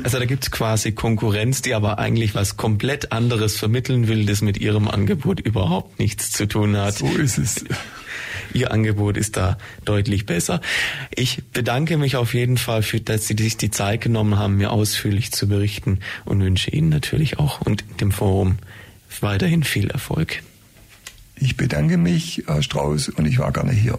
Also 0.03 0.18
da 0.18 0.24
gibt's 0.24 0.51
quasi 0.51 0.93
Konkurrenz, 0.93 1.62
die 1.62 1.74
aber 1.74 1.99
eigentlich 1.99 2.34
was 2.34 2.57
komplett 2.57 3.12
anderes 3.12 3.57
vermitteln 3.57 4.09
will, 4.09 4.26
das 4.26 4.43
mit 4.43 4.59
ihrem 4.59 4.88
Angebot 4.88 5.41
überhaupt 5.41 5.99
nichts 5.99 6.30
zu 6.30 6.47
tun 6.47 6.76
hat. 6.76 6.99
So 6.99 7.07
ist 7.07 7.38
es. 7.38 7.64
Ihr 8.53 8.72
Angebot 8.72 9.16
ist 9.16 9.36
da 9.36 9.59
deutlich 9.84 10.26
besser. 10.26 10.61
Ich 11.14 11.43
bedanke 11.53 11.97
mich 11.97 12.16
auf 12.16 12.34
jeden 12.34 12.59
Fall, 12.59 12.82
für, 12.82 13.01
dass 13.01 13.28
Sie 13.28 13.36
sich 13.38 13.57
die 13.57 13.70
Zeit 13.70 14.01
genommen 14.01 14.38
haben, 14.38 14.57
mir 14.57 14.72
ausführlich 14.72 15.32
zu 15.32 15.49
berichten 15.49 16.01
und 16.24 16.41
wünsche 16.41 16.70
Ihnen 16.70 16.88
natürlich 16.88 17.38
auch 17.38 17.61
und 17.61 17.84
dem 18.01 18.11
Forum 18.11 18.59
weiterhin 19.20 19.62
viel 19.62 19.91
Erfolg. 19.91 20.43
Ich 21.36 21.57
bedanke 21.57 21.97
mich, 21.97 22.45
Herr 22.47 22.62
Strauß, 22.62 23.11
und 23.11 23.26
ich 23.26 23.38
war 23.38 23.53
gerne 23.53 23.72
hier. 23.72 23.99